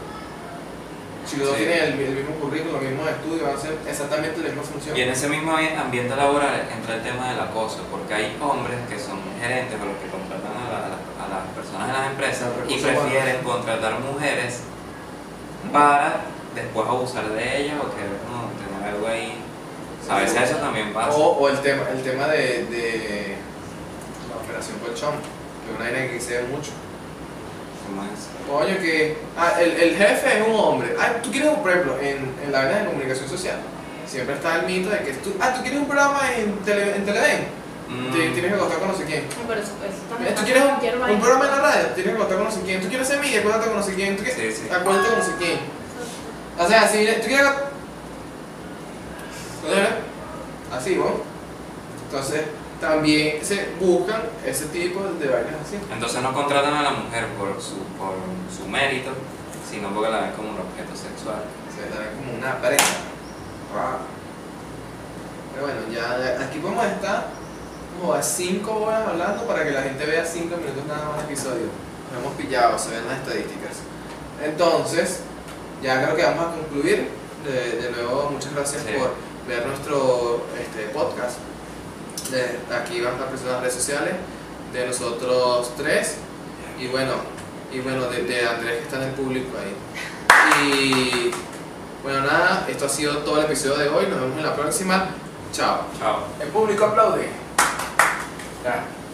Si 1.26 1.36
los 1.38 1.48
dos 1.48 1.56
Sí. 1.58 1.64
tienen 1.64 1.82
el, 1.94 2.00
el 2.00 2.14
mismo 2.22 2.36
currículum, 2.36 2.74
los 2.74 2.82
mismos 2.82 3.08
estudios, 3.10 3.42
van 3.42 3.54
a 3.54 3.58
hacer 3.58 3.74
exactamente 3.88 4.38
la 4.40 4.48
misma 4.48 4.62
función. 4.62 4.96
Y 4.96 5.00
en 5.02 5.10
ese 5.10 5.28
mismo 5.28 5.56
ambiente 5.56 6.14
laboral 6.14 6.68
entra 6.70 6.94
el 6.94 7.02
tema 7.02 7.30
del 7.30 7.40
acoso, 7.40 7.82
porque 7.90 8.14
hay 8.14 8.36
hombres 8.40 8.78
que 8.88 8.98
son 8.98 9.18
gerentes 9.40 9.74
o 9.74 9.84
los 9.84 9.96
que 9.98 10.06
contratan 10.06 10.54
a, 10.54 10.64
la- 10.70 10.86
a 10.86 10.88
las- 10.94 11.02
a 11.18 11.26
las 11.34 11.44
personas 11.54 11.86
de 11.88 11.92
las 11.92 12.06
empresas 12.12 12.48
y 12.68 12.78
prefieren 12.78 13.42
contratar 13.42 13.98
mujeres 14.00 14.60
para 15.72 16.20
después 16.54 16.88
abusar 16.88 17.28
de 17.28 17.60
ellas 17.60 17.74
o 17.82 17.90
querer 17.94 18.16
como 18.24 18.48
tener 18.54 18.94
algo 18.94 19.06
ahí. 19.08 19.42
A 20.08 20.18
veces 20.20 20.40
eso 20.50 20.56
también 20.58 20.92
pasa. 20.94 21.10
O, 21.16 21.38
o 21.38 21.48
el 21.48 21.58
tema, 21.60 21.82
el 21.90 22.02
tema 22.02 22.28
de, 22.28 22.64
de 22.66 23.34
la 24.30 24.36
operación 24.36 24.78
colchón, 24.78 25.14
que 25.18 25.72
es 25.72 25.76
una 25.76 25.90
vaina 25.90 26.12
que 26.12 26.20
se 26.20 26.38
ve 26.42 26.48
mucho. 26.48 26.70
Coño, 28.50 28.78
que 28.78 29.16
ah, 29.36 29.54
el, 29.60 29.70
el 29.72 29.96
jefe 29.96 30.38
es 30.40 30.46
un 30.48 30.54
hombre. 30.54 30.94
Ah, 31.00 31.14
tú 31.22 31.30
quieres, 31.30 31.50
un- 31.50 31.62
por 31.62 31.70
ejemplo, 31.70 31.98
en, 32.00 32.32
en 32.44 32.52
la 32.52 32.58
vaina 32.64 32.78
de 32.80 32.86
comunicación 32.86 33.28
social, 33.28 33.56
siempre 34.06 34.34
está 34.36 34.56
el 34.60 34.66
mito 34.66 34.88
de 34.90 34.98
que 35.00 35.12
tú, 35.14 35.34
ah, 35.40 35.52
tú 35.54 35.62
quieres 35.62 35.80
un 35.80 35.86
programa 35.86 36.20
en, 36.36 36.52
tele, 36.64 36.96
en 36.96 37.04
Televen, 37.04 37.66
Mm, 37.88 38.10
te 38.10 38.18
tienes 38.30 38.50
que 38.50 38.56
acostar 38.56 38.80
con 38.80 38.88
no 38.88 38.96
sé 38.98 39.04
quién. 39.04 39.22
Pero 39.46 39.60
eso, 39.60 39.70
eso 39.86 40.02
también 40.10 40.32
Eh, 40.32 40.36
¿Tú 40.36 40.42
quieres 40.42 40.64
un, 40.64 41.20
programa 41.20 41.44
en 41.44 41.50
la 41.52 41.58
radio? 41.60 41.86
Tienes 41.94 42.10
que 42.12 42.18
acostar 42.18 42.36
con 42.38 42.46
no 42.46 42.50
sé 42.50 42.60
quién. 42.62 42.80
¿Tú 42.80 42.88
quieres 42.88 43.06
ser 43.06 43.20
media? 43.20 43.38
Acuérdate 43.38 43.66
con 43.68 43.76
no 43.76 43.82
sé 43.84 43.94
quién. 43.94 44.16
¿Tú 44.16 44.24
quieres? 44.24 44.56
Sí, 44.56 44.62
sí. 44.64 44.74
Acuérdate 44.74 45.08
con 45.08 45.18
no 45.20 45.24
sé 45.24 45.30
quién. 45.38 45.58
O 46.58 46.66
sea, 46.66 46.88
si 46.88 47.06
tú 47.22 47.26
quieres. 47.28 47.46
Así, 50.72 50.96
¿no? 50.96 51.04
Entonces, 52.10 52.42
también 52.80 53.44
se 53.44 53.70
buscan 53.80 54.22
ese 54.44 54.66
tipo 54.66 55.00
de 55.18 55.28
vainas 55.28 55.54
así. 55.66 55.78
Entonces 55.92 56.22
no 56.22 56.32
contratan 56.32 56.74
a 56.74 56.82
la 56.82 56.90
mujer 56.90 57.26
por 57.38 57.60
su, 57.60 57.76
por 57.98 58.14
su 58.54 58.68
mérito, 58.68 59.10
sino 59.68 59.88
porque 59.94 60.10
la 60.10 60.20
ven 60.20 60.32
como 60.32 60.50
un 60.50 60.60
objeto 60.60 60.94
sexual. 60.94 61.42
Se 61.74 61.82
ve 61.82 62.10
como 62.16 62.36
una 62.38 62.60
pareja. 62.60 62.84
Wow. 63.72 63.98
Pero 65.54 65.66
bueno, 65.66 65.80
ya 65.92 66.44
aquí 66.44 66.58
podemos 66.58 66.84
estar 66.84 67.26
como 67.98 68.12
a 68.12 68.22
5 68.22 68.70
horas 68.72 69.08
hablando 69.08 69.46
para 69.46 69.64
que 69.64 69.70
la 69.70 69.82
gente 69.82 70.04
vea 70.04 70.24
5 70.24 70.54
minutos 70.56 70.84
nada 70.86 71.08
más 71.08 71.18
de 71.26 71.32
episodio. 71.32 71.66
Nos 72.12 72.22
hemos 72.22 72.34
pillado, 72.36 72.78
se 72.78 72.90
ven 72.90 73.06
las 73.08 73.18
estadísticas. 73.18 73.78
Entonces, 74.44 75.20
ya 75.82 76.02
creo 76.04 76.14
que 76.16 76.22
vamos 76.24 76.46
a 76.46 76.52
concluir. 76.56 77.08
De, 77.46 77.80
de 77.80 77.90
nuevo, 77.92 78.30
muchas 78.32 78.52
gracias 78.54 78.82
Sí. 78.82 78.92
por 78.98 79.14
ver 79.46 79.64
nuestro 79.66 80.44
este, 80.60 80.88
podcast. 80.88 81.38
De, 82.30 82.58
aquí 82.74 83.00
van 83.00 83.14
a 83.14 83.24
aparecer 83.24 83.48
las 83.48 83.60
redes 83.60 83.74
sociales 83.74 84.14
de 84.72 84.86
nosotros 84.86 85.72
tres. 85.76 86.16
Y 86.78 86.88
bueno, 86.88 87.12
y 87.72 87.80
bueno 87.80 88.06
de, 88.06 88.22
de 88.22 88.46
Andrés 88.46 88.78
que 88.78 88.82
está 88.82 88.96
en 88.96 89.02
el 89.04 89.14
público 89.14 89.56
ahí. 89.58 90.72
Y 90.72 91.30
bueno, 92.02 92.20
nada, 92.20 92.66
esto 92.68 92.86
ha 92.86 92.88
sido 92.88 93.18
todo 93.18 93.38
el 93.38 93.46
episodio 93.46 93.78
de 93.78 93.88
hoy. 93.88 94.06
Nos 94.06 94.20
vemos 94.20 94.36
en 94.36 94.44
la 94.44 94.54
próxima. 94.54 95.08
Chao. 95.52 95.84
Chao. 95.98 96.24
El 96.40 96.48
público 96.48 96.84
aplaude. 96.84 97.28
Ya. 98.64 99.05